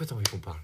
quoi 0.00 0.06
t'as 0.06 0.14
envie 0.14 0.24
qu'on 0.30 0.38
parle? 0.38 0.58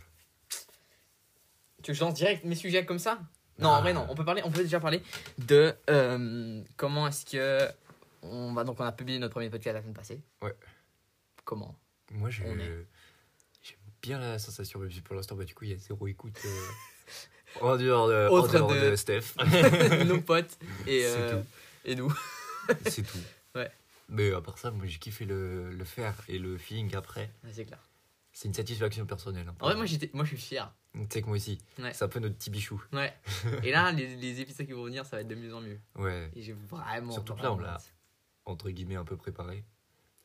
Tu 1.82 1.90
veux 1.90 1.92
que 1.92 1.92
je 1.92 2.00
lance 2.00 2.14
direct 2.14 2.42
mes 2.44 2.54
sujets 2.54 2.86
comme 2.86 2.98
ça? 2.98 3.18
Non, 3.58 3.68
en 3.68 3.80
vrai, 3.82 3.92
non. 3.92 4.06
On 4.08 4.14
peut, 4.14 4.24
parler, 4.24 4.40
on 4.44 4.50
peut 4.50 4.62
déjà 4.62 4.80
parler 4.80 5.02
de 5.38 5.74
euh, 5.90 6.62
comment 6.76 7.06
est-ce 7.08 7.26
que. 7.26 7.68
On, 8.22 8.52
va, 8.54 8.64
donc, 8.64 8.80
on 8.80 8.84
a 8.84 8.92
publié 8.92 9.18
notre 9.18 9.32
premier 9.32 9.50
podcast 9.50 9.74
la 9.74 9.82
semaine 9.82 9.94
passée. 9.94 10.20
Ouais. 10.42 10.54
Comment 11.44 11.78
Moi, 12.12 12.30
j'ai 12.30 12.44
bien 14.02 14.18
la 14.18 14.38
sensation, 14.38 14.80
même 14.80 14.90
si 14.90 15.00
pour 15.02 15.14
l'instant, 15.16 15.36
bah, 15.36 15.44
du 15.44 15.54
coup, 15.54 15.64
il 15.64 15.70
y 15.70 15.74
a 15.74 15.78
zéro 15.78 16.06
écoute. 16.06 16.38
euh, 16.44 16.66
en 17.60 17.76
dehors 17.76 18.08
de, 18.08 18.28
en 18.28 18.32
Autre 18.32 18.52
dehors 18.54 18.72
de- 18.72 18.90
de 18.90 18.96
Steph. 18.96 19.34
Nos 20.06 20.20
potes 20.22 20.58
et, 20.86 21.02
C'est 21.02 21.06
euh, 21.18 21.42
et 21.84 21.94
nous. 21.94 22.12
C'est 22.86 23.02
tout. 23.02 23.18
Ouais. 23.54 23.70
Mais 24.08 24.32
à 24.32 24.40
part 24.40 24.56
ça, 24.58 24.70
moi, 24.70 24.86
j'ai 24.86 24.98
kiffé 24.98 25.24
le, 25.26 25.70
le 25.70 25.84
faire 25.84 26.14
et 26.28 26.38
le 26.38 26.56
feeling 26.58 26.94
après. 26.96 27.30
Ouais, 27.44 27.50
c'est 27.52 27.64
clair. 27.66 27.80
C'est 28.38 28.48
une 28.48 28.54
satisfaction 28.54 29.06
personnelle. 29.06 29.46
hein. 29.48 29.54
En 29.60 29.64
vrai, 29.68 29.76
moi, 29.76 29.86
j'étais, 29.86 30.10
moi, 30.12 30.22
je 30.26 30.28
suis 30.28 30.36
fier. 30.36 30.70
Tu 30.92 31.00
sais 31.08 31.22
que 31.22 31.26
moi 31.26 31.36
aussi. 31.36 31.56
Ouais. 31.78 31.94
C'est 31.94 32.04
un 32.04 32.08
peu 32.08 32.20
notre 32.20 32.34
petit 32.34 32.50
bichou. 32.50 32.82
Ouais. 32.92 33.14
Et 33.62 33.70
là, 33.70 33.92
les, 33.92 34.14
les 34.16 34.40
épisodes 34.42 34.66
qui 34.66 34.74
vont 34.74 34.84
venir, 34.84 35.06
ça 35.06 35.16
va 35.16 35.22
être 35.22 35.28
de 35.28 35.34
mieux 35.34 35.54
en 35.54 35.62
mieux. 35.62 35.78
Ouais. 35.94 36.30
Et 36.36 36.42
j'ai 36.42 36.52
vraiment. 36.52 37.12
Surtout 37.12 37.34
que 37.34 37.42
là, 37.42 37.52
on 37.54 37.58
l'a-. 37.58 37.78
Entre 38.44 38.68
guillemets, 38.68 38.96
un 38.96 39.06
peu 39.06 39.16
préparé. 39.16 39.64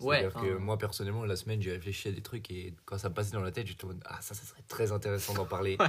Ouais, 0.01 0.19
C'est-à-dire 0.29 0.41
que 0.41 0.57
moi, 0.57 0.77
personnellement, 0.77 1.23
la 1.23 1.37
semaine, 1.37 1.61
j'ai 1.61 1.71
réfléchi 1.71 2.09
à 2.09 2.11
des 2.11 2.21
trucs 2.21 2.51
et 2.51 2.73
quand 2.83 2.97
ça 2.97 3.07
me 3.07 3.13
passait 3.13 3.31
dans 3.31 3.39
la 3.39 3.51
tête, 3.53 3.67
j'étais 3.67 3.85
en 3.85 3.89
mode, 3.89 4.03
ah, 4.05 4.17
ça, 4.21 4.33
ça 4.35 4.43
serait 4.45 4.63
très 4.67 4.91
intéressant 4.91 5.33
d'en 5.33 5.45
parler. 5.45 5.77
Ouais. 5.79 5.87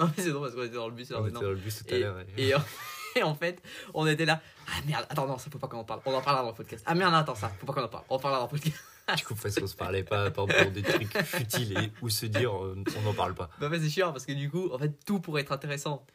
En 0.00 0.08
fait, 0.08 0.20
c'est 0.22 0.30
drôle 0.32 0.48
parce 0.48 0.54
qu'on 0.56 0.64
était 0.66 0.74
dans 0.76 0.88
le 0.88 0.94
bus. 0.94 1.10
alors 1.12 1.22
On 1.22 1.24
maintenant. 1.24 1.40
était 1.40 1.46
dans 1.46 1.52
le 1.54 1.58
bus 1.60 1.82
tout 1.82 1.94
à 1.94 1.98
l'heure. 1.98 2.20
et- 2.36 2.48
et, 2.48 2.54
en, 2.54 2.62
et 3.16 3.22
en 3.22 3.34
fait, 3.34 3.62
on 3.94 4.06
était 4.06 4.26
là. 4.26 4.42
Ah 4.68 4.80
merde, 4.86 5.06
attends, 5.08 5.26
non, 5.26 5.38
ça 5.38 5.48
faut 5.50 5.58
pas 5.58 5.66
qu'on 5.68 5.78
en 5.78 5.84
parle. 5.84 6.02
On 6.04 6.12
en 6.14 6.20
parlera 6.20 6.42
dans 6.44 6.50
le 6.50 6.54
podcast. 6.54 6.84
Ah 6.86 6.94
merde, 6.94 7.14
attends, 7.14 7.34
ça, 7.34 7.48
faut 7.48 7.64
pas 7.66 7.72
qu'on 7.72 7.82
en 7.84 7.88
parle. 7.88 8.04
On 8.10 8.16
en 8.16 8.18
parlera 8.18 8.40
dans 8.40 8.46
le 8.52 8.58
podcast. 8.58 8.76
Du 9.16 9.24
coup, 9.24 9.34
parce 9.34 9.54
qu'on 9.58 9.66
se 9.66 9.76
parlait 9.76 10.02
pas 10.02 10.30
pour 10.30 10.46
des 10.46 10.82
trucs 10.82 11.16
futiles 11.24 11.76
et 11.78 11.92
où 12.00 12.08
se 12.08 12.26
dire, 12.26 12.54
euh, 12.64 12.82
on 12.98 13.02
n'en 13.02 13.12
parle 13.14 13.34
pas. 13.34 13.50
Bah, 13.60 13.68
en 13.68 13.70
c'est 13.72 13.90
chiant 13.90 14.12
parce 14.12 14.24
que 14.24 14.32
du 14.32 14.50
coup, 14.50 14.70
en 14.72 14.78
fait, 14.78 14.92
tout 15.04 15.20
pourrait 15.20 15.42
être 15.42 15.52
intéressant. 15.52 16.06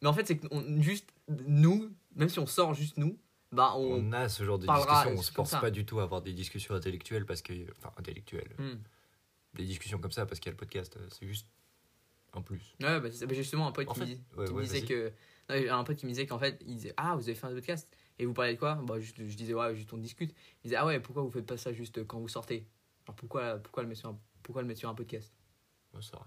Mais 0.00 0.08
en 0.08 0.12
fait, 0.12 0.26
c'est 0.26 0.38
que 0.38 0.46
on- 0.50 0.82
juste 0.82 1.08
nous, 1.28 1.90
même 2.16 2.28
si 2.28 2.38
on 2.40 2.46
sort 2.46 2.74
juste 2.74 2.96
nous, 2.96 3.16
bah 3.52 3.74
on. 3.76 4.08
On 4.08 4.12
a 4.12 4.28
ce 4.28 4.44
genre 4.44 4.58
de 4.58 4.66
parlera, 4.66 5.02
discussion, 5.04 5.18
on 5.18 5.22
se 5.22 5.30
force 5.32 5.52
pas 5.60 5.70
du 5.70 5.84
tout 5.84 6.00
à 6.00 6.02
avoir 6.02 6.22
des 6.22 6.32
discussions 6.32 6.74
intellectuelles 6.74 7.26
parce 7.26 7.42
que. 7.42 7.52
Enfin, 7.78 7.92
intellectuelles. 7.96 8.50
Hmm. 8.58 8.78
Des 9.54 9.64
discussions 9.64 9.98
comme 9.98 10.10
ça 10.12 10.26
parce 10.26 10.40
qu'il 10.40 10.46
y 10.46 10.50
a 10.50 10.52
le 10.52 10.56
podcast, 10.58 10.96
euh, 10.96 11.06
c'est 11.10 11.26
juste 11.26 11.46
un 12.32 12.40
plus. 12.42 12.74
Ouais, 12.80 12.98
bah. 13.00 13.08
Bah, 13.08 13.34
justement, 13.34 13.68
un 13.68 13.72
pote 13.72 13.88
En 13.88 13.92
qui, 13.92 14.00
fait, 14.00 14.06
me 14.06 14.10
ouais, 14.40 14.46
qui 14.46 14.52
me 14.52 14.56
ouais, 14.58 14.62
disait 14.64 14.80
vas-y. 14.80 14.88
que. 14.88 15.12
non, 15.68 15.74
un 15.78 15.84
pote 15.84 15.96
qui 15.96 16.06
me 16.06 16.10
disait 16.10 16.26
qu'en 16.26 16.38
fait, 16.38 16.58
il 16.66 16.74
disait 16.76 16.94
Ah, 16.96 17.14
vous 17.14 17.22
avez 17.22 17.34
fait 17.34 17.46
un 17.46 17.52
podcast 17.54 17.88
Et 18.22 18.26
vous 18.26 18.34
parlez 18.34 18.54
de 18.54 18.58
quoi? 18.60 18.76
Bah, 18.76 19.00
juste, 19.00 19.16
Je 19.18 19.36
disais 19.36 19.52
Ouais, 19.52 19.74
juste 19.74 19.92
on 19.92 19.98
discute. 19.98 20.30
Il 20.62 20.68
disait 20.68 20.76
Ah 20.76 20.86
ouais, 20.86 21.00
pourquoi 21.00 21.24
vous 21.24 21.30
faites 21.32 21.44
pas 21.44 21.56
ça 21.56 21.72
juste 21.72 22.06
quand 22.06 22.20
vous 22.20 22.28
sortez? 22.28 22.68
Alors 23.04 23.16
pourquoi, 23.16 23.56
pourquoi, 23.58 23.82
le 23.82 23.88
mettre 23.88 23.98
sur 24.00 24.10
un, 24.10 24.18
pourquoi 24.44 24.62
le 24.62 24.68
mettre 24.68 24.78
sur 24.78 24.88
un 24.88 24.94
podcast? 24.94 25.32
Ouais, 25.92 25.98
c'est 26.00 26.14
vrai. 26.14 26.24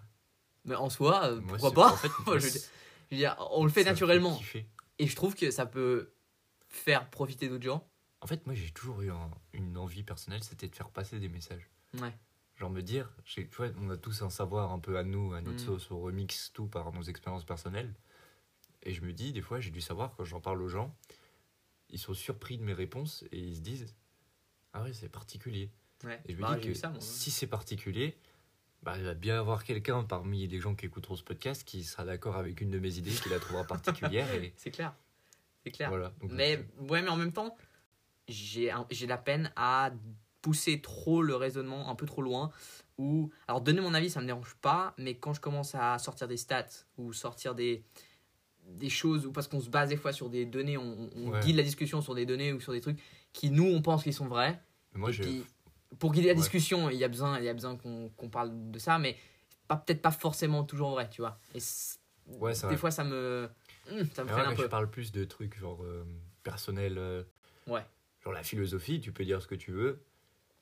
Mais 0.65 0.75
en 0.75 0.89
soi, 0.89 1.23
euh, 1.31 1.41
pourquoi 1.41 1.71
pas? 1.71 1.93
En 1.93 1.95
fait, 1.95 2.11
Moi, 2.27 2.37
je 2.37 2.43
veux 2.43 2.51
dire, 2.51 2.61
je 3.11 3.15
veux 3.15 3.17
dire, 3.17 3.37
on 3.51 3.63
le 3.63 3.69
fait 3.69 3.85
naturellement. 3.85 4.37
Et 4.99 5.07
je 5.07 5.15
trouve 5.15 5.35
que 5.35 5.51
ça 5.51 5.65
peut 5.65 6.11
faire 6.67 7.09
profiter 7.09 7.47
d'autres 7.47 7.63
gens. 7.63 7.87
En 8.19 8.27
fait, 8.27 8.45
moi, 8.45 8.55
j'ai 8.55 8.71
toujours 8.71 9.01
eu 9.01 9.09
un- 9.11 9.31
une 9.53 9.77
envie 9.77 10.03
personnelle, 10.03 10.43
c'était 10.43 10.67
de 10.67 10.75
faire 10.75 10.89
passer 10.89 11.17
des 11.21 11.29
messages. 11.29 11.69
Ouais. 12.01 12.13
Genre 12.57 12.69
me 12.69 12.81
dire, 12.81 13.09
tu 13.23 13.47
vois, 13.55 13.67
on 13.79 13.89
a 13.89 13.95
tous 13.95 14.21
un 14.21 14.29
savoir 14.29 14.73
un 14.73 14.79
peu 14.79 14.97
à 14.97 15.03
nous, 15.03 15.33
à 15.33 15.39
notre 15.39 15.63
Mm. 15.63 15.65
sauce, 15.65 15.91
on 15.91 16.01
remix 16.01 16.51
tout 16.53 16.67
par 16.67 16.91
nos 16.91 17.03
expériences 17.03 17.45
personnelles. 17.45 17.93
Et 18.83 18.93
je 18.93 19.01
me 19.01 19.13
dis, 19.13 19.31
des 19.31 19.41
fois, 19.41 19.61
j'ai 19.61 19.71
dû 19.71 19.79
savoir, 19.81 20.13
quand 20.17 20.25
j'en 20.25 20.41
parle 20.41 20.61
aux 20.61 20.67
gens, 20.67 20.93
ils 21.89 21.99
sont 21.99 22.13
surpris 22.13 22.57
de 22.57 22.63
mes 22.63 22.73
réponses 22.73 23.23
et 23.31 23.39
ils 23.39 23.55
se 23.55 23.61
disent, 23.61 23.93
ah 24.73 24.83
ouais, 24.83 24.93
c'est 24.93 25.09
particulier. 25.09 25.69
Ouais. 26.03 26.19
Et 26.25 26.33
je 26.33 26.37
me 26.37 26.41
Bah, 26.41 26.55
dis 26.55 26.65
que 26.65 26.71
eu 26.71 26.75
ça, 26.75 26.89
moi. 26.89 26.99
si 27.01 27.31
c'est 27.31 27.47
particulier, 27.47 28.17
bah, 28.83 28.95
il 28.97 29.03
va 29.03 29.13
bien 29.13 29.35
y 29.35 29.37
avoir 29.37 29.63
quelqu'un 29.63 30.03
parmi 30.03 30.45
les 30.47 30.59
gens 30.59 30.75
qui 30.75 30.85
écouteront 30.85 31.15
ce 31.15 31.23
podcast 31.23 31.63
qui 31.63 31.83
sera 31.83 32.03
d'accord 32.05 32.35
avec 32.35 32.61
une 32.61 32.69
de 32.71 32.79
mes 32.79 32.97
idées, 32.97 33.11
qui 33.11 33.29
la 33.29 33.39
trouvera 33.39 33.63
particulière. 33.67 34.31
Et 34.35 34.53
C'est 34.57 34.71
clair. 34.71 34.93
C'est 35.63 35.71
clair. 35.71 35.89
voilà. 35.89 36.11
Donc, 36.21 36.31
Mais, 36.31 36.57
euh, 36.57 36.83
ouais, 36.87 37.01
mais 37.01 37.09
en 37.09 37.15
même 37.17 37.31
temps, 37.33 37.55
j'ai 38.27 38.71
la 39.07 39.17
peine 39.17 39.51
à 39.55 39.91
pousser 40.41 40.79
trop 40.81 41.21
le 41.23 41.35
raisonnement 41.35 41.89
un 41.89 41.95
peu 41.95 42.05
trop 42.05 42.21
loin. 42.21 42.51
Ou, 42.97 43.31
alors, 43.47 43.61
donner 43.61 43.81
mon 43.81 43.93
avis, 43.93 44.09
ça 44.09 44.21
me 44.21 44.25
dérange 44.27 44.55
pas, 44.61 44.93
mais 44.97 45.15
quand 45.17 45.33
je 45.33 45.41
commence 45.41 45.73
à 45.75 45.97
sortir 45.97 46.27
des 46.27 46.37
stats 46.37 46.67
ou 46.97 47.13
sortir 47.13 47.55
des, 47.55 47.83
des 48.67 48.89
choses, 48.89 49.25
ou 49.25 49.31
parce 49.31 49.47
qu'on 49.47 49.61
se 49.61 49.69
base 49.69 49.89
des 49.89 49.97
fois 49.97 50.11
sur 50.11 50.29
des 50.29 50.45
données, 50.45 50.77
on, 50.77 51.09
on 51.15 51.31
Ouais. 51.31 51.39
guide 51.39 51.55
la 51.55 51.63
discussion 51.63 52.01
sur 52.01 52.15
des 52.15 52.25
données 52.25 52.51
ou 52.53 52.59
sur 52.59 52.73
des 52.73 52.81
trucs 52.81 52.99
qui, 53.33 53.49
nous, 53.49 53.65
on 53.65 53.81
pense 53.81 54.03
qu'ils 54.03 54.13
sont 54.13 54.27
vrais. 54.27 54.61
moi, 54.93 55.11
puis, 55.11 55.45
pour 55.99 56.11
guider 56.11 56.27
la 56.27 56.33
Ouais. 56.33 56.39
discussion, 56.39 56.89
il 56.89 56.97
y 56.97 57.03
a 57.03 57.07
besoin, 57.07 57.39
il 57.39 57.45
y 57.45 57.49
a 57.49 57.53
besoin 57.53 57.77
qu'on 57.77 58.29
parle 58.29 58.51
de 58.71 58.79
ça, 58.79 58.97
mais 58.99 59.15
pas 59.67 59.77
peut-être 59.77 60.01
pas 60.01 60.11
forcément 60.11 60.63
toujours 60.63 60.91
vrai, 60.91 61.09
tu 61.09 61.21
vois. 61.21 61.39
Et 61.53 61.59
Ouais, 62.27 62.53
des 62.53 62.59
vrai. 62.59 62.77
fois, 62.77 62.91
ça 62.91 63.03
me, 63.03 63.49
hum, 63.91 64.03
ça 64.13 64.23
me 64.23 64.29
freine 64.29 64.47
un 64.47 64.55
peu. 64.55 64.63
je 64.63 64.67
parle 64.67 64.89
plus 64.89 65.11
de 65.11 65.23
trucs 65.25 65.57
genre 65.57 65.83
euh, 65.83 66.03
personnels. 66.43 66.97
euh, 66.97 67.23
Ouais. 67.67 67.83
Genre 68.23 68.33
la 68.33 68.43
philosophie, 68.43 68.99
tu 68.99 69.11
peux 69.11 69.23
dire 69.25 69.41
ce 69.41 69.47
que 69.47 69.55
tu 69.55 69.71
veux. 69.71 70.03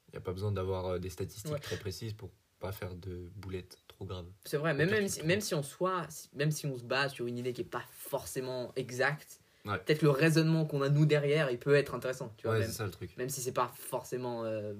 Il 0.09 0.12
n'y 0.12 0.18
a 0.18 0.22
pas 0.22 0.34
besoin 0.34 0.52
d'avoir 0.52 0.85
euh, 0.85 1.00
des 1.00 1.09
statistiques 1.09 1.62
très 1.62 1.78
précises 1.78 2.14
pour 2.14 2.31
pas 2.59 2.72
faire 2.72 2.96
de 2.96 3.31
boulettes 3.35 3.83
trop 3.94 4.06
graves. 4.06 4.26
C'est 4.46 4.58
vrai, 4.58 4.74
même, 4.74 4.88
Peut-être 4.90 5.00
même, 5.00 5.08
si, 5.09 5.24
même 5.24 5.42
si 5.42 5.54
on 5.56 5.64
soit, 5.64 6.08
même 6.34 6.52
si 6.52 6.66
on 6.66 6.78
se 6.78 6.84
base 6.84 7.14
sur 7.14 7.26
une 7.28 7.38
idée 7.38 7.54
qui 7.54 7.62
est 7.62 7.66
pas 7.66 7.84
forcément 7.92 8.72
exacte, 8.76 9.40
Ouais. 9.66 9.78
peut-être 9.80 10.02
le 10.02 10.09
raisonnement 10.09 10.66
qu'on 10.66 10.81
a 10.81 10.90
nous 10.90 11.06
derrière, 11.06 11.50
il 11.50 11.58
peut 11.58 11.74
être 11.76 11.96
intéressant, 11.96 12.34
tu 12.38 12.48
vois, 12.48 12.56
ouais, 12.56 12.59
même, 12.64 12.68
c'est 12.70 12.76
ça 12.76 12.84
le 12.86 12.92
truc. 12.92 13.16
même 13.16 13.30
si 13.30 13.40
c'est 13.40 13.53
pas 13.53 13.72
forcément 13.74 14.44
euh, 14.44 14.74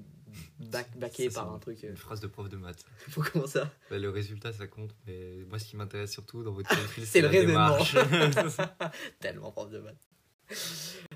back- 0.60 0.94
backé 0.98 1.30
Ça, 1.30 1.40
par 1.42 1.54
un 1.54 1.58
truc. 1.58 1.82
euh, 1.84 1.88
Une 1.88 1.96
phrase 1.96 2.20
de 2.20 2.26
prof 2.26 2.50
de 2.50 2.58
maths. 2.58 2.84
faut 3.08 3.22
comment 3.22 3.46
ça 3.46 3.70
Ouais, 3.90 3.98
le 3.98 4.10
résultat, 4.10 4.52
ça 4.52 4.66
compte. 4.66 4.94
Mais 5.06 5.38
moi, 5.48 5.58
ce 5.58 5.64
qui 5.64 5.76
m'intéresse 5.78 6.12
surtout 6.12 6.42
dans 6.42 6.52
votre 6.52 6.68
calcul, 6.76 7.06
C'est 7.06 7.22
le 7.22 7.28
raisonnement. 7.28 7.78
Tellement 9.20 9.50
prof 9.52 9.70
de 9.70 9.78
maths. 9.78 10.06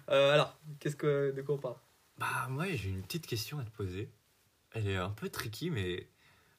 Euh, 0.08 0.32
alors, 0.32 0.58
qu'est-ce 0.81 0.97
que 0.97 1.32
de 1.37 1.42
quoi 1.42 1.56
on 1.56 1.58
parle? 1.58 1.76
Bah, 2.16 2.47
moi, 2.48 2.64
j'ai 2.72 2.88
une 2.88 3.03
petite 3.03 3.26
question 3.26 3.58
à 3.58 3.64
te 3.64 3.70
poser. 3.70 4.10
Elle 4.72 4.88
est 4.88 4.97
un 4.97 5.10
peu 5.10 5.28
tricky, 5.28 5.69
mais 5.69 6.08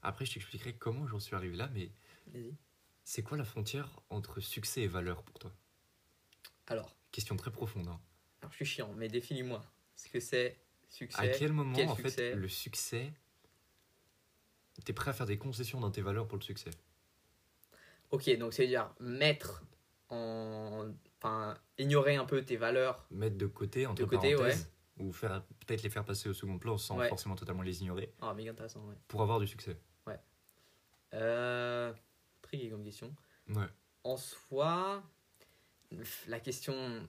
après, 0.02 0.26
je 0.26 0.34
t'expliquerai 0.34 0.74
comment 0.74 1.08
j'en 1.08 1.20
suis 1.20 1.36
arrivé 1.36 1.56
là. 1.56 1.70
Mais 1.74 1.92
c'est 3.04 3.24
quoi 3.24 3.38
la 3.38 3.44
frontière 3.44 4.00
entre 4.10 4.40
succès 4.40 4.82
et 4.82 4.88
valeur 4.88 5.24
pour 5.24 5.40
toi? 5.40 5.52
Alors, 6.68 6.96
Question 7.12 7.36
très 7.36 7.52
profonde. 7.52 7.88
hein. 7.88 8.00
alors, 8.42 8.52
je 8.52 8.58
suis 8.58 8.66
chiant, 8.66 8.94
mais 8.96 9.08
définis-moi 9.08 9.64
ce 9.96 10.10
que 10.10 10.20
c'est 10.20 10.60
succès. 10.90 11.20
À 11.22 11.28
quel 11.28 11.54
moment, 11.54 11.76
quel 11.76 11.90
en 11.90 11.96
succès? 11.96 12.16
fait, 12.32 12.36
le 12.36 12.48
succès. 12.48 13.14
T'es 14.86 14.94
prêt 14.94 15.10
à 15.12 15.14
faire 15.14 15.26
des 15.26 15.38
concessions 15.38 15.80
dans 15.80 15.92
tes 15.92 16.02
valeurs 16.02 16.28
pour 16.28 16.38
le 16.38 16.44
succès? 16.44 16.70
Ok, 18.12 18.30
donc 18.38 18.54
c'est 18.54 18.64
à 18.64 18.68
dire 18.68 18.94
mettre 19.00 19.64
en, 20.10 20.88
enfin, 21.22 21.56
ignorer 21.78 22.16
un 22.16 22.26
peu 22.26 22.44
tes 22.44 22.58
valeurs. 22.58 23.06
Mettre 23.12 23.38
de 23.38 23.46
côté, 23.48 23.86
entre 23.86 24.02
De 24.02 24.06
côté, 24.06 24.34
parenthèses, 24.34 24.72
ou 24.98 25.12
faire 25.12 25.44
peut-être 25.66 25.84
les 25.84 25.90
faire 25.90 26.06
passer 26.06 26.30
au 26.30 26.34
second 26.34 26.58
plan 26.60 26.78
sans 26.78 26.98
Ouais. 26.98 27.10
forcément 27.10 27.36
totalement 27.36 27.62
les 27.62 27.82
ignorer, 27.82 28.14
Ah, 28.22 28.34
méga 28.34 28.52
intéressant, 28.52 28.86
ouais. 28.88 28.96
pour 29.08 29.22
avoir 29.22 29.40
du 29.40 29.48
succès. 29.48 29.78
Euh, 31.14 31.94
tricky 32.42 32.70
comme 32.70 32.84
question. 32.84 33.16
Ouais. 33.50 33.68
En 34.04 34.18
soi, 34.18 35.04
la 36.28 36.40
question, 36.40 37.08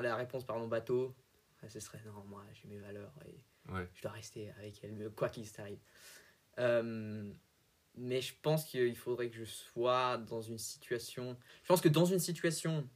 la 0.00 0.16
réponse 0.16 0.44
par 0.44 0.58
mon 0.58 0.68
bateau, 0.68 1.14
ce 1.68 1.80
serait 1.80 2.02
non, 2.04 2.24
moi 2.24 2.44
j'ai 2.52 2.68
mes 2.68 2.78
valeurs 2.78 3.12
et 3.26 3.44
Ouais. 3.70 3.88
je 3.94 4.02
dois 4.02 4.10
rester 4.10 4.50
avec 4.58 4.82
elles, 4.82 5.10
quoi 5.14 5.28
qu'il 5.28 5.46
s'arrive. 5.46 5.78
Euh, 6.58 7.32
mais 7.94 8.20
je 8.20 8.34
pense 8.42 8.64
qu'il 8.64 8.96
faudrait 8.96 9.28
que 9.30 9.36
je 9.36 9.44
sois 9.44 10.18
dans 10.18 10.40
une 10.40 10.58
situation. 10.58 11.38
Je 11.62 11.68
pense 11.68 11.80
que 11.80 11.88
dans 11.88 12.04
une 12.04 12.18
situation 12.18 12.88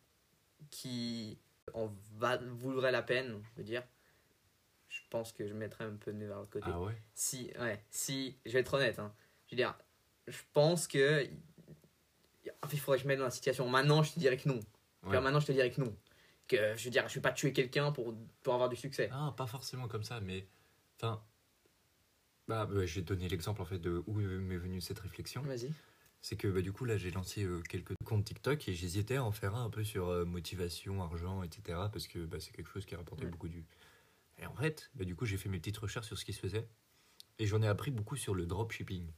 qui 0.71 1.39
en 1.75 1.93
va, 2.15 2.39
voudrait 2.39 2.93
la 2.93 3.03
peine, 3.03 3.41
je 3.45 3.57
veux 3.59 3.65
dire, 3.65 3.85
je 4.89 5.01
pense 5.11 5.33
que 5.33 5.47
je 5.47 5.55
mettrais 5.55 5.85
un 5.85 5.97
peu 5.97 6.13
de 6.13 6.19
mes 6.19 6.27
valeurs 6.27 6.47
de 6.47 6.51
côté. 6.51 6.67
Ah 6.69 6.81
ouais? 6.81 7.01
Si, 7.15 7.53
ouais, 7.61 7.85
si, 7.91 8.39
je 8.45 8.53
vais 8.53 8.61
être 8.61 8.75
honnête, 8.75 8.99
hein. 8.99 9.15
je 9.47 9.53
veux 9.53 9.57
dire, 9.57 9.77
je 10.27 10.39
pense 10.53 10.87
que. 10.87 11.27
En 12.63 12.69
fait, 12.69 12.77
il 12.77 12.81
faudrait 12.81 12.99
que 12.99 13.03
je 13.03 13.09
me 13.09 13.13
mette 13.13 13.19
dans 13.19 13.25
la 13.25 13.31
situation. 13.31 13.69
Maintenant, 13.69 14.03
je 14.03 14.13
te 14.13 14.19
dirais 14.19 14.37
que 14.37 14.49
non. 14.49 14.61
Ouais. 15.05 15.21
Maintenant, 15.21 15.41
je 15.41 15.47
te 15.47 15.53
dirais 15.53 15.71
que 15.71 15.81
non. 15.81 15.97
Que 16.49 16.77
je 16.77 16.85
veux 16.85 16.91
dire, 16.91 17.09
je 17.09 17.15
vais 17.15 17.21
pas 17.21 17.33
tuer 17.33 17.53
quelqu'un 17.53 17.93
pour, 17.93 18.15
pour 18.43 18.55
avoir 18.55 18.69
du 18.69 18.77
succès. 18.77 19.09
Ah, 19.13 19.35
pas 19.37 19.47
forcément 19.47 19.89
comme 19.89 20.05
ça, 20.05 20.21
mais. 20.21 20.47
Enfin. 20.97 21.23
Bah, 22.49 22.65
bah, 22.67 22.87
te 22.87 23.01
donner 23.01 23.29
l'exemple 23.29 23.61
en 23.61 23.65
fait 23.65 23.81
de 23.81 24.05
où 24.07 24.15
m'est 24.15 24.57
venue 24.57 24.81
cette 24.81 25.01
réflexion. 25.01 25.43
Vas-y. 25.43 25.73
C'est 26.23 26.37
que 26.37 26.47
bah, 26.49 26.61
du 26.63 26.73
coup, 26.73 26.85
là, 26.85 26.97
j'ai 26.97 27.11
lancé 27.11 27.43
euh, 27.43 27.61
quelques 27.63 27.95
comptes 28.05 28.25
TikTok 28.25 28.69
et 28.69 28.75
j'hésitais 28.75 29.17
à 29.17 29.25
en 29.25 29.33
faire 29.33 29.55
un 29.55 29.65
un 29.65 29.71
peu 29.71 29.83
sur 29.85 30.09
euh, 30.09 30.25
motivation, 30.25 31.03
argent, 31.03 31.43
etc. 31.43 31.79
Parce 31.93 32.07
que 32.07 32.25
bah, 32.25 32.39
c'est 32.41 32.53
quelque 32.53 32.71
chose 32.71 32.87
qui 32.87 32.95
a 32.95 32.99
rapporté 32.99 33.25
Ouais. 33.25 33.31
beaucoup 33.31 33.49
du. 33.49 33.65
Et 34.39 34.47
en 34.47 34.55
fait, 34.55 34.91
bah, 34.95 35.05
du 35.05 35.17
coup, 35.17 35.25
j'ai 35.27 35.37
fait 35.37 35.49
mes 35.49 35.59
petites 35.59 35.79
recherches 35.79 36.07
sur 36.07 36.19
ce 36.19 36.25
qui 36.25 36.33
se 36.33 36.41
faisait 36.41 36.69
et 37.39 37.47
j'en 37.47 37.63
ai 37.63 37.69
appris 37.69 37.91
beaucoup 37.91 38.17
sur 38.17 38.35
le 38.35 38.47
dropshipping. 38.47 39.11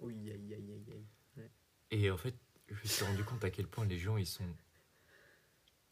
Oui, 0.00 0.30
aïe, 0.30 0.54
aïe, 0.54 0.72
aïe, 0.72 0.92
aïe. 1.38 1.50
Et 1.92 2.10
en 2.10 2.16
fait, 2.16 2.34
je 2.68 2.74
me 2.74 2.84
suis 2.88 3.04
rendu 3.04 3.24
compte 3.24 3.44
à 3.44 3.50
quel 3.50 3.66
point 3.66 3.84
les 3.84 3.98
gens 3.98 4.16
ils 4.16 4.26
sont 4.26 4.46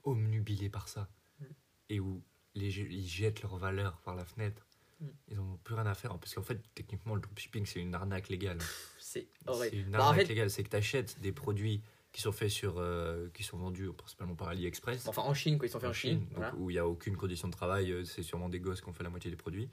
omnubilés 0.04 0.70
par 0.70 0.88
ça 0.88 1.08
Mm. 1.40 1.44
et 1.90 2.00
où 2.00 2.22
les, 2.54 2.76
ils 2.80 3.06
jettent 3.06 3.42
leurs 3.42 3.56
valeurs 3.56 4.00
par 4.02 4.14
la 4.14 4.24
fenêtre 4.24 4.64
Mm. 5.00 5.06
Ils 5.28 5.38
ont 5.38 5.56
plus 5.62 5.74
rien 5.76 5.86
à 5.86 5.94
faire. 5.94 6.18
Parce 6.18 6.34
qu'en 6.34 6.42
fait, 6.42 6.60
techniquement, 6.74 7.14
le 7.14 7.20
dropshipping, 7.20 7.64
c'est 7.66 7.78
une 7.78 7.94
arnaque 7.94 8.28
légale. 8.30 8.58
C'est 8.98 9.28
C'est 9.60 9.76
une 9.76 9.90
Bah, 9.92 9.98
en 9.98 10.08
arnaque 10.08 10.22
fait- 10.22 10.28
légale. 10.30 10.50
C'est 10.50 10.64
que 10.64 10.70
tu 10.70 10.74
achètes 10.76 11.20
des 11.20 11.30
produits 11.30 11.80
qui 12.10 12.20
sont 12.20 12.32
faits 12.32 12.50
sur. 12.50 12.78
euh, 12.78 13.28
qui 13.32 13.44
sont 13.44 13.58
vendus 13.58 13.92
principalement 13.92 14.34
par 14.34 14.48
AliExpress. 14.48 15.06
Enfin, 15.06 15.22
en 15.22 15.34
Chine, 15.34 15.56
quoi, 15.56 15.68
ils 15.68 15.70
sont 15.70 15.78
faits 15.78 15.90
en, 15.90 15.92
Chine. 15.92 16.18
donc, 16.18 16.28
voilà. 16.34 16.52
où 16.56 16.68
il 16.68 16.72
n'y 16.72 16.78
a 16.80 16.86
aucune 16.88 17.16
condition 17.16 17.46
de 17.46 17.52
travail, 17.52 17.92
euh, 17.92 18.04
c'est 18.04 18.24
sûrement 18.24 18.48
des 18.48 18.58
gosses 18.58 18.80
qui 18.80 18.88
ont 18.88 18.92
fait 18.92 19.04
la 19.04 19.10
moitié 19.10 19.30
des 19.30 19.36
produits. 19.36 19.68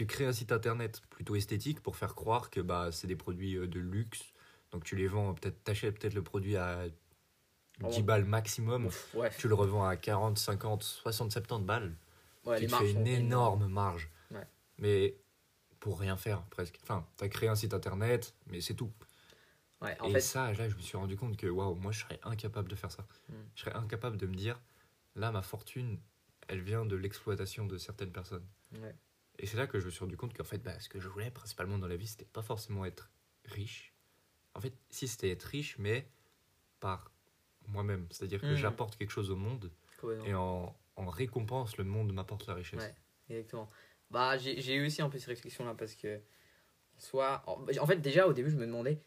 Tu 0.00 0.06
crées 0.06 0.24
un 0.24 0.32
site 0.32 0.50
internet 0.50 1.02
plutôt 1.10 1.36
esthétique 1.36 1.82
pour 1.82 1.94
faire 1.94 2.14
croire 2.14 2.48
que 2.48 2.62
bah, 2.62 2.88
c'est 2.90 3.06
des 3.06 3.16
produits 3.16 3.56
euh, 3.56 3.66
de 3.66 3.78
luxe. 3.78 4.32
Donc 4.70 4.82
tu 4.82 4.96
les 4.96 5.06
vends, 5.06 5.34
peut-être 5.34 5.62
t'achètes 5.62 5.98
peut-être 5.98 6.14
le 6.14 6.22
produit 6.22 6.56
à 6.56 6.88
10 6.88 6.94
Vraiment. 7.80 8.00
balles 8.06 8.24
maximum. 8.24 8.86
Ouf, 8.86 9.14
ouais. 9.14 9.28
Tu 9.36 9.46
le 9.46 9.54
revends 9.54 9.84
à 9.84 9.96
40, 9.98 10.38
50, 10.38 10.82
60, 10.82 11.32
70 11.32 11.66
balles. 11.66 11.94
Ouais, 12.46 12.56
tu 12.56 12.62
les 12.62 12.66
te 12.68 12.70
marges 12.70 12.84
fais 12.86 12.92
une 12.92 13.06
énorme 13.06 13.66
marge. 13.66 14.08
Ouais. 14.30 14.46
Mais 14.78 15.18
pour 15.80 16.00
rien 16.00 16.16
faire 16.16 16.44
presque. 16.44 16.78
Enfin, 16.82 17.06
tu 17.18 17.24
as 17.24 17.28
créé 17.28 17.50
un 17.50 17.54
site 17.54 17.74
internet, 17.74 18.34
mais 18.46 18.62
c'est 18.62 18.72
tout. 18.72 18.90
En 19.82 19.86
Et 20.08 20.12
fait, 20.12 20.20
ça, 20.20 20.50
là, 20.54 20.66
je 20.70 20.76
me 20.76 20.80
suis 20.80 20.96
rendu 20.96 21.18
compte 21.18 21.36
que 21.36 21.46
waouh, 21.46 21.74
moi, 21.74 21.92
je 21.92 22.00
serais 22.00 22.18
incapable 22.22 22.70
de 22.70 22.74
faire 22.74 22.90
ça. 22.90 23.06
Hmm. 23.28 23.34
Je 23.54 23.60
serais 23.60 23.74
incapable 23.76 24.16
de 24.16 24.26
me 24.26 24.34
dire, 24.34 24.58
là, 25.14 25.30
ma 25.30 25.42
fortune, 25.42 25.98
elle 26.48 26.62
vient 26.62 26.86
de 26.86 26.96
l'exploitation 26.96 27.66
de 27.66 27.76
certaines 27.76 28.12
personnes. 28.12 28.46
Et 29.40 29.46
c'est 29.46 29.56
là 29.56 29.66
que 29.66 29.80
je 29.80 29.86
me 29.86 29.90
suis 29.90 30.00
rendu 30.00 30.16
compte 30.16 30.34
qu'en 30.36 30.44
fait, 30.44 30.58
bah, 30.58 30.78
ce 30.78 30.88
que 30.88 31.00
je 31.00 31.08
voulais 31.08 31.30
principalement 31.30 31.78
dans 31.78 31.88
la 31.88 31.96
vie, 31.96 32.06
c'était 32.06 32.26
pas 32.26 32.42
forcément 32.42 32.84
être 32.84 33.10
riche. 33.46 33.94
En 34.54 34.60
fait, 34.60 34.74
si 34.90 35.08
c'était 35.08 35.30
être 35.30 35.44
riche, 35.44 35.78
mais 35.78 36.06
par 36.78 37.10
moi-même. 37.68 38.06
C'est-à-dire 38.10 38.40
que 38.40 38.52
Hmm. 38.52 38.56
j'apporte 38.56 38.96
quelque 38.96 39.10
chose 39.10 39.30
au 39.30 39.36
monde 39.36 39.70
et 40.24 40.34
en, 40.34 40.74
en 40.96 41.06
récompense, 41.08 41.76
le 41.76 41.84
monde 41.84 42.12
m'apporte 42.12 42.46
la 42.46 42.54
richesse. 42.54 42.80
Ouais. 42.80 42.94
Exactement. 43.28 43.70
Bah, 44.10 44.36
j'ai 44.38 44.74
eu 44.74 44.86
aussi 44.86 45.02
un 45.02 45.08
peu 45.08 45.18
ces 45.18 45.26
réflexions-là 45.26 45.74
parce 45.74 45.94
que, 45.94 46.20
soit. 46.98 47.42
En, 47.46 47.86
fait, 47.86 47.98
déjà, 47.98 48.26
au 48.26 48.32
début, 48.32 48.50
je 48.50 48.56
me 48.56 48.66
demandais, 48.66 49.00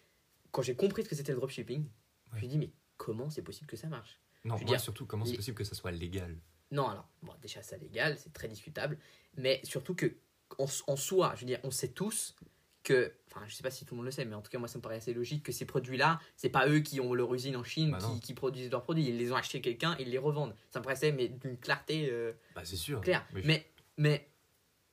quand 0.51 0.62
j'ai 0.62 0.75
compris 0.75 1.03
ce 1.03 1.09
que 1.09 1.15
c'était 1.15 1.33
le 1.33 1.39
dropshipping, 1.39 1.86
je 2.29 2.33
me 2.33 2.38
suis 2.38 2.47
dit, 2.47 2.57
mais 2.57 2.71
comment 2.97 3.29
c'est 3.29 3.41
possible 3.41 3.68
que 3.68 3.75
ça 3.75 3.88
marche? 3.88 4.19
Non, 4.45 4.56
moi 4.56 4.63
dire, 4.63 4.79
surtout, 4.79 5.06
comment 5.06 5.25
c'est 5.25 5.36
possible 5.36 5.57
que 5.57 5.63
ça 5.63 5.75
soit 5.75 5.91
légal? 5.91 6.38
Non, 6.71 6.88
alors, 6.88 7.07
bon, 7.21 7.33
déjà, 7.41 7.62
c'est 7.62 7.77
légal, 7.77 8.18
c'est 8.18 8.33
très 8.33 8.47
discutable, 8.47 8.97
mais 9.36 9.59
surtout 9.63 9.94
que, 9.94 10.15
en, 10.59 10.65
en 10.88 10.95
soi, 10.95 11.33
je 11.35 11.41
veux 11.41 11.47
dire, 11.47 11.59
on 11.63 11.71
sait 11.71 11.89
tous 11.89 12.35
que, 12.83 13.13
enfin, 13.31 13.45
je 13.47 13.55
sais 13.55 13.63
pas 13.63 13.71
si 13.71 13.85
tout 13.85 13.94
le 13.94 13.97
monde 13.97 14.05
le 14.05 14.11
sait, 14.11 14.25
mais 14.25 14.35
en 14.35 14.41
tout 14.41 14.51
cas, 14.51 14.57
moi, 14.59 14.67
ça 14.67 14.77
me 14.77 14.81
paraît 14.81 14.97
assez 14.97 15.13
logique 15.13 15.44
que 15.44 15.51
ces 15.53 15.65
produits-là, 15.65 16.19
c'est 16.35 16.50
pas 16.50 16.67
eux 16.67 16.79
qui 16.79 17.00
ont 17.00 17.13
leur 17.13 17.33
usine 17.33 17.55
en 17.55 17.63
Chine 17.63 17.91
Bah 17.91 18.00
qui, 18.00 18.19
qui 18.19 18.33
produisent 18.33 18.69
leurs 18.69 18.83
produits, 18.83 19.07
ils 19.07 19.17
les 19.17 19.31
ont 19.31 19.35
achetés 19.38 19.61
quelqu'un, 19.61 19.95
ils 20.00 20.09
les 20.09 20.17
revendent. 20.17 20.53
Ça 20.69 20.79
me 20.79 20.83
paraissait, 20.83 21.11
mais 21.13 21.29
d'une 21.29 21.57
clarté 21.57 22.09
euh, 22.11 22.33
Bah, 22.55 22.61
c'est 22.65 22.75
sûr. 22.75 23.00
claire. 23.01 23.25
Mais 23.33 23.41
Mais, 23.45 23.71
mais, 23.97 24.29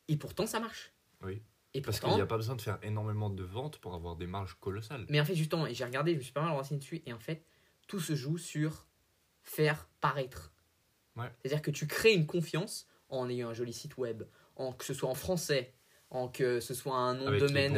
et 0.09 0.17
pourtant, 0.17 0.47
ça 0.47 0.61
marche. 0.61 0.93
Oui. 1.23 1.43
Et 1.75 1.81
Parce 1.83 2.01
qu'il 2.01 2.13
n'y 2.15 2.21
a 2.21 2.27
pas 2.27 2.37
besoin 2.37 2.57
de 2.57 2.63
faire 2.63 2.79
énormément 2.83 3.31
de 3.31 3.45
ventes 3.45 3.79
pour 3.79 3.95
avoir 3.95 4.17
des 4.17 4.27
marges 4.27 4.55
colossales. 4.61 5.07
Mais 5.09 5.21
en 5.21 5.25
fait, 5.25 5.37
justement, 5.37 5.67
et 5.67 5.75
j'ai 5.75 5.85
regardé, 5.85 6.13
je 6.15 6.19
me 6.19 6.23
suis 6.23 6.33
pas 6.33 6.43
mal 6.43 6.51
renseigné 6.53 6.81
dessus, 6.81 7.01
et 7.07 7.13
en 7.13 7.21
fait, 7.21 7.45
tout 7.87 8.01
se 8.01 8.15
joue 8.17 8.39
sur 8.39 8.87
faire 9.43 9.89
paraître. 10.01 10.53
Ouais. 11.17 11.31
C'est-à-dire 11.41 11.63
que 11.63 11.71
tu 11.71 11.87
crées 11.87 12.13
une 12.13 12.27
confiance 12.27 12.87
en 13.09 13.29
ayant 13.29 13.49
un 13.51 13.55
joli 13.55 13.73
site 13.73 13.97
web, 13.99 14.23
en 14.61 14.73
que 14.73 14.85
ce 14.85 14.93
soit 14.95 15.09
en 15.09 15.15
français, 15.15 15.73
en 16.11 16.29
que 16.29 16.61
ce 16.61 16.75
soit 16.75 16.95
un 16.97 17.15
nom 17.15 17.31
de 17.31 17.39
domaine 17.39 17.75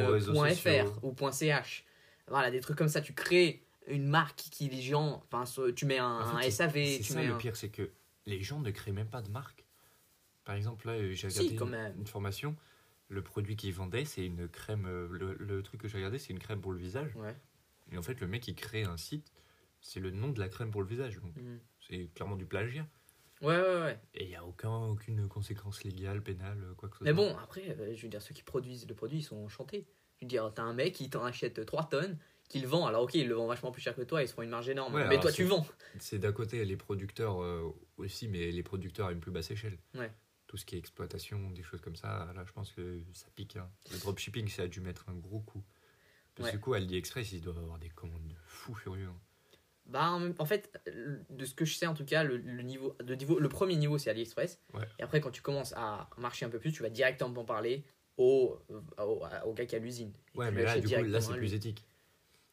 .fr 0.54 1.04
ou 1.04 1.14
.ch. 1.32 1.84
Voilà, 2.28 2.50
des 2.50 2.60
trucs 2.60 2.76
comme 2.76 2.88
ça. 2.88 3.00
Tu 3.00 3.12
crées 3.14 3.62
une 3.86 4.06
marque 4.06 4.38
qui 4.38 4.68
les 4.68 4.82
gens, 4.82 5.22
enfin, 5.32 5.44
tu 5.74 5.86
mets 5.86 5.98
un, 5.98 6.06
En 6.06 6.20
un 6.20 6.38
fait, 6.42 6.50
c'est- 6.50 6.50
SAV, 6.50 6.72
C'est 6.98 7.02
ça 7.04 7.14
mets 7.20 7.26
le 7.26 7.34
un- 7.34 7.38
pire, 7.38 7.56
c'est 7.56 7.68
que 7.68 7.90
les 8.26 8.42
gens 8.42 8.60
ne 8.60 8.70
créent 8.70 8.92
même 8.92 9.08
pas 9.08 9.22
de 9.22 9.30
marque. 9.30 9.64
Par 10.44 10.54
exemple, 10.56 10.86
là, 10.88 10.96
j'ai 11.12 11.28
regardé 11.28 11.50
une, 11.98 12.06
formation. 12.06 12.56
Le 13.08 13.22
produit 13.22 13.54
qu'ils 13.56 13.74
vendaient, 13.74 14.04
c'est 14.04 14.24
une 14.26 14.48
crème. 14.48 14.86
euh, 14.86 15.06
Le, 15.10 15.34
le 15.34 15.62
truc 15.62 15.80
que 15.82 15.88
j'ai 15.88 15.98
regardé, 15.98 16.18
c'est 16.18 16.30
une 16.32 16.38
crème 16.40 16.60
pour 16.60 16.72
le 16.72 16.78
visage. 16.78 17.14
Ouais. 17.16 17.36
Et 17.92 17.98
en 17.98 18.02
fait, 18.02 18.20
le 18.20 18.26
mec, 18.26 18.48
il 18.48 18.54
crée 18.54 18.82
un 18.84 18.96
site. 18.96 19.32
C'est 19.80 20.00
le 20.00 20.10
nom 20.10 20.28
de 20.30 20.40
la 20.40 20.48
crème 20.48 20.70
pour 20.70 20.80
le 20.80 20.86
visage. 20.88 21.20
Donc, 21.20 21.36
Mhm. 21.36 21.60
c'est 21.88 22.08
clairement 22.14 22.36
du 22.36 22.46
plagiat. 22.46 22.86
Ouais, 23.42 23.56
ouais, 23.60 23.80
ouais. 23.82 24.00
Et 24.14 24.24
il 24.24 24.28
n'y 24.28 24.36
a 24.36 24.44
aucun, 24.44 24.70
aucune 24.86 25.28
conséquence 25.28 25.82
légale, 25.84 26.22
pénale, 26.22 26.62
euh, 26.62 26.74
quoi 26.74 26.88
que 26.88 26.96
ce 26.98 27.04
Mais 27.04 27.10
soit. 27.12 27.16
bon, 27.32 27.36
après, 27.38 27.76
euh, 27.78 27.94
je 27.94 28.02
veux 28.02 28.08
dire, 28.08 28.22
ceux 28.22 28.34
qui 28.34 28.42
produisent 28.42 28.86
le 28.88 28.94
produit, 28.94 29.18
ils 29.18 29.22
sont 29.24 29.36
enchantés. 29.44 29.86
Je 30.20 30.24
veux 30.24 30.28
dire, 30.28 30.52
t'as 30.54 30.62
un 30.62 30.72
mec 30.74 30.94
qui 30.94 31.10
t'en 31.10 31.24
achète 31.24 31.64
3 31.66 31.88
tonnes, 31.88 32.16
qui 32.48 32.60
le 32.60 32.68
vend. 32.68 32.86
Alors, 32.86 33.02
ok, 33.02 33.14
il 33.14 33.26
le 33.28 33.34
vend 33.34 33.46
vachement 33.48 33.72
plus 33.72 33.82
cher 33.82 33.96
que 33.96 34.02
toi, 34.02 34.22
ils 34.22 34.28
se 34.28 34.34
font 34.34 34.42
une 34.42 34.50
marge 34.50 34.68
énorme. 34.68 34.94
Ouais, 34.94 35.08
mais 35.08 35.18
toi, 35.18 35.32
tu 35.32 35.42
vends. 35.44 35.66
C'est 35.98 36.18
d'un 36.20 36.32
côté 36.32 36.64
les 36.64 36.76
producteurs 36.76 37.42
euh, 37.42 37.68
aussi, 37.96 38.28
mais 38.28 38.50
les 38.52 38.62
producteurs 38.62 39.08
à 39.08 39.12
une 39.12 39.20
plus 39.20 39.32
basse 39.32 39.50
échelle. 39.50 39.78
Ouais. 39.94 40.12
Tout 40.46 40.56
ce 40.58 40.64
qui 40.64 40.76
est 40.76 40.78
exploitation, 40.78 41.50
des 41.50 41.62
choses 41.62 41.80
comme 41.80 41.96
ça, 41.96 42.30
là 42.36 42.44
je 42.46 42.52
pense 42.52 42.70
que 42.72 43.00
ça 43.14 43.26
pique. 43.34 43.56
hein. 43.56 43.70
Le 43.90 43.98
dropshipping, 43.98 44.46
ça 44.48 44.62
a 44.64 44.66
dû 44.68 44.80
mettre 44.80 45.08
un 45.08 45.14
gros 45.14 45.40
coup. 45.40 45.64
Parce 46.34 46.50
que 46.50 46.52
Ouais. 46.52 46.58
du 46.58 46.60
coup, 46.60 46.74
AliExpress, 46.74 47.32
ils 47.32 47.40
doivent 47.40 47.58
avoir 47.58 47.78
des 47.78 47.88
commandes 47.88 48.28
de 48.28 48.34
fous 48.44 48.74
furieux. 48.74 49.08
hein. 49.08 49.20
Bah, 49.86 50.12
en, 50.38 50.44
fait, 50.46 50.80
euh, 50.88 51.18
de 51.28 51.44
ce 51.44 51.54
que 51.54 51.64
je 51.64 51.74
sais, 51.74 51.86
en 51.86 51.94
tout 51.94 52.04
cas, 52.04 52.22
le, 52.22 52.36
le 52.36 52.62
niveau, 52.62 52.96
de 53.02 53.14
niveau, 53.14 53.38
le 53.38 53.48
premier 53.48 53.76
niveau, 53.76 53.98
c'est 53.98 54.10
AliExpress. 54.10 54.58
Ouais. 54.74 54.84
Et 54.98 55.02
après, 55.02 55.20
quand 55.20 55.30
tu 55.30 55.42
commences 55.42 55.72
à 55.76 56.08
marcher 56.16 56.46
un 56.46 56.50
peu 56.50 56.58
plus, 56.58 56.72
tu 56.72 56.82
vas 56.82 56.88
directement 56.90 57.44
parler 57.44 57.84
au, 58.16 58.58
au, 58.98 59.22
au 59.44 59.52
gars 59.54 59.66
qui 59.66 59.74
a 59.74 59.78
l'usine. 59.78 60.12
Ouais, 60.34 60.50
mais 60.50 60.62
là, 60.62 60.78
du 60.78 60.86
coup, 60.88 61.02
là, 61.02 61.20
c'est 61.20 61.34
plus 61.34 61.54
éthique. 61.54 61.84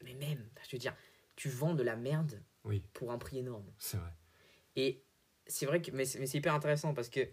Mais 0.02 0.14
même, 0.14 0.44
je 0.68 0.72
veux 0.76 0.78
dire, 0.80 0.94
tu 1.36 1.48
vends 1.48 1.74
de 1.74 1.82
la 1.82 1.96
merde 1.96 2.42
Oui, 2.64 2.82
pour 2.92 3.12
un 3.12 3.18
prix 3.18 3.38
énorme. 3.38 3.66
c'est 3.78 3.96
vrai. 3.96 4.12
Et 4.76 5.02
c'est 5.46 5.66
vrai 5.66 5.82
que 5.82 5.90
mais 5.90 6.04
c'est 6.04 6.34
hyper 6.38 6.54
intéressant 6.54 6.94
parce 6.94 7.08
que 7.08 7.28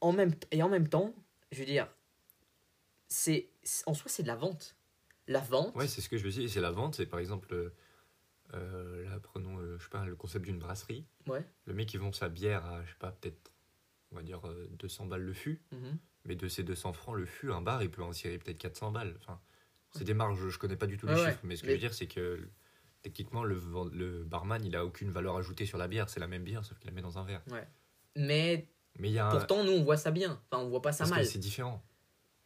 en 0.00 0.12
même 0.12 0.34
et 0.50 0.62
en 0.62 0.68
même 0.68 0.88
temps, 0.88 1.14
je 1.50 1.58
veux 1.60 1.64
dire 1.64 1.88
c'est 3.08 3.48
c'est- 3.62 3.88
en 3.88 3.94
soi 3.94 4.10
c'est 4.10 4.22
de 4.22 4.28
la 4.28 4.36
vente. 4.36 4.76
La 5.28 5.40
vente. 5.40 5.74
Ouais, 5.74 5.88
c'est 5.88 6.00
ce 6.00 6.08
que 6.08 6.16
je 6.18 6.24
veux 6.24 6.30
dire. 6.30 6.48
C'est 6.48 6.60
la 6.60 6.70
vente. 6.70 6.94
C'est 6.96 7.06
par 7.06 7.18
exemple, 7.18 7.72
euh, 8.54 9.04
là, 9.08 9.18
prenons, 9.20 9.58
euh, 9.58 9.78
je 9.78 9.84
sais 9.84 9.90
pas, 9.90 10.04
le 10.04 10.16
concept 10.16 10.44
d'une 10.44 10.58
brasserie. 10.58 11.06
Ouais. 11.26 11.44
Le 11.64 11.74
mec, 11.74 11.92
il 11.94 12.00
vend 12.00 12.12
sa 12.12 12.28
bière 12.28 12.64
à, 12.66 12.84
je 12.84 12.90
sais 12.90 12.98
pas, 12.98 13.12
peut-être, 13.12 13.52
on 14.12 14.16
va 14.16 14.22
dire, 14.22 14.46
euh, 14.46 14.68
200 14.78 15.06
balles 15.06 15.22
le 15.22 15.32
fût. 15.32 15.62
Mhm. 15.72 15.98
Mais 16.24 16.34
de 16.34 16.48
ces 16.48 16.62
200 16.62 16.92
francs, 16.92 17.16
le 17.16 17.26
fût, 17.26 17.52
un 17.52 17.62
bar, 17.62 17.82
il 17.82 17.90
peut 17.90 18.02
en 18.02 18.10
tirer 18.10 18.38
peut-être 18.38 18.58
400 18.58 18.90
balles. 18.90 19.16
Enfin, 19.20 19.40
c'est 19.92 20.04
des 20.04 20.14
marges, 20.14 20.48
je 20.48 20.58
connais 20.58 20.76
pas 20.76 20.86
du 20.86 20.96
tout 20.96 21.06
les 21.06 21.14
ouais. 21.14 21.30
chiffres, 21.30 21.40
mais 21.44 21.56
ce 21.56 21.62
que 21.62 21.66
Mais- 21.66 21.72
je 21.72 21.76
veux 21.76 21.80
dire, 21.80 21.94
c'est 21.94 22.08
que 22.08 22.48
techniquement, 23.02 23.44
le, 23.44 24.24
barman, 24.24 24.64
il 24.64 24.74
a 24.74 24.84
aucune 24.84 25.10
valeur 25.10 25.36
ajoutée 25.36 25.66
sur 25.66 25.78
la 25.78 25.86
bière. 25.88 26.08
C'est 26.08 26.20
la 26.20 26.26
même 26.26 26.42
bière, 26.42 26.64
sauf 26.64 26.78
qu'il 26.78 26.88
la 26.88 26.94
met 26.94 27.02
dans 27.02 27.18
un 27.18 27.24
verre. 27.24 27.42
Mais 28.98 29.10
y 29.10 29.18
a 29.18 29.28
un. 29.28 29.30
pourtant 29.30 29.62
nous 29.64 29.72
on 29.72 29.84
voit 29.84 29.96
ça 29.96 30.10
bien. 30.10 30.40
Enfin 30.50 30.62
on 30.62 30.68
voit 30.68 30.82
pas 30.82 30.92
ça 30.92 31.04
parce 31.04 31.10
mal 31.10 31.26
c'est 31.26 31.38
différent. 31.38 31.84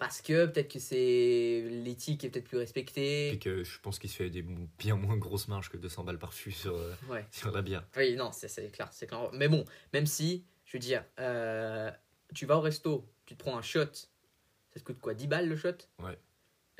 Parce 0.00 0.20
que 0.20 0.47
peut-être 0.47 0.73
que 0.73 0.81
c'est 0.81 1.62
l'éthique 1.85 2.25
est 2.25 2.31
peut-être 2.31 2.49
plus 2.49 2.56
Et 2.56 2.61
respectée. 2.61 3.38
que 3.41 3.62
je 3.62 3.79
pense 3.79 4.00
qu'il 4.00 4.11
se 4.11 4.17
fait 4.17 4.31
des 4.31 4.43
bien 4.43 4.97
moins 4.97 5.17
grosses 5.17 5.47
marges 5.47 5.70
que 5.70 5.76
200 5.76 6.02
balles 6.02 6.19
par 6.19 6.35
fût 6.35 6.50
sur, 6.50 6.75
euh, 6.75 6.92
Ouais. 7.09 7.25
sur 7.30 7.52
la 7.52 7.62
bière. 7.62 7.87
Oui, 7.97 8.16
non, 8.16 8.33
c'est 8.33 8.49
clair, 8.73 8.88
c'est 8.92 9.07
clair. 9.07 9.30
Mais 9.33 9.47
bon, 9.49 9.64
même 9.92 10.07
si, 10.07 10.45
je 10.64 10.73
veux 10.73 10.80
dire, 10.80 11.04
euh, 11.21 11.90
tu 12.35 12.47
vas 12.47 12.57
au 12.57 12.61
resto, 12.61 13.09
tu 13.26 13.37
te 13.37 13.38
prends 13.45 13.57
un 13.57 13.62
shot, 13.62 13.92
ça 13.95 14.80
te 14.80 14.80
coûte 14.80 14.99
quoi 15.00 15.14
10 15.14 15.28
balles 15.28 15.49
le 15.49 15.57
shot? 15.57 15.76
Ouais. 16.00 16.19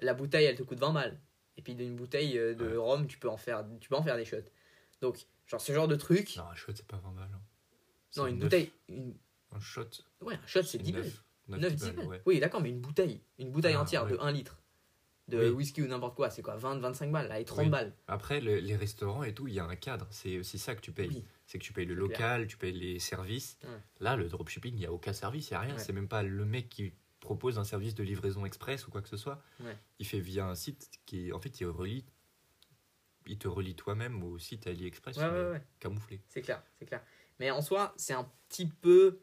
La 0.01 0.15
bouteille, 0.15 0.47
elle 0.47 0.57
te 0.57 0.63
coûte 0.65 0.81
20 0.81 0.93
balles. 0.93 1.21
Et 1.57 1.63
puis 1.63 1.75
d'une 1.75 1.95
bouteille 1.95 2.39
euh, 2.39 2.55
de 2.55 2.65
Ouais. 2.67 2.77
rhum, 2.77 3.07
tu 3.07 3.19
peux, 3.19 3.29
en 3.29 3.37
faire, 3.37 3.65
tu 3.81 3.89
peux 3.91 3.97
en 3.97 4.03
faire 4.03 4.17
des 4.17 4.25
shots. 4.25 4.37
Donc, 5.03 5.27
genre 5.47 5.61
ce 5.61 5.73
genre 5.73 5.89
de 5.89 5.97
truc. 5.97 6.37
Non, 6.37 6.45
un 6.45 6.55
shot, 6.55 6.73
c'est 6.75 6.87
pas 6.87 6.97
20 6.97 7.13
balles. 7.13 7.31
hein. 7.35 7.41
Non, 8.17 8.27
une 8.27 8.39
bouteille. 8.39 8.73
Une, 8.89 9.15
Un 9.53 9.61
shot, 9.61 9.85
ouais, 10.23 10.35
un 10.37 10.47
shot, 10.47 10.63
c'est 10.63 10.79
10 10.79 10.93
balles. 10.93 11.11
9, 11.59 11.61
9, 11.61 11.75
10 11.75 11.91
balles. 11.93 12.07
ouais. 12.07 12.23
Oui, 12.27 12.41
d'accord, 12.41 12.61
mais 12.61 12.71
une 12.71 12.81
bouteille. 12.81 13.21
Une 13.39 13.51
bouteille 13.51 13.75
Ah, 13.77 13.83
entière 13.83 14.07
de 14.07 14.15
ouais. 14.15 14.21
1 14.21 14.31
litre. 14.33 14.57
De 15.29 15.39
Oui. 15.39 15.49
whisky 15.51 15.81
ou 15.83 15.87
n'importe 15.87 16.17
quoi, 16.17 16.29
c'est 16.29 16.43
quoi 16.43 16.57
20, 16.57 16.79
25 16.81 17.13
balles, 17.13 17.31
allez, 17.31 17.45
30 17.45 17.65
Oui. 17.67 17.69
balles. 17.71 17.93
Après, 18.09 18.41
le- 18.41 18.59
les 18.59 18.75
restaurants 18.75 19.23
et 19.23 19.33
tout, 19.33 19.47
il 19.47 19.55
y 19.55 19.61
a 19.61 19.65
un 19.65 19.77
cadre. 19.77 20.09
C'est 20.11 20.39
aussi 20.39 20.59
ça 20.59 20.75
que 20.75 20.81
tu 20.81 20.91
payes. 20.91 21.09
Oui. 21.09 21.25
C'est 21.47 21.59
que 21.59 21.63
tu 21.65 21.73
payes 21.73 21.87
le 21.87 21.95
local, 21.95 22.49
tu 22.49 22.57
payes 22.57 22.73
les 22.73 22.99
services. 22.99 23.57
Ouais. 23.63 23.69
Là, 24.01 24.17
le 24.17 24.29
dropshipping, 24.29 24.75
il 24.75 24.79
n'y 24.81 24.87
a 24.87 24.93
aucun 24.93 25.13
service, 25.13 25.51
il 25.51 25.53
n'y 25.53 25.57
a 25.57 25.61
rien. 25.61 25.79
C'est 25.79 25.93
même 25.93 26.09
pas 26.09 26.23
le 26.25 26.45
mec 26.45 26.69
qui 26.69 26.93
propose 27.21 27.59
un 27.59 27.65
service 27.65 27.95
de 27.95 28.03
livraison 28.03 28.45
express 28.45 28.87
ou 28.89 28.91
quoi 28.91 29.03
que 29.03 29.09
ce 29.09 29.17
soit. 29.17 29.41
Il 30.01 30.07
fait 30.07 30.19
via 30.21 30.47
un 30.47 30.55
site 30.57 30.91
qui, 31.07 31.33
en 31.33 31.39
fait, 31.39 31.61
il 31.61 31.67
relie. 31.67 32.05
Il 33.27 33.39
te 33.39 33.47
relie 33.47 33.77
toi-même 33.77 34.25
au 34.25 34.39
site 34.39 34.67
AliExpress, 34.67 35.17
Ouais, 35.19 35.31
mais 35.31 35.39
ouais, 35.39 35.51
ouais. 35.51 35.63
camouflé. 35.79 36.21
C'est 36.29 36.41
clair, 36.43 36.63
c'est 36.79 36.87
clair. 36.87 37.03
Mais 37.39 37.51
en 37.53 37.61
soi, 37.63 37.93
c'est 37.97 38.15
un 38.15 38.29
petit 38.49 38.67
peu 38.67 39.21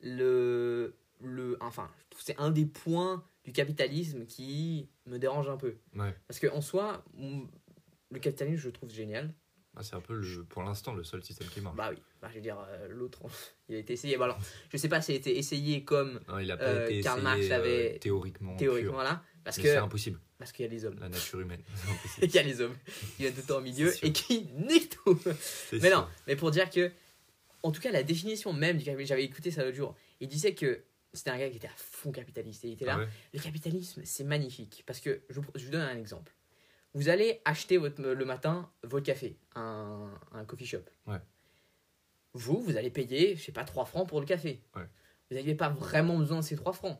le. 0.00 0.96
Le 1.20 1.56
enfin, 1.60 1.90
que 2.10 2.16
c'est 2.22 2.36
un 2.38 2.50
des 2.50 2.66
points 2.66 3.24
du 3.44 3.52
capitalisme 3.52 4.24
qui 4.26 4.88
me 5.06 5.18
dérange 5.18 5.48
un 5.48 5.56
peu. 5.56 5.76
Ouais. 5.96 6.14
Parce 6.26 6.38
qu'en 6.40 6.60
soi, 6.60 7.04
on- 7.18 7.46
le 8.10 8.18
capitalisme, 8.20 8.56
je 8.60 8.66
le 8.66 8.72
trouve 8.72 8.90
génial. 8.90 9.34
Ah, 9.76 9.82
c'est 9.82 9.94
un 9.94 10.00
peu, 10.00 10.14
le, 10.14 10.44
pour 10.44 10.62
l'instant, 10.64 10.92
le 10.94 11.04
seul 11.04 11.22
système 11.22 11.46
qui 11.48 11.60
marche. 11.60 11.76
Bah 11.76 11.90
oui, 11.92 12.02
bah, 12.20 12.28
je 12.30 12.36
veux 12.36 12.40
dire, 12.40 12.58
euh, 12.68 12.88
l'autre, 12.88 13.20
il 13.68 13.76
a 13.76 13.78
été 13.78 13.92
essayé. 13.92 14.16
Bah 14.16 14.24
alors, 14.24 14.38
je 14.70 14.76
sais 14.76 14.88
pas 14.88 15.00
s'il 15.00 15.14
a 15.14 15.18
été 15.18 15.36
essayé 15.38 15.84
comme 15.84 16.20
Non, 16.28 16.38
il 16.40 16.48
n'a 16.48 16.56
pas 16.56 16.64
Euh, 16.64 16.88
été 16.88 17.00
Karl 17.02 17.22
Marx 17.22 17.48
l'avait 17.48 17.94
euh, 17.94 17.98
théoriquement. 17.98 18.56
théoriquement. 18.56 18.98
Parce 19.44 19.56
Mais 19.58 19.62
que 19.62 19.68
c'est 19.70 19.76
impossible. 19.76 20.20
parce 20.36 20.52
qu'il 20.52 20.64
y 20.64 20.68
a 20.68 20.70
les 20.70 20.84
hommes. 20.84 20.98
La 20.98 21.08
nature 21.08 21.40
humaine. 21.40 21.62
C'est 21.76 21.86
Il 21.86 21.92
impossible. 21.92 22.34
y 22.34 22.38
a 22.38 22.42
les 22.42 22.60
hommes 22.60 22.76
qui 23.16 23.22
viennent 23.22 23.34
tout 23.34 23.40
le 23.40 23.46
temps 23.46 23.58
au 23.58 23.60
milieu 23.62 23.92
et 24.04 24.12
qui 24.12 24.46
niquent 24.56 24.90
tout. 25.04 25.18
Mais 25.72 25.80
sûr. 25.88 25.90
non, 25.90 26.06
mais 26.26 26.34
pour 26.36 26.50
dire 26.50 26.68
que, 26.70 26.90
en 27.62 27.70
tout 27.70 27.80
cas, 27.80 27.90
la 27.92 28.02
définition 28.02 28.52
même 28.52 28.76
du 28.78 28.84
capitalisme, 28.84 29.08
j'avais 29.08 29.24
écouté 29.24 29.50
ça 29.50 29.64
l'autre 29.64 29.76
jour, 29.76 29.94
il 30.20 30.28
disait 30.28 30.54
que 30.54 30.82
c'était 31.12 31.30
un 31.30 31.38
gars 31.38 31.48
qui 31.50 31.56
était 31.56 31.68
à 31.68 31.76
fond 31.76 32.12
capitaliste. 32.12 32.64
Et 32.64 32.68
il 32.68 32.72
était 32.74 32.86
Ah 32.88 32.96
là. 32.96 33.04
ouais 33.04 33.08
Le 33.34 33.40
capitalisme, 33.40 34.02
c'est 34.04 34.24
magnifique. 34.24 34.82
Parce 34.86 35.00
que, 35.00 35.22
je, 35.30 35.40
vous- 35.40 35.50
je 35.54 35.64
vous 35.64 35.70
donne 35.70 35.82
un 35.82 35.96
exemple. 35.96 36.34
Vous 36.94 37.08
allez 37.08 37.40
acheter 37.44 37.76
votre, 37.76 38.02
le 38.02 38.24
matin 38.24 38.70
votre 38.82 39.04
café, 39.06 39.38
un, 39.54 40.10
un 40.32 40.44
coffee 40.44 40.66
shop. 40.66 40.82
Ouais. 41.06 41.18
Vous, 42.34 42.60
vous 42.60 42.76
allez 42.76 42.90
payer, 42.90 43.36
je 43.36 43.42
sais 43.44 43.52
pas, 43.52 43.64
3 43.64 43.84
francs 43.84 44.08
pour 44.08 44.20
le 44.20 44.26
café. 44.26 44.62
Ouais. 44.76 44.86
Vous 45.30 45.36
n'avez 45.36 45.54
pas 45.54 45.68
vraiment 45.68 46.16
besoin 46.18 46.38
de 46.40 46.44
ces 46.44 46.56
3 46.56 46.72
francs. 46.72 46.98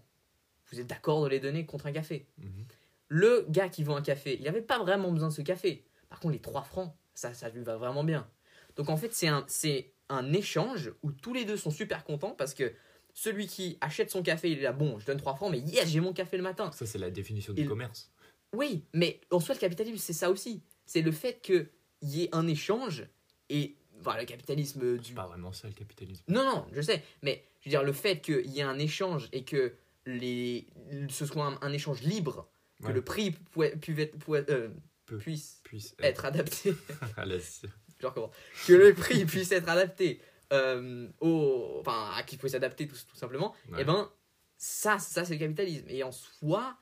Vous 0.71 0.81
êtes 0.81 0.87
d'accord 0.87 1.23
de 1.25 1.29
les 1.29 1.41
donner 1.41 1.65
contre 1.67 1.87
un 1.87 1.93
café. 1.93 2.27
Mhm. 2.39 2.67
Le 3.09 3.47
gars 3.49 3.69
qui 3.69 3.83
vend 3.85 3.97
un 3.97 4.03
café, 4.03 4.37
il 4.39 4.45
n'avait 4.45 4.61
pas 4.63 4.79
vraiment 4.79 5.11
besoin 5.11 5.29
de 5.29 5.33
ce 5.35 5.43
café. 5.43 5.87
Par 6.11 6.21
contre, 6.21 6.33
les 6.35 6.41
3 6.41 6.63
francs, 6.63 6.95
ça, 7.15 7.33
ça 7.35 7.49
lui 7.49 7.63
va 7.63 7.77
vraiment 7.77 8.05
bien. 8.05 8.29
Donc 8.77 8.91
en 8.91 8.97
fait, 8.97 9.13
c'est 9.15 9.29
un, 9.29 9.45
c'est 9.49 9.93
un 10.11 10.33
échange 10.33 10.93
où 11.03 11.11
tous 11.13 11.33
les 11.33 11.45
deux 11.45 11.57
sont 11.57 11.71
super 11.71 12.05
contents 12.05 12.33
parce 12.33 12.53
que 12.55 12.73
celui 13.21 13.47
qui 13.49 13.77
achète 13.81 14.11
son 14.11 14.23
café, 14.23 14.51
il 14.51 14.59
est 14.59 14.63
là, 14.63 14.73
bon, 14.73 14.99
je 15.01 15.07
donne 15.07 15.19
3 15.19 15.35
francs, 15.35 15.51
mais 15.51 15.59
yes, 15.59 15.89
j'ai 15.89 15.99
mon 16.01 16.13
café 16.13 16.37
le 16.37 16.43
matin. 16.45 16.71
Ça, 16.73 16.87
c'est 16.87 16.99
la 16.99 17.11
définition 17.11 17.53
du 17.53 17.63
Il- 17.63 17.69
commerce. 17.69 18.13
Oui, 18.55 18.85
mais 18.95 19.21
en 19.31 19.41
soi, 19.41 19.55
le 19.57 19.61
capitalisme, 19.61 19.99
c'est 19.99 20.13
ça 20.13 20.31
aussi. 20.31 20.63
C'est 20.87 21.03
le 21.03 21.11
fait 21.13 21.41
qu'il 21.43 21.69
y 22.03 22.23
ait 22.25 22.29
un 22.33 22.47
échange 22.47 23.07
et 23.51 23.75
voilà, 24.01 24.21
le 24.21 24.27
capitalisme 24.27 24.97
du. 24.99 25.09
C'est 25.09 25.15
pas 25.15 25.27
vraiment 25.27 25.53
ça 25.53 25.67
le 25.67 25.75
capitalisme. 25.75 26.23
Non, 26.29 26.45
non, 26.45 26.67
je 26.73 26.81
sais, 26.81 27.03
mais 27.23 27.45
je 27.61 27.67
veux 27.67 27.71
dire, 27.71 27.83
le 27.83 27.93
fait 27.93 28.21
qu'il 28.21 28.47
y 28.51 28.61
ait 28.61 28.63
un 28.63 28.79
échange 28.79 29.29
et 29.33 29.43
que 29.45 29.75
les, 30.07 30.67
ce 31.11 31.27
soit 31.27 31.45
un, 31.45 31.59
un 31.61 31.73
échange 31.73 32.03
libre, 32.03 32.49
que 32.81 32.87
Ouais. 32.87 32.93
le 32.93 33.03
prix 33.03 33.35
euh, 33.59 34.69
Puisse 35.07 35.61
être 36.01 36.25
adapté. 36.25 36.73
à 37.17 37.27
la- 37.27 37.39
je 37.39 38.07
recommence. 38.07 38.31
Que 38.67 38.73
le 38.75 38.95
prix 38.95 39.25
puisse 39.25 39.51
être 39.53 39.69
adapté 39.69 40.21
euh, 40.53 41.09
au. 41.21 41.77
Enfin, 41.81 42.11
à 42.15 42.23
qu'il 42.23 42.39
puisse 42.39 42.53
s'adapter 42.53 42.87
tout, 42.89 42.97
tout 43.09 43.17
simplement, 43.17 43.55
Ouais. 43.71 43.83
et 43.83 43.85
ben, 43.85 44.11
ça, 44.57 44.99
ça 44.99 45.25
c'est 45.25 45.35
le 45.35 45.39
capitalisme. 45.41 45.87
Et 45.89 46.03
en 46.03 46.13
soi, 46.13 46.77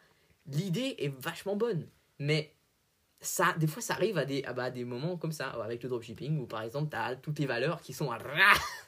l'idée 0.46 0.94
est 0.99 1.12
vachement 1.20 1.56
bonne. 1.56 1.88
Mais 2.18 2.54
ça, 3.20 3.54
des 3.58 3.66
fois, 3.66 3.82
ça 3.82 3.94
arrive 3.94 4.18
à 4.18 4.25
des, 4.25 4.44
à, 4.44 4.52
bah, 4.52 4.70
des 4.70 4.85
moments 4.85 5.16
comme 5.16 5.32
ça, 5.32 5.49
avec 5.50 5.82
le 5.82 5.88
dropshipping, 5.88 6.38
où 6.40 6.46
par 6.46 6.62
exemple, 6.62 6.90
tu 6.90 6.96
as 6.96 7.16
toutes 7.16 7.37
tes 7.37 7.46
valeurs 7.46 7.80
qui 7.80 7.92
sont 7.92 8.11
à. 8.11 8.18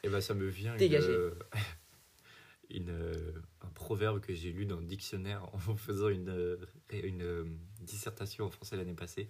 Et 0.03 0.09
bah 0.09 0.21
ça 0.21 0.33
me 0.33 0.47
vient 0.47 0.75
une, 0.77 0.93
euh, 0.93 1.31
une, 2.69 3.33
un 3.61 3.69
proverbe 3.69 4.19
que 4.21 4.33
j'ai 4.33 4.51
lu 4.51 4.65
dans 4.65 4.77
le 4.77 4.85
dictionnaire 4.85 5.43
en 5.53 5.75
faisant 5.75 6.09
une, 6.09 6.29
euh, 6.29 6.57
une 6.91 7.57
dissertation 7.81 8.45
en 8.45 8.49
français 8.49 8.77
l'année 8.77 8.93
passée. 8.93 9.29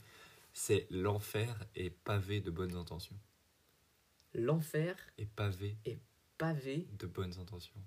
C'est 0.53 0.87
l'enfer 0.89 1.55
est 1.75 1.89
pavé 1.89 2.41
de 2.41 2.51
bonnes 2.51 2.75
intentions. 2.75 3.15
L'enfer 4.33 4.95
Et 5.17 5.25
pavé 5.25 5.77
pavé. 6.37 6.87
de 6.97 7.07
bonnes 7.07 7.37
intentions. 7.39 7.81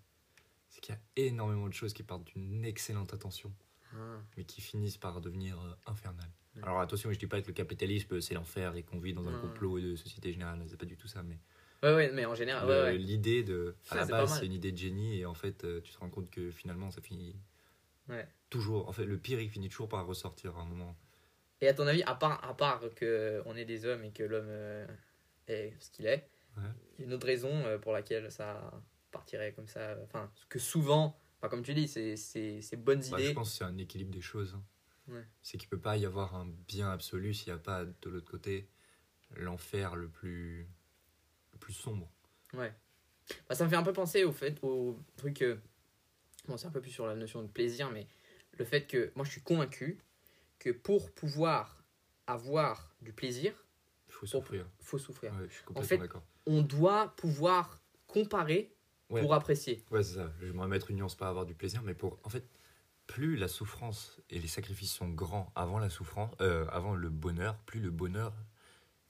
C'est 0.69 0.81
qu'il 0.81 0.95
y 0.95 0.99
a 0.99 1.01
énormément 1.27 1.69
de 1.69 1.73
choses 1.73 1.93
qui 1.95 2.03
partent 2.03 2.25
d'une 2.25 2.65
excellente 2.65 3.15
intention, 3.15 3.53
Ah, 3.95 4.21
mais 4.37 4.45
qui 4.45 4.61
finissent 4.61 4.99
par 4.99 5.21
devenir 5.21 5.59
euh, 5.61 5.75
infernales. 5.87 6.31
Ouais. 6.57 6.63
Alors 6.63 6.81
attention, 6.81 7.11
je 7.13 7.19
dis 7.19 7.27
pas 7.27 7.41
que 7.41 7.47
le 7.47 7.53
capitalisme 7.55 8.21
c'est 8.21 8.35
l'enfer 8.35 8.75
et 8.77 8.83
qu'on 8.83 8.99
vit 9.01 9.15
dans 9.15 9.27
un 9.29 9.39
complot 9.41 9.81
de 9.81 9.97
société 9.97 10.33
générale, 10.33 10.63
c'est 10.69 10.77
pas 10.77 10.85
du 10.87 10.97
tout 10.97 11.09
ça, 11.09 11.23
mais 11.23 11.39
Ouais, 11.83 11.95
ouais, 11.95 12.13
mais 12.13 12.27
en 12.27 12.35
général, 12.35 12.67
Le- 12.69 12.73
ouais, 12.75 12.83
ouais. 12.93 12.97
L'idée 12.99 13.43
de. 13.43 13.75
À 13.91 13.97
la 13.97 14.05
base, 14.07 14.39
c'est 14.39 14.47
une 14.47 14.53
idée 14.53 14.71
de 14.71 14.77
génie 14.79 15.19
et 15.19 15.27
en 15.27 15.35
fait, 15.35 15.65
euh, 15.65 15.81
tu 15.81 15.93
te 15.93 15.99
rends 15.99 16.11
compte 16.11 16.31
que 16.31 16.51
finalement, 16.53 16.91
ça 16.93 17.01
finit. 17.01 17.35
Ouais. 18.09 18.29
Toujours. 18.51 18.89
En 18.89 18.93
fait, 18.93 19.05
le 19.05 19.19
pire, 19.19 19.41
il 19.41 19.49
finit 19.51 19.69
toujours 19.69 19.89
par 19.89 20.07
ressortir 20.07 20.57
à 20.57 20.61
un 20.61 20.65
moment. 20.65 20.95
Et 21.61 21.67
à 21.69 21.75
ton 21.75 21.87
avis, 21.87 22.03
à 22.05 22.15
part, 22.15 22.45
à 22.45 22.57
part 22.57 22.83
que 22.95 23.43
on 23.47 23.57
est 23.57 23.65
des 23.65 23.85
hommes 23.85 24.05
et 24.05 24.13
que 24.13 24.23
l'homme 24.23 24.47
euh, 24.49 24.87
est 25.49 25.75
ce 25.81 25.91
qu'il 25.91 26.07
est, 26.07 26.29
Ouais. 26.57 26.63
il 26.99 27.01
y 27.01 27.05
a 27.05 27.07
une 27.07 27.13
autre 27.15 27.27
raison 27.27 27.51
euh, 27.65 27.79
pour 27.79 27.93
laquelle 27.93 28.31
ça 28.31 28.71
partirait 29.11 29.53
comme 29.53 29.69
ça. 29.69 29.97
Enfin, 30.05 30.31
que 30.49 30.59
souvent, 30.59 31.17
enfin, 31.39 31.49
comme 31.49 31.63
tu 31.63 31.73
dis, 31.75 31.89
c'est 31.89 32.17
c'est- 32.17 32.61
ces 32.61 32.77
bonnes 32.77 33.01
Bah, 33.11 33.17
je 33.19 33.25
idées. 33.25 33.35
pense 33.35 33.51
que 33.51 33.57
c'est 33.59 33.65
un 33.65 33.79
équilibre 33.79 34.11
des 34.11 34.21
choses. 34.21 34.55
hein. 34.55 34.63
Ouais. 35.09 35.25
C'est 35.43 35.59
qu'il 35.59 35.69
peut 35.69 35.81
pas 35.81 35.97
y 35.97 36.07
avoir 36.07 36.35
un 36.37 36.47
bien 36.69 36.91
absolu 36.91 37.35
s'il 37.35 37.53
n'y 37.53 37.59
a 37.59 37.63
pas 37.63 37.85
de 37.85 38.09
l'autre 38.11 38.31
côté 38.31 38.69
l'enfer 39.37 39.97
le 39.97 40.09
plus, 40.09 40.69
le 41.53 41.59
plus 41.59 41.73
sombre. 41.73 42.09
Ouais. 42.53 42.73
Bah, 43.49 43.55
ça 43.55 43.65
me 43.65 43.71
fait 43.71 43.77
un 43.77 43.83
peu 43.83 43.93
penser 43.93 44.25
au 44.25 44.33
fait, 44.33 44.63
au 44.63 44.99
truc. 45.17 45.43
euh, 45.43 45.57
bon, 46.47 46.57
c'est 46.57 46.67
un 46.67 46.71
peu 46.71 46.81
plus 46.83 46.91
sur 46.91 47.07
la 47.07 47.15
notion 47.17 47.43
de 47.43 47.49
plaisir, 47.49 47.91
mais 47.91 48.07
le 48.59 48.65
fait 48.65 48.87
que 48.87 49.11
moi 49.17 49.25
je 49.25 49.31
suis 49.31 49.41
convaincu 49.43 49.99
que 50.59 50.71
pour 50.71 51.11
pouvoir 51.13 51.83
avoir 52.27 52.95
du 53.01 53.13
plaisir, 53.13 53.55
faut 54.23 54.39
souffrir. 54.39 54.67
faut 54.81 54.99
souffrir. 54.99 55.33
Ouais, 55.33 55.49
je 55.49 55.55
suis 55.55 55.65
complètement 55.65 55.89
fait, 55.89 55.99
d'accord. 55.99 56.23
On 56.47 56.63
doit 56.63 57.15
pouvoir 57.17 57.81
comparer 58.07 58.73
Ouais. 59.11 59.21
pour 59.21 59.35
apprécier. 59.35 59.85
Ouais, 59.91 60.03
c'est 60.03 60.15
ça. 60.15 60.33
J'aimerais 60.41 60.69
mettre 60.69 60.91
une 60.91 60.97
nuance, 60.97 61.15
pas 61.15 61.29
avoir 61.29 61.45
du 61.45 61.55
plaisir, 61.55 61.83
mais 61.83 61.93
pour. 61.93 62.19
En 62.23 62.31
fait, 62.31 62.49
plus 63.07 63.37
la 63.37 63.47
souffrance 63.49 64.21
et 64.31 64.39
les 64.39 64.49
sacrifices 64.49 64.93
sont 64.95 65.09
grands 65.09 65.53
avant 65.55 65.79
la 65.79 65.91
souffrance, 65.91 66.33
euh, 66.41 66.67
avant 66.71 66.95
le 66.95 67.11
bonheur, 67.11 67.59
plus 67.67 67.81
le 67.81 67.91
bonheur, 67.91 68.33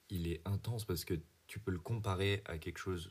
il 0.08 0.26
est 0.26 0.40
intense 0.44 0.84
parce 0.84 1.04
que 1.04 1.14
tu 1.46 1.60
peux 1.60 1.70
le 1.70 1.78
comparer 1.78 2.42
à 2.46 2.58
quelque 2.58 2.78
chose 2.78 3.10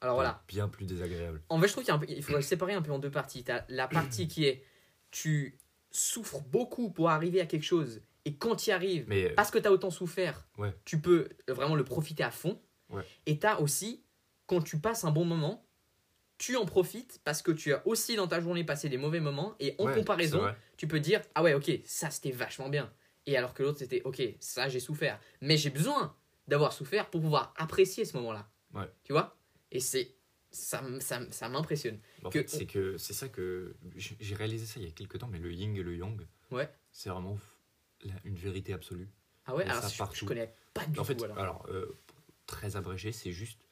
Alors 0.00 0.16
voilà. 0.16 0.42
bien 0.48 0.68
plus 0.68 0.84
désagréable. 0.86 1.42
En 1.48 1.60
fait, 1.60 1.68
je 1.68 1.72
trouve 1.74 1.84
qu'il 1.84 2.22
faudrait 2.24 2.40
le 2.40 2.44
séparer 2.46 2.72
un 2.74 2.82
peu 2.82 2.90
en 2.90 2.98
deux 2.98 3.10
parties. 3.10 3.44
Tu 3.44 3.52
as 3.52 3.64
la 3.68 3.86
partie 3.86 4.26
qui 4.26 4.46
est 4.46 4.64
tu 5.12 5.58
souffres 5.92 6.40
beaucoup 6.40 6.90
pour 6.90 7.10
arriver 7.10 7.40
à 7.40 7.46
quelque 7.46 7.62
chose 7.64 8.02
et 8.24 8.36
quand 8.36 8.56
tu 8.56 8.70
y 8.70 8.72
arrives, 8.72 9.04
Mais 9.08 9.30
euh, 9.30 9.34
parce 9.34 9.50
que 9.50 9.58
tu 9.58 9.66
as 9.66 9.72
autant 9.72 9.90
souffert, 9.90 10.46
Ouais. 10.58 10.74
tu 10.84 11.00
peux 11.00 11.28
vraiment 11.48 11.74
le 11.76 11.84
profiter 11.84 12.22
à 12.22 12.30
fond. 12.30 12.60
Ouais. 12.90 13.02
Et 13.26 13.38
tu 13.38 13.46
as 13.46 13.60
aussi, 13.60 14.04
quand 14.46 14.60
tu 14.60 14.78
passes 14.78 15.04
un 15.04 15.10
bon 15.10 15.24
moment, 15.24 15.66
tu 16.38 16.56
en 16.56 16.64
profites 16.66 17.20
parce 17.24 17.42
que 17.42 17.52
tu 17.52 17.72
as 17.72 17.86
aussi 17.86 18.16
dans 18.16 18.26
ta 18.26 18.40
journée 18.40 18.64
passé 18.64 18.88
des 18.88 18.96
mauvais 18.98 19.20
moments 19.20 19.54
et 19.60 19.74
en 19.78 19.84
ouais, 19.86 19.94
comparaison, 19.94 20.42
tu 20.76 20.86
peux 20.88 20.98
dire 21.00 21.20
ah 21.34 21.42
ouais 21.42 21.52
ok 21.54 21.70
ça 21.84 22.08
c'était 22.10 22.30
vachement 22.30 22.70
bien 22.70 22.90
et 23.26 23.36
alors 23.36 23.52
que 23.52 23.62
l'autre 23.62 23.78
c'était 23.78 24.00
ok 24.04 24.22
ça 24.40 24.66
j'ai 24.70 24.80
souffert 24.80 25.20
mais 25.42 25.58
j'ai 25.58 25.68
besoin 25.68 26.16
d'avoir 26.48 26.72
souffert 26.72 27.10
pour 27.10 27.20
pouvoir 27.20 27.52
apprécier 27.58 28.06
ce 28.06 28.16
moment 28.16 28.32
là 28.32 28.48
Ouais. 28.72 28.88
tu 29.04 29.12
vois? 29.12 29.36
Et 29.70 29.80
c'est 29.80 30.14
ça 30.50 30.82
ça, 31.00 31.20
ça 31.30 31.48
m'impressionne 31.50 31.98
En 32.24 32.30
fait, 32.30 32.48
c'est 32.48 32.64
que 32.66 32.96
c'est 32.96 33.12
ça 33.12 33.28
que 33.28 33.76
j'ai 33.96 34.34
réalisé 34.34 34.64
ça 34.64 34.80
il 34.80 34.86
y 34.86 34.88
a 34.88 34.92
quelques 34.92 35.18
temps, 35.18 35.28
mais 35.28 35.38
le 35.38 35.52
yin 35.52 35.76
et 35.76 35.82
le 35.82 35.94
yang, 35.94 36.26
Ouais. 36.50 36.70
c'est 36.90 37.10
vraiment 37.10 37.36
la- 38.04 38.20
une 38.24 38.36
vérité 38.36 38.72
absolue. 38.72 39.08
ah 39.46 39.54
ouais 39.54 39.64
alors 39.64 39.82
ça 39.82 39.88
je, 39.88 39.94
je 39.96 39.98
partout. 39.98 40.26
connais 40.26 40.54
pas 40.74 40.86
du 40.86 40.98
En 41.00 41.04
fait, 41.04 41.16
tout 41.16 41.24
alors. 41.24 41.38
alors, 41.38 41.66
euh, 41.68 41.86
très 42.46 42.76
abrégé, 42.76 43.12
c'est 43.12 43.32
juste 43.32 43.66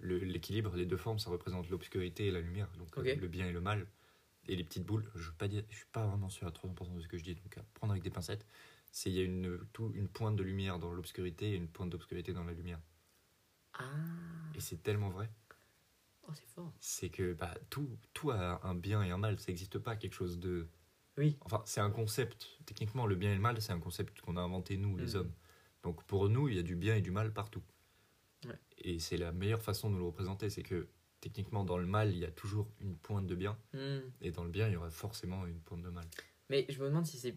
le- 0.00 0.18
l'équilibre, 0.18 0.74
les 0.76 0.86
deux 0.86 0.96
formes, 0.96 1.18
ça 1.18 1.30
représente 1.30 1.68
l'obscurité 1.70 2.26
et 2.28 2.30
la 2.30 2.40
lumière, 2.40 2.68
donc 2.78 2.98
euh, 2.98 3.04
le 3.16 3.28
bien 3.28 3.46
et 3.46 3.52
le 3.52 3.60
mal. 3.60 3.86
Et 4.48 4.56
les 4.56 4.64
petites 4.64 4.84
boules, 4.84 5.04
je 5.16 5.30
ne 5.46 5.62
suis 5.70 5.86
pas 5.92 6.06
vraiment 6.06 6.28
sûr 6.30 6.46
à 6.46 6.52
300% 6.52 6.94
de 6.96 7.00
ce 7.02 7.08
que 7.08 7.18
je 7.18 7.24
dis, 7.24 7.34
donc 7.34 7.56
à 7.58 7.62
prendre 7.74 7.92
avec 7.92 8.02
des 8.04 8.10
pincettes. 8.10 8.46
C'est 8.92 9.10
il 9.10 9.16
y 9.16 9.20
a 9.20 9.24
une 9.24 9.58
tout, 9.72 9.90
une 9.94 10.08
pointe 10.08 10.36
de 10.36 10.42
lumière 10.44 10.78
dans 10.78 10.92
l'obscurité 10.92 11.52
et 11.52 11.56
une 11.56 11.68
pointe 11.68 11.90
d'obscurité 11.90 12.32
dans 12.32 12.44
la 12.44 12.52
lumière. 12.52 12.80
ah 13.74 14.54
Et 14.54 14.60
c'est 14.60 14.82
tellement 14.82 15.10
vrai. 15.10 15.28
oh, 16.28 16.32
c'est 16.34 16.46
fort 16.48 16.72
C'est 16.80 17.08
que 17.10 17.32
bah, 17.32 17.54
tout, 17.70 17.88
tout 18.12 18.30
a 18.30 18.60
un 18.66 18.74
bien 18.74 19.02
et 19.02 19.10
un 19.10 19.18
mal. 19.18 19.38
Ça 19.40 19.46
n'existe 19.48 19.78
pas 19.78 19.96
quelque 19.96 20.14
chose 20.14 20.38
de. 20.38 20.68
Oui. 21.16 21.36
Enfin, 21.42 21.62
c'est 21.64 21.80
un 21.80 21.90
concept. 21.90 22.48
Techniquement, 22.66 23.06
le 23.06 23.14
bien 23.14 23.30
et 23.32 23.34
le 23.34 23.40
mal, 23.40 23.60
c'est 23.60 23.72
un 23.72 23.78
concept 23.80 24.20
qu'on 24.20 24.36
a 24.36 24.40
inventé 24.40 24.76
nous, 24.76 24.96
les 24.96 25.14
Mhm. 25.14 25.16
hommes. 25.16 25.32
Donc 25.82 26.02
pour 26.04 26.28
nous, 26.28 26.48
il 26.48 26.56
y 26.56 26.58
a 26.58 26.62
du 26.62 26.76
bien 26.76 26.96
et 26.96 27.00
du 27.02 27.10
mal 27.10 27.32
partout. 27.32 27.62
Ouais. 28.46 28.58
Et 28.78 28.98
c'est 28.98 29.16
la 29.16 29.32
meilleure 29.32 29.62
façon 29.62 29.88
de 29.88 29.94
nous 29.94 30.00
le 30.00 30.06
représenter. 30.06 30.50
C'est 30.50 30.62
que 30.62 30.88
techniquement, 31.20 31.64
dans 31.64 31.78
le 31.78 31.86
mal, 31.86 32.10
il 32.10 32.18
y 32.18 32.24
a 32.24 32.30
toujours 32.30 32.68
une 32.80 32.96
pointe 32.96 33.26
de 33.26 33.34
bien. 33.34 33.56
Hmm. 33.72 34.00
Et 34.20 34.30
dans 34.32 34.44
le 34.44 34.50
bien, 34.50 34.66
il 34.68 34.72
y 34.72 34.76
aura 34.76 34.90
forcément 34.90 35.46
une 35.46 35.60
pointe 35.60 35.82
de 35.82 35.90
mal. 35.90 36.06
mais 36.50 36.66
je 36.68 36.78
me 36.82 36.88
demande 36.88 37.06
si 37.06 37.18
c'est 37.18 37.36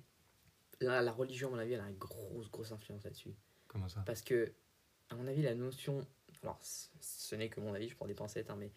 la, 0.82 1.02
la 1.02 1.12
religion 1.12 1.48
à 1.48 1.52
mon 1.52 1.58
avis 1.58 1.74
elle 1.74 1.80
a 1.82 1.90
une 1.90 1.98
grosse 1.98 2.52
grosse 2.52 2.72
influence 2.72 3.04
là-dessus 3.04 3.34
Comment 3.68 3.90
ça? 3.90 4.02
Parce 4.06 4.22
que, 4.22 4.54
à 5.10 5.16
mon 5.16 5.28
avis, 5.28 5.42
la 5.42 5.56
notion. 5.56 6.06
Alors, 6.44 6.60
ce 6.62 7.36
n'est 7.36 7.50
que 7.50 7.60
mon 7.60 7.74
avis, 7.74 7.90
je 7.90 7.96
prends 7.96 8.06
des 8.08 8.14
pincettes, 8.14 8.50
hein, 8.50 8.56
mais. 8.58 8.72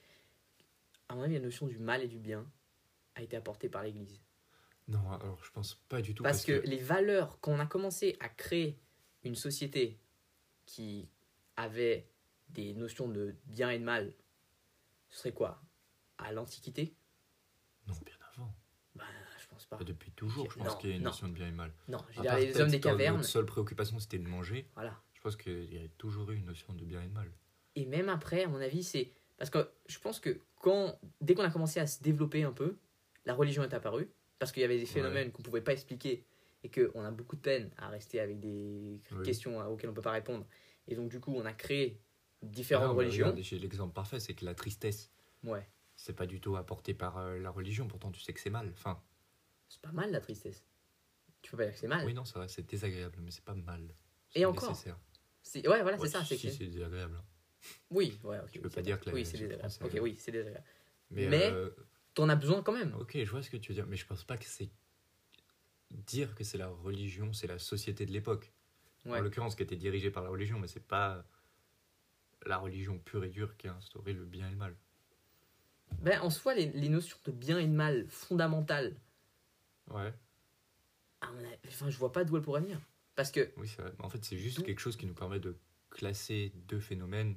À 1.08 1.14
mon 1.14 1.22
avis, 1.22 1.34
la 1.34 1.40
notion 1.40 1.66
du 1.66 1.78
mal 1.78 2.02
et 2.02 2.08
du 2.08 2.18
bien 2.18 2.48
a 3.16 3.22
été 3.22 3.36
apportée 3.36 3.68
par 3.68 3.82
l'Église. 3.82 4.20
Non, 4.90 5.12
alors 5.12 5.38
je 5.44 5.50
pense 5.52 5.76
pas 5.88 6.02
du 6.02 6.14
tout. 6.14 6.22
Parce, 6.22 6.44
que, 6.44 6.52
les 6.66 6.78
valeurs, 6.78 7.38
quand 7.40 7.52
on 7.52 7.60
a 7.60 7.66
commencé 7.66 8.16
à 8.20 8.28
créer 8.28 8.76
une 9.22 9.36
société 9.36 9.98
qui 10.66 11.08
avait 11.56 12.08
des 12.48 12.74
notions 12.74 13.08
de 13.08 13.36
bien 13.46 13.70
et 13.70 13.78
de 13.78 13.84
mal, 13.84 14.12
ce 15.08 15.20
serait 15.20 15.32
quoi? 15.32 15.62
À 16.18 16.32
l'Antiquité? 16.32 16.94
Non, 17.86 17.94
bien 18.04 18.14
avant. 18.32 18.52
Bah, 18.96 19.04
je 19.38 19.46
pense 19.46 19.64
pas. 19.66 19.76
Depuis 19.78 20.10
toujours, 20.10 20.50
je 20.50 20.58
pense 20.58 20.76
qu'il 20.76 20.90
y 20.90 20.92
a 20.92 20.96
une 20.96 21.02
non. 21.02 21.10
notion 21.10 21.28
de 21.28 21.32
bien 21.32 21.46
et 21.46 21.52
mal. 21.52 21.72
Non, 21.88 21.98
je 22.10 22.16
veux 22.16 22.22
dire, 22.22 22.36
les 22.36 22.60
hommes 22.60 22.70
des 22.70 22.80
cavernes, 22.80 23.16
Notre 23.18 23.28
seule 23.28 23.46
préoccupation, 23.46 23.98
c'était 24.00 24.18
de 24.18 24.28
manger. 24.28 24.68
voilà. 24.74 25.00
Je 25.14 25.20
pense 25.20 25.36
qu'il 25.36 25.72
y 25.74 25.76
a 25.76 25.86
toujours 25.98 26.30
eu 26.30 26.36
une 26.36 26.46
notion 26.46 26.72
de 26.72 26.82
bien 26.82 27.02
et 27.02 27.06
de 27.06 27.12
mal. 27.12 27.30
Et 27.76 27.84
même 27.84 28.08
après, 28.08 28.44
à 28.44 28.48
mon 28.48 28.60
avis, 28.60 28.82
c'est. 28.82 29.12
Parce 29.36 29.50
que 29.50 29.70
je 29.86 29.98
pense 29.98 30.18
que 30.18 30.40
quand, 30.56 30.98
dès 31.20 31.34
qu'on 31.34 31.44
a 31.44 31.50
commencé 31.50 31.78
à 31.78 31.86
se 31.86 32.02
développer 32.02 32.42
un 32.42 32.52
peu, 32.52 32.78
la 33.26 33.34
religion 33.34 33.62
est 33.62 33.74
apparue. 33.74 34.08
Parce 34.40 34.50
qu'il 34.50 34.62
y 34.62 34.64
avait 34.64 34.78
des 34.78 34.86
phénomènes 34.86 35.30
qu'on 35.30 35.42
ne 35.42 35.44
pouvait 35.44 35.60
pas 35.60 35.72
expliquer. 35.72 36.24
Et 36.62 36.70
qu'on 36.70 37.04
a 37.04 37.10
beaucoup 37.10 37.36
de 37.36 37.40
peine 37.40 37.70
à 37.78 37.88
rester 37.88 38.20
avec 38.20 38.38
des 38.40 39.00
Oui. 39.12 39.22
questions 39.24 39.58
auxquelles 39.66 39.88
on 39.88 39.92
ne 39.92 39.96
peut 39.96 40.02
pas 40.02 40.10
répondre. 40.10 40.44
Et 40.88 40.94
donc, 40.96 41.10
du 41.10 41.18
coup, 41.20 41.32
on 41.34 41.44
a 41.46 41.52
créé 41.54 41.98
différentes 42.42 42.88
non, 42.90 42.96
religions. 42.96 43.34
J'ai 43.38 43.58
l'exemple 43.58 43.94
parfait, 43.94 44.18
c'est 44.20 44.34
que 44.34 44.44
la 44.44 44.54
tristesse, 44.54 45.10
Ouais. 45.44 45.66
c'est 45.96 46.14
pas 46.14 46.26
du 46.26 46.38
tout 46.40 46.56
apporté 46.56 46.92
par 46.92 47.16
euh, 47.18 47.38
la 47.38 47.50
religion, 47.50 47.86
pourtant 47.88 48.10
tu 48.10 48.20
sais 48.20 48.32
que 48.34 48.40
c'est 48.40 48.50
mal. 48.50 48.68
Enfin, 48.74 49.00
C'est 49.68 49.80
pas 49.80 49.92
mal 49.92 50.10
la 50.10 50.20
tristesse. 50.20 50.62
Tu 51.40 51.50
peux 51.50 51.56
pas 51.58 51.64
dire 51.64 51.72
que 51.74 51.78
c'est 51.80 51.88
mal. 51.88 52.04
oui, 52.04 52.12
non, 52.12 52.24
c'est 52.26 52.34
vrai, 52.36 52.48
c'est 52.48 52.66
désagréable, 52.68 53.18
mais 53.22 53.30
c'est 53.30 53.44
pas 53.44 53.54
mal. 53.54 53.94
Et 54.34 54.44
encore, 54.44 54.68
nécessaire. 54.70 54.98
Ouais, 55.54 55.80
voilà, 55.82 55.96
Ouais, 55.98 56.06
c'est 56.08 56.12
ça. 56.18 56.24
c'est 56.26 56.36
si, 56.36 56.50
c'est 56.50 56.66
désagréable. 56.66 57.16
hein. 57.18 57.24
Oui, 57.90 58.18
ouais, 58.24 58.38
ok. 58.38 58.50
Tu 58.52 58.60
peux 58.60 58.68
pas 58.70 58.82
dire 58.82 59.00
que 59.00 59.06
la 59.06 59.14
Oui, 59.14 59.24
c'est 59.24 59.32
désagréable. 59.38 59.70
française- 59.70 59.94
Ok, 59.96 60.02
oui, 60.02 60.16
c'est 60.18 60.32
désagréable. 60.32 60.64
Mais, 61.10 61.28
Mais- 61.28 61.50
euh, 61.50 61.70
T'en 62.14 62.28
as 62.28 62.36
besoin 62.36 62.62
quand 62.62 62.72
même. 62.72 62.94
ok, 62.98 63.18
je 63.22 63.30
vois 63.30 63.42
ce 63.42 63.50
que 63.50 63.56
tu 63.56 63.70
veux 63.70 63.74
dire, 63.74 63.86
mais 63.86 63.96
je 63.96 64.06
pense 64.06 64.24
pas 64.24 64.36
que 64.36 64.44
c'est 64.46 64.70
dire 65.90 66.34
que 66.34 66.44
c'est 66.44 66.58
la 66.58 66.68
religion, 66.68 67.32
c'est 67.32 67.46
la 67.46 67.58
société 67.58 68.06
de 68.06 68.12
l'époque. 68.12 68.52
Ouais. 69.04 69.18
En 69.18 69.22
l'occurrence, 69.22 69.54
qui 69.54 69.62
était 69.62 69.76
dirigée 69.76 70.10
par 70.10 70.22
la 70.22 70.28
religion, 70.28 70.58
mais 70.58 70.68
c'est 70.68 70.86
pas 70.86 71.24
la 72.46 72.58
religion 72.58 72.98
pure 72.98 73.24
et 73.24 73.30
dure 73.30 73.56
qui 73.56 73.68
a 73.68 73.74
instauré 73.74 74.12
le 74.12 74.24
bien 74.24 74.46
et 74.48 74.50
le 74.50 74.56
mal. 74.56 74.76
Ben, 76.00 76.20
en 76.20 76.30
soi, 76.30 76.54
les, 76.54 76.66
les 76.66 76.88
notions 76.88 77.18
de 77.24 77.32
bien 77.32 77.58
et 77.58 77.66
de 77.66 77.72
mal 77.72 78.06
fondamentales, 78.08 78.94
Ouais, 79.90 80.12
enfin, 81.66 81.90
je 81.90 81.98
vois 81.98 82.12
pas 82.12 82.24
d'où 82.24 82.36
elles 82.36 82.42
pourraient 82.42 82.60
venir. 82.60 82.80
Parce 83.16 83.30
que, 83.30 83.52
oui, 83.56 83.68
c'est 83.68 83.82
vrai. 83.82 83.92
En 83.98 84.08
fait, 84.08 84.24
c'est 84.24 84.38
juste 84.38 84.62
quelque 84.64 84.80
chose 84.80 84.96
qui 84.96 85.06
nous 85.06 85.14
permet 85.14 85.40
de 85.40 85.58
classer 85.90 86.52
deux 86.68 86.80
phénomènes, 86.80 87.36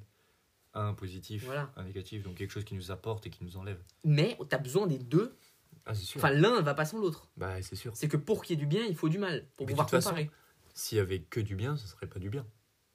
un 0.74 0.94
positif, 0.94 1.46
Voilà. 1.46 1.72
un 1.76 1.84
négatif, 1.84 2.24
donc 2.24 2.36
quelque 2.36 2.52
chose 2.52 2.64
qui 2.64 2.76
nous 2.76 2.92
apporte 2.92 3.26
et 3.28 3.30
qui 3.30 3.44
nous 3.44 3.58
enlève. 3.58 3.82
mais 4.04 4.38
t'as 4.50 4.58
besoin 4.58 4.88
des 4.88 4.98
deux. 4.98 5.38
Ah, 5.86 5.94
c'est 5.94 6.04
sûr. 6.06 6.20
Enfin, 6.20 6.32
l'un 6.32 6.62
va 6.62 6.74
pas 6.74 6.86
sans 6.86 6.98
l'autre. 7.00 7.28
bah, 7.36 7.62
c'est 7.62 7.76
sûr. 7.76 7.96
C'est 7.96 8.08
que 8.08 8.18
pour 8.18 8.44
qu'il 8.44 8.58
y 8.58 8.60
ait 8.60 8.62
du 8.62 8.68
bien, 8.68 8.86
il 8.86 8.96
faut 8.96 9.10
du 9.10 9.18
mal. 9.20 9.46
Pour 9.58 9.66
Mais 9.68 9.74
pouvoir 9.74 9.90
comparer. 9.90 10.30
S'il 10.74 10.98
y 10.98 11.02
avait 11.02 11.20
que 11.22 11.40
du 11.42 11.56
bien, 11.56 11.76
ce 11.78 11.88
serait 11.88 12.08
pas 12.08 12.20
du 12.20 12.30
bien. 12.30 12.46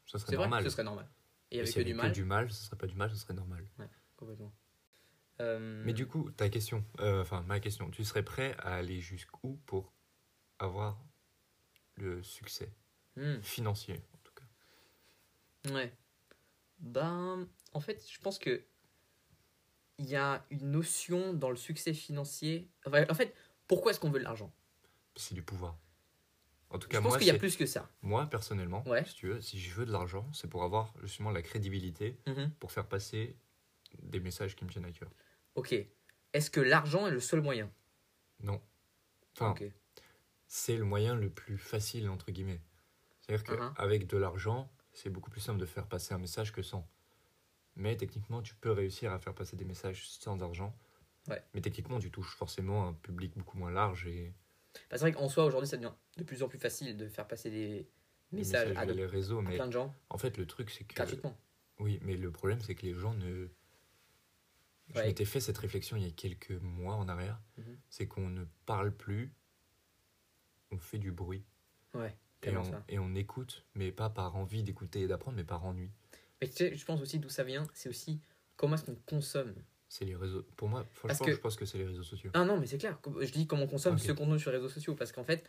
Ça 0.07 0.19
serait 0.19 0.31
C'est 0.31 0.37
vrai, 0.37 0.47
normal. 0.47 0.65
ce 0.65 0.71
serait 0.71 0.85
normal. 0.85 1.07
Et 1.51 1.57
Et 1.57 1.59
avec 1.61 1.69
s'il 1.73 1.83
que 1.83 1.87
du 1.87 1.93
avait 1.93 2.03
mal, 2.03 2.11
que 2.11 2.15
du 2.15 2.25
mal, 2.25 2.51
ce 2.51 2.65
serait 2.65 2.77
pas 2.77 2.87
du 2.87 2.95
mal, 2.95 3.11
ce 3.11 3.17
serait 3.17 3.35
normal. 3.35 3.65
complètement. 4.17 4.53
Euh, 5.41 5.83
Mais 5.85 5.93
du 5.93 6.07
coup, 6.07 6.31
ta 6.33 6.49
question, 6.49 6.85
euh, 7.01 7.21
enfin 7.23 7.43
ma 7.47 7.61
question, 7.61 7.91
tu 7.91 8.05
serais 8.05 8.25
prêt 8.25 8.57
à 8.59 8.75
aller 8.75 9.01
jusqu'où 9.01 9.61
pour 9.67 9.93
avoir 10.59 10.99
le 11.95 12.23
succès 12.25 12.73
hmm. 13.17 13.41
financier 13.43 14.03
en 14.15 14.19
tout 14.25 14.33
cas? 14.35 15.73
Ouais. 15.75 15.95
Ben, 16.81 17.47
en 17.73 17.81
fait, 17.81 18.05
je 18.11 18.19
pense 18.21 18.39
que 18.39 18.65
il 19.99 20.07
y 20.07 20.17
a 20.17 20.45
une 20.51 20.71
notion 20.71 21.33
dans 21.35 21.51
le 21.51 21.57
succès 21.57 21.93
financier. 21.93 22.71
Enfin, 22.87 23.05
en 23.11 23.15
fait, 23.15 23.35
pourquoi 23.67 23.91
est-ce 23.91 23.99
qu'on 24.01 24.11
veut 24.11 24.21
de 24.21 24.25
l'argent? 24.25 24.53
C'est 25.17 25.35
du 25.35 25.43
pouvoir. 25.43 25.77
En 26.71 26.79
tout 26.79 26.87
Je 26.87 26.93
cas, 26.93 27.01
pense 27.01 27.09
moi, 27.11 27.19
qu'il 27.19 27.27
y 27.27 27.31
a 27.31 27.39
plus 27.39 27.57
que 27.57 27.67
ça. 27.67 27.91
moi 28.03 28.27
personnellement, 28.27 28.87
Ouais. 28.87 29.05
si 29.07 29.15
tu 29.15 29.29
veux, 29.29 29.41
si 29.41 29.59
je 29.59 29.75
veux 29.75 29.87
de 29.87 29.91
l'argent, 29.93 30.31
c'est 30.33 30.49
pour 30.49 30.63
avoir 30.63 30.93
justement 31.03 31.31
la 31.31 31.43
crédibilité 31.43 32.17
Mhm. 32.27 32.53
pour 32.61 32.71
faire 32.73 32.87
passer 32.87 33.37
des 34.03 34.21
messages 34.21 34.55
qui 34.55 34.65
me 34.65 34.71
tiennent 34.71 34.85
à 34.85 34.93
cœur. 34.93 35.11
Ok. 35.55 35.75
Est-ce 36.35 36.51
que 36.51 36.61
l'argent 36.61 37.07
est 37.07 37.11
le 37.11 37.21
seul 37.21 37.41
moyen? 37.41 37.73
Non. 38.41 38.61
Enfin, 39.35 39.55
c'est 40.47 40.77
le 40.77 40.85
moyen 40.85 41.15
le 41.17 41.31
plus 41.31 41.59
facile 41.59 42.09
entre 42.11 42.31
guillemets. 42.31 42.61
C'est-à-dire 43.23 43.51
Mhm. 43.59 43.75
qu'avec 43.75 44.07
de 44.07 44.17
l'argent, 44.19 44.71
c'est 44.93 45.11
beaucoup 45.11 45.31
plus 45.31 45.41
simple 45.41 45.59
de 45.59 45.67
faire 45.67 45.87
passer 45.89 46.15
un 46.15 46.19
message 46.19 46.53
que 46.53 46.63
sans. 46.63 46.87
Mais 47.79 47.97
techniquement, 47.97 48.43
tu 48.43 48.55
peux 48.55 48.73
réussir 48.73 49.13
à 49.13 49.19
faire 49.19 49.35
passer 49.35 49.57
des 49.57 49.65
messages 49.65 50.09
sans 50.09 50.43
argent. 50.43 50.77
Ouais. 51.29 51.43
Mais 51.55 51.61
techniquement, 51.61 51.99
tu 51.99 52.11
touches 52.11 52.35
forcément 52.35 52.87
un 52.89 52.93
public 52.93 53.33
beaucoup 53.37 53.57
moins 53.57 53.71
large 53.71 54.07
et 54.07 54.35
Bah, 54.91 54.99
c'est 54.99 55.01
vrai 55.01 55.13
qu'en 55.13 55.29
soi, 55.29 55.45
aujourd'hui, 55.45 55.69
ça 55.69 55.77
devient 55.77 55.93
de 56.17 56.25
plus 56.25 56.43
en 56.43 56.49
plus 56.49 56.59
facile 56.59 56.97
de 56.97 57.09
faire 57.09 57.27
passer 57.27 57.51
des 57.51 57.89
messages 58.33 58.77
à, 58.77 58.85
de- 58.85 58.93
les 58.93 59.07
réseaux. 59.07 59.39
à 59.41 59.43
plein 59.45 59.67
de 59.67 59.73
gens 59.73 59.95
en 60.11 60.19
fait, 60.19 60.37
le 60.39 60.47
truc, 60.47 60.71
c'est 60.71 60.85
que. 60.85 60.95
gratuitement. 60.95 61.39
Oui, 61.79 61.99
mais 62.03 62.17
le 62.17 62.31
problème, 62.33 62.61
c'est 62.61 62.75
que 62.75 62.85
les 62.85 62.95
gens 62.95 63.15
ne. 63.15 63.49
Je 64.95 65.01
m'étais 65.03 65.25
fait 65.27 65.41
cette 65.41 65.59
réflexion 65.59 65.97
il 65.99 66.05
y 66.05 66.09
a 66.09 66.11
quelques 66.11 66.51
mois 66.63 66.95
en 66.95 67.09
arrière. 67.09 67.41
Mhm. 67.59 67.79
C'est 67.91 68.09
qu'on 68.09 68.29
ne 68.31 68.45
parle 68.67 68.91
plus, 68.91 69.33
on 70.71 70.79
fait 70.79 70.99
du 70.99 71.13
bruit. 71.13 71.45
Ouais, 71.95 72.09
Et 72.09 72.47
tellement 72.47 72.63
on, 72.63 72.71
ça. 72.71 72.85
et 72.89 72.99
on 72.99 73.15
écoute, 73.15 73.67
mais 73.75 73.93
pas 73.93 74.09
par 74.11 74.35
envie 74.37 74.63
d'écouter 74.63 75.03
et 75.03 75.07
d'apprendre, 75.07 75.37
mais 75.37 75.45
par 75.45 75.65
ennui. 75.67 75.91
Mais 76.41 76.49
tu 76.49 76.55
sais, 76.57 76.75
je 76.75 76.85
pense 76.85 77.01
aussi 77.01 77.19
d'où 77.19 77.29
ça 77.29 77.45
vient, 77.45 77.67
c'est 77.75 77.89
aussi 77.89 78.21
comment 78.57 78.75
est-ce 78.75 78.85
qu'on 78.85 78.95
consomme. 79.07 79.55
C'est 79.89 80.05
les 80.05 80.15
réseaux. 80.17 80.43
Pour 80.57 80.69
moi, 80.69 80.85
franchement, 80.93 81.27
que- 81.27 81.33
je 81.33 81.39
pense 81.41 81.57
que 81.57 81.65
c'est 81.65 81.79
les 81.79 81.87
réseaux 81.87 82.03
sociaux. 82.03 82.31
Ah 82.35 82.45
non, 82.45 82.59
mais 82.59 82.67
c'est 82.67 82.79
clair. 82.79 82.99
Je 83.21 83.31
dis 83.33 83.47
comment 83.47 83.63
on 83.65 83.69
consomme 83.69 83.95
Ok. 83.95 84.01
ce 84.01 84.13
contenu 84.13 84.39
sur 84.39 84.51
les 84.51 84.59
réseaux 84.59 84.69
sociaux. 84.69 84.95
Parce 84.95 85.13
qu'en 85.13 85.25
fait, 85.25 85.45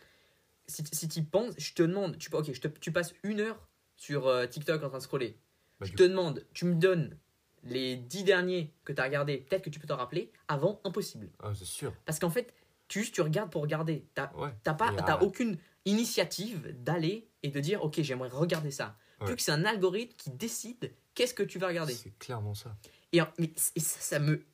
si, 0.66 0.82
si 0.92 1.08
tu 1.08 1.22
penses, 1.22 1.54
je 1.58 1.74
te 1.74 1.82
demande, 1.82 2.16
tu, 2.18 2.34
ok, 2.34 2.52
je 2.52 2.60
te- 2.60 2.68
tu 2.68 2.90
passes 2.92 3.14
une 3.22 3.40
heure 3.40 3.68
sur 3.96 4.26
euh, 4.26 4.46
TikTok 4.46 4.82
en 4.82 4.88
train 4.88 4.98
de 4.98 5.02
scroller. 5.02 5.36
Bah, 5.78 5.86
je 5.86 5.92
te 5.94 6.02
demande, 6.02 6.44
tu 6.54 6.64
me 6.64 6.74
donnes 6.74 7.16
les 7.64 7.96
dix 7.96 8.24
derniers 8.24 8.72
que 8.84 8.92
tu 8.94 9.00
as 9.00 9.04
regardés, 9.04 9.38
peut-être 9.38 9.62
que 9.62 9.70
tu 9.70 9.78
peux 9.78 9.86
t'en 9.86 9.96
rappeler. 9.96 10.32
Avant, 10.48 10.80
impossible. 10.84 11.28
Ah, 11.40 11.52
c'est 11.54 11.66
sûr. 11.66 11.92
Parce 12.06 12.18
qu'en 12.18 12.30
fait, 12.30 12.54
tu 12.88 13.10
tu 13.10 13.20
regardes 13.20 13.50
pour 13.52 13.60
regarder. 13.62 14.06
Ouais. 14.36 14.50
pas, 14.64 14.74
t'as 14.96 15.18
ah, 15.18 15.22
aucune 15.22 15.58
initiative 15.84 16.74
d'aller 16.82 17.28
et 17.42 17.48
de 17.50 17.60
dire, 17.60 17.82
ok, 17.84 18.00
j'aimerais 18.00 18.28
regarder 18.30 18.70
ça. 18.70 18.96
Vu 19.26 19.36
que 19.36 19.42
c'est 19.42 19.52
un 19.52 19.64
algorithme 19.64 20.14
qui 20.16 20.30
décide 20.30 20.92
qu'est-ce 21.14 21.34
que 21.34 21.42
tu 21.42 21.58
vas 21.58 21.68
regarder. 21.68 21.94
C'est 21.94 22.16
clairement 22.18 22.54
ça. 22.54 22.76
Et, 23.12 23.20
mais, 23.38 23.52
et 23.76 23.80
ça, 23.80 24.00
ça 24.00 24.18
me 24.18 24.44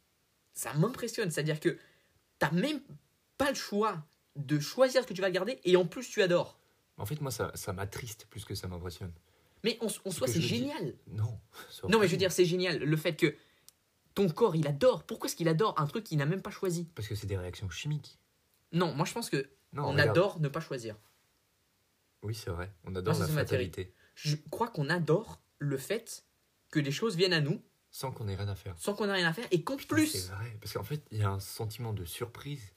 ça 0.55 0.73
m'impressionne. 0.75 1.31
C'est-à-dire 1.31 1.61
que 1.61 1.79
t'as 2.39 2.51
même 2.51 2.81
pas 3.39 3.51
le 3.51 3.55
choix 3.55 4.03
de 4.35 4.59
choisir 4.59 5.03
ce 5.03 5.07
que 5.07 5.15
tu 5.15 5.21
vas 5.21 5.29
regarder 5.29 5.61
et 5.65 5.77
en 5.77 5.87
plus 5.87 6.09
tu 6.09 6.23
adores. 6.23 6.59
En 6.97 7.07
fait, 7.07 7.21
moi, 7.21 7.31
ça, 7.31 7.53
ça 7.55 7.73
m'attriste 7.73 8.27
plus 8.31 8.45
que 8.45 8.55
ça 8.55 8.67
m'impressionne. 8.69 9.13
Mais 9.65 9.79
en, 9.81 9.87
en 9.87 10.11
soi, 10.11 10.27
c'est 10.27 10.39
dis. 10.39 10.49
génial. 10.49 10.95
Non. 11.09 11.39
Non, 11.89 11.99
mais 12.01 12.07
je 12.07 12.13
veux 12.13 12.17
dire, 12.19 12.33
c'est 12.33 12.45
génial. 12.45 12.79
Le 12.79 12.97
fait 12.97 13.15
que 13.17 13.35
ton 14.15 14.29
corps, 14.29 14.57
il 14.57 14.67
adore. 14.67 15.05
Pourquoi 15.05 15.29
est-ce 15.29 15.37
qu'il 15.37 15.49
adore 15.49 15.79
un 15.79 15.87
truc 15.87 16.05
qu'il 16.05 16.19
n'a 16.19 16.27
même 16.27 16.43
pas 16.43 16.51
choisi? 16.51 16.89
Parce 16.95 17.07
que 17.07 17.15
c'est 17.15 17.27
des 17.27 17.37
réactions 17.37 17.69
chimiques. 17.71 18.19
Non, 18.73 18.93
moi 18.95 19.05
je 19.07 19.13
pense 19.13 19.29
que 19.31 19.49
Non, 19.75 19.85
on 19.85 19.91
regarde. 19.93 20.11
adore 20.11 20.41
ne 20.41 20.49
pas 20.49 20.61
choisir. 20.61 20.97
Oui, 22.23 22.35
c'est 22.35 22.51
vrai. 22.51 22.73
On 22.85 22.95
adore 22.95 23.17
Moi, 23.17 23.27
la 23.27 23.33
fatalité. 23.33 23.93
Je 24.17 24.35
crois 24.51 24.69
qu'on 24.69 24.91
adore 24.91 25.41
le 25.59 25.77
fait 25.79 26.25
que 26.71 26.81
les 26.81 26.91
choses 26.91 27.15
viennent 27.17 27.33
à 27.33 27.41
nous 27.41 27.63
Sans 27.91 28.11
qu'on 28.11 28.27
ait 28.29 28.35
rien 28.35 28.49
à 28.49 28.55
faire. 28.57 28.75
sans 28.79 28.95
qu'on 28.95 29.09
ait 29.09 29.13
rien 29.13 29.29
à 29.29 29.33
faire 29.33 29.47
et 29.53 29.63
qu'en 29.63 29.77
plus, 29.77 30.07
C'est 30.09 30.33
vrai. 30.33 30.57
Parce 30.61 30.73
qu'en 30.73 30.83
fait, 30.85 31.03
il 31.13 31.19
y 31.19 31.23
a 31.23 31.31
un 31.31 31.41
sentiment 31.41 31.93
de 31.93 32.05
surprise 32.05 32.73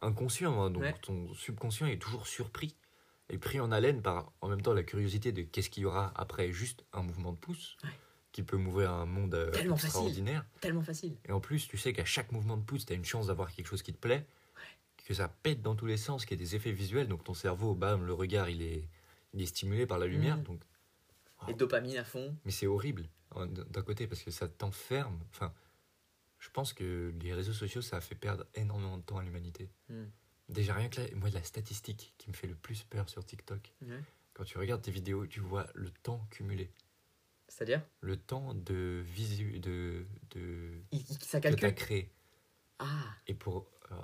inconscient. 0.00 0.60
hein. 0.62 0.70
Donc, 0.70 0.82
Ouais. 0.82 0.94
ton 1.02 1.32
subconscient 1.34 1.86
est 1.86 1.98
toujours 1.98 2.26
surpris 2.26 2.76
et 3.30 3.38
pris 3.38 3.60
en 3.60 3.72
haleine 3.72 4.02
par 4.02 4.32
en 4.40 4.48
même 4.48 4.60
temps 4.60 4.74
la 4.74 4.82
curiosité 4.82 5.32
de 5.32 5.42
qu'est-ce 5.42 5.70
qu'il 5.70 5.84
y 5.84 5.86
aura 5.86 6.12
après 6.16 6.52
juste 6.52 6.84
un 6.92 7.02
mouvement 7.02 7.32
de 7.32 7.38
pouce 7.38 7.76
Ouais. 7.84 7.90
qui 8.32 8.42
peut 8.42 8.56
mouvoir 8.56 8.94
un 8.94 9.06
monde 9.06 9.34
euh, 9.34 9.50
Tellement 9.50 9.76
facile. 9.76 9.86
extraordinaire. 9.88 10.44
tellement 10.60 10.82
facile. 10.82 11.16
Et 11.28 11.32
en 11.32 11.40
plus, 11.40 11.68
tu 11.68 11.78
sais 11.78 11.92
qu'à 11.92 12.04
chaque 12.04 12.32
mouvement 12.32 12.56
de 12.56 12.62
pouce, 12.62 12.84
tu 12.86 12.92
as 12.92 12.96
une 12.96 13.04
chance 13.04 13.28
d'avoir 13.28 13.52
quelque 13.52 13.66
chose 13.68 13.82
qui 13.82 13.92
te 13.92 13.98
plaît, 13.98 14.26
que 15.06 15.14
ça 15.14 15.28
pète 15.28 15.62
dans 15.62 15.74
tous 15.74 15.86
les 15.86 15.96
sens, 15.96 16.24
qu'il 16.24 16.38
y 16.38 16.40
a 16.42 16.44
des 16.44 16.54
effets 16.56 16.72
visuels. 16.72 17.08
Donc, 17.08 17.24
ton 17.24 17.34
cerveau, 17.34 17.74
bam, 17.74 18.04
le 18.04 18.12
regard, 18.14 18.48
il 18.50 18.62
est, 18.62 18.88
il 19.34 19.42
est 19.42 19.46
stimulé 19.46 19.86
par 19.86 19.98
la 19.98 20.06
lumière. 20.06 20.36
Mhm. 20.38 20.42
Donc, 20.44 20.60
Et 21.48 21.54
dopamine 21.54 21.96
à 21.96 22.04
fond. 22.04 22.36
mais 22.44 22.50
c'est 22.50 22.66
horrible 22.66 23.08
d'un 23.34 23.82
côté 23.82 24.06
parce 24.06 24.22
que 24.22 24.30
ça 24.30 24.46
t'enferme. 24.48 25.18
Enfin, 25.30 25.52
je 26.38 26.50
pense 26.50 26.72
que 26.72 27.14
les 27.22 27.32
réseaux 27.32 27.52
sociaux, 27.54 27.80
ça 27.82 27.96
a 27.96 28.00
fait 28.00 28.14
perdre 28.14 28.44
énormément 28.54 28.98
de 28.98 29.02
temps 29.02 29.18
à 29.18 29.22
l'humanité. 29.22 29.70
Hmm. 29.88 30.04
Déjà, 30.48 30.74
rien 30.74 30.88
que 30.88 31.00
là, 31.00 31.06
moi, 31.14 31.30
la 31.30 31.42
statistique 31.42 32.14
qui 32.18 32.28
me 32.28 32.34
fait 32.34 32.46
le 32.46 32.54
plus 32.54 32.82
peur 32.84 33.08
sur 33.08 33.24
TikTok, 33.24 33.72
quand 34.34 34.44
tu 34.44 34.58
regardes 34.58 34.82
tes 34.82 34.90
vidéos, 34.90 35.26
tu 35.26 35.40
vois 35.40 35.66
le 35.74 35.88
temps 35.90 36.26
cumulé. 36.30 36.70
C'est-à-dire, 37.48 37.82
Le 38.00 38.16
temps 38.16 38.54
de 38.54 39.02
visu, 39.06 39.58
de, 39.60 40.04
de 40.30 40.72
il- 40.90 41.00
il- 41.08 41.18
ça 41.24 41.38
que 41.40 41.48
calcule? 41.48 41.74
créé. 41.74 42.10
Ah, 42.78 42.86
Et 43.26 43.34
pour. 43.34 43.66
euh, 43.92 43.94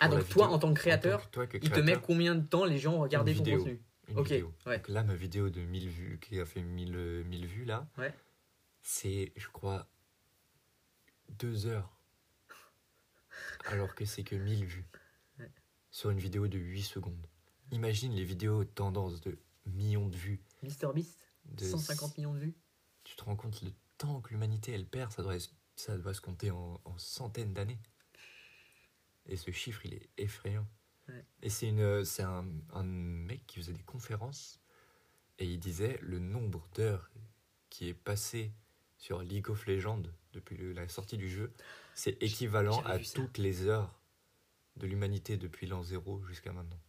ah 0.00 0.08
pour 0.08 0.18
donc 0.18 0.28
toi, 0.28 0.44
vidéo, 0.46 0.54
en 0.56 0.58
tant 0.58 0.74
que 0.74 0.80
créateur, 0.80 1.20
en 1.20 1.22
tant 1.22 1.26
que 1.26 1.30
toi 1.32 1.46
que 1.46 1.58
il 1.62 1.70
te 1.70 1.80
met 1.80 1.96
combien 2.00 2.34
de 2.34 2.46
temps 2.46 2.64
les 2.64 2.78
gens 2.78 2.98
regardaient 2.98 3.32
Une 3.32 3.38
ton 3.38 3.44
vidéo. 3.44 3.58
contenu? 3.64 3.82
Une 4.08 4.22
vidéo. 4.22 4.52
ouais. 4.66 4.78
Donc 4.78 4.88
là, 4.88 5.02
ma 5.04 5.14
vidéo 5.14 5.50
de 5.50 5.60
1000 5.60 5.88
vues, 5.88 6.18
qui 6.20 6.38
a 6.40 6.46
fait 6.46 6.62
1000, 6.62 6.94
euh, 6.94 7.24
1000 7.24 7.46
vues 7.46 7.64
là, 7.64 7.88
Ouais. 7.98 8.14
c'est, 8.82 9.32
je 9.36 9.48
crois, 9.48 9.88
deux 11.30 11.66
heures. 11.66 11.96
Alors 13.66 13.94
que 13.94 14.04
c'est 14.04 14.24
que 14.24 14.36
1000 14.36 14.64
vues. 14.64 14.86
Ouais. 15.38 15.50
Sur 15.90 16.10
une 16.10 16.18
vidéo 16.18 16.48
de 16.48 16.58
8 16.58 16.82
secondes. 16.82 17.26
Imagine 17.70 18.12
les 18.14 18.24
vidéos 18.24 18.64
tendance 18.64 19.20
de 19.20 19.38
millions 19.66 20.08
de 20.08 20.16
vues. 20.16 20.40
Mister 20.62 20.88
Beast, 20.94 21.18
De 21.46 21.64
150 21.64 22.18
millions 22.18 22.34
de 22.34 22.38
vues. 22.40 22.54
Tu 23.04 23.16
te 23.16 23.24
rends 23.24 23.36
compte 23.36 23.62
le 23.62 23.72
temps 23.98 24.20
que 24.20 24.30
l'humanité 24.30 24.72
elle 24.72 24.86
perd, 24.86 25.12
ça 25.12 25.22
doit, 25.22 25.36
ça 25.76 25.96
doit 25.96 26.14
se 26.14 26.20
compter 26.20 26.50
en, 26.50 26.80
en 26.84 26.98
centaines 26.98 27.54
d'années. 27.54 27.78
Et 29.26 29.36
ce 29.36 29.50
chiffre, 29.50 29.84
il 29.86 29.94
est 29.94 30.10
effrayant. 30.18 30.66
Ouais. 31.08 31.24
Et 31.42 31.50
c'est 31.50 31.68
une, 31.68 32.04
c'est 32.04 32.22
un, 32.22 32.46
un 32.72 32.82
mec 32.84 33.46
qui 33.46 33.56
faisait 33.60 33.72
des 33.74 33.82
conférences 33.82 34.60
et 35.38 35.44
il 35.46 35.58
disait 35.58 35.98
le 36.02 36.18
nombre 36.18 36.66
d'heures 36.74 37.10
qui 37.70 37.88
est 37.88 37.94
passé 37.94 38.52
sur 38.96 39.20
League 39.22 39.50
of 39.50 39.66
Legends 39.66 40.02
depuis 40.32 40.56
le- 40.56 40.72
la 40.72 40.88
sortie 40.88 41.18
du 41.18 41.28
jeu, 41.28 41.52
c'est 41.94 42.22
équivalent 42.22 42.80
à 42.84 43.02
ça. 43.02 43.14
toutes 43.14 43.38
les 43.38 43.66
heures 43.66 44.00
de 44.76 44.86
l'humanité 44.86 45.36
depuis 45.36 45.66
l'an 45.66 45.82
zéro 45.82 46.22
jusqu'à 46.24 46.52
maintenant. 46.52 46.80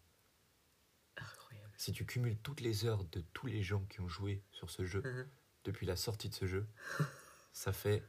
Incroyable. 1.17 1.73
Si 1.77 1.91
tu 1.91 2.05
cumules 2.05 2.37
toutes 2.37 2.61
les 2.61 2.85
heures 2.85 3.03
de 3.05 3.21
tous 3.33 3.47
les 3.47 3.63
gens 3.63 3.83
qui 3.85 3.99
ont 4.01 4.07
joué 4.07 4.43
sur 4.51 4.69
ce 4.69 4.85
jeu 4.85 5.01
Mhm. 5.01 5.27
depuis 5.65 5.85
la 5.85 5.95
sortie 5.95 6.29
de 6.29 6.33
ce 6.35 6.45
jeu, 6.45 6.65
ça 7.53 7.73
fait 7.73 8.03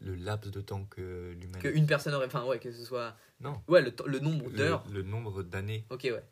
le 0.00 0.14
laps 0.16 0.50
de 0.52 0.60
temps 0.60 0.84
que 0.84 1.32
l'humanité. 1.32 1.60
Que 1.70 1.74
une 1.76 1.86
personne 1.86 2.14
aurait. 2.14 2.26
Enfin, 2.26 2.44
ouais, 2.44 2.58
que 2.58 2.70
ce 2.72 2.84
soit. 2.84 3.16
Non. 3.40 3.62
Ouais, 3.68 3.82
le, 3.82 3.92
le 4.06 4.18
nombre 4.18 4.50
d'heures. 4.50 4.84
le 4.90 5.02
nombre 5.02 5.42
d'années 5.42 5.84
Ok, 5.90 6.02
ouais. 6.04 6.22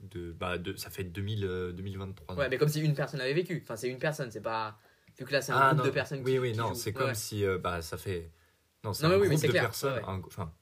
de, 0.00 0.32
bah, 0.32 0.58
de. 0.58 0.76
Ça 0.76 0.90
fait 0.90 1.04
2000, 1.04 1.44
euh, 1.44 1.72
2023 1.72 2.34
ans. 2.34 2.38
Ouais, 2.38 2.48
mais 2.48 2.58
comme 2.58 2.68
si 2.68 2.80
une 2.80 2.94
personne 2.94 3.20
avait 3.20 3.34
vécu. 3.34 3.60
Enfin, 3.62 3.76
c'est 3.76 3.88
une 3.88 3.98
personne, 3.98 4.30
c'est 4.30 4.40
pas. 4.42 4.78
Vu 5.18 5.24
que 5.24 5.32
là, 5.32 5.40
c'est 5.40 5.52
un 5.52 5.56
Ah, 5.58 5.66
groupe 5.68 5.78
non. 5.80 5.84
de 5.86 5.90
personnes 5.90 6.22
Oui, 6.24 6.32
qui. 6.32 6.38
oui, 6.38 6.52
qui 6.52 6.58
non, 6.58 6.74
c'est 6.74 6.90
Ouais, 6.90 6.94
comme 6.94 7.06
ouais. 7.08 7.14
si. 7.14 7.44
euh, 7.44 7.58
bah, 7.58 7.80
ça 7.82 7.96
fait. 7.96 8.30
Non, 8.84 8.92
c'est 8.92 9.06
un 9.06 9.18
oui, 9.18 9.28
groupe 9.28 9.42
de 9.42 9.48
clair, 9.48 9.62
personnes. 9.64 10.02
un- 10.06 10.20
Enfin, 10.26 10.52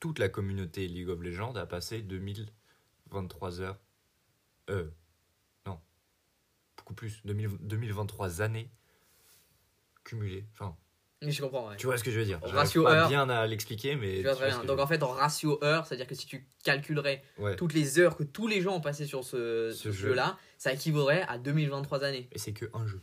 toute 0.00 0.18
la 0.18 0.28
communauté 0.28 0.88
League 0.88 1.08
of 1.10 1.20
Legends 1.20 1.54
a 1.56 1.66
passé 1.66 2.00
2023 2.02 3.60
heures. 3.60 3.78
Euh. 4.70 4.88
Non. 5.66 5.78
Beaucoup 6.78 6.94
plus. 6.94 7.20
2000 7.26 7.58
2023 7.60 8.40
années 8.40 8.70
cumulées. 10.04 10.46
Enfin, 10.54 10.76
Oui, 10.76 10.87
je 11.22 11.42
comprends, 11.42 11.68
ouais. 11.68 11.76
tu 11.76 11.86
vois 11.86 11.98
ce 11.98 12.04
que 12.04 12.10
je 12.10 12.18
veux 12.18 12.24
dire. 12.24 12.38
Ratio 12.42 12.84
pas 12.84 12.94
heure. 12.94 13.08
bien 13.08 13.28
à 13.28 13.46
l'expliquer, 13.46 13.96
mais. 13.96 14.18
Je 14.18 14.22
vois 14.22 14.34
tu 14.34 14.54
vois 14.54 14.64
Donc 14.64 14.78
en 14.78 14.86
fait, 14.86 15.02
en 15.02 15.08
ratio 15.08 15.62
heure, 15.64 15.86
c'est-à-dire 15.86 16.06
que 16.06 16.14
si 16.14 16.26
tu 16.26 16.46
calculerais. 16.62 17.22
Ouais. 17.38 17.56
toutes 17.56 17.72
les 17.74 17.98
heures 17.98 18.16
que 18.16 18.22
tous 18.22 18.46
les 18.46 18.60
gens 18.60 18.76
ont 18.76 18.80
passé 18.80 19.06
sur 19.06 19.24
ce, 19.24 19.70
Ce 19.72 19.76
ce 19.84 19.90
jeu. 19.92 20.08
jeu-là, 20.08 20.38
ça 20.58 20.72
équivaudrait 20.72 21.22
à 21.28 21.38
2023 21.38 22.04
années. 22.04 22.28
Et 22.32 22.38
c'est 22.38 22.52
que 22.52 22.66
un 22.74 22.86
jeu. 22.86 23.00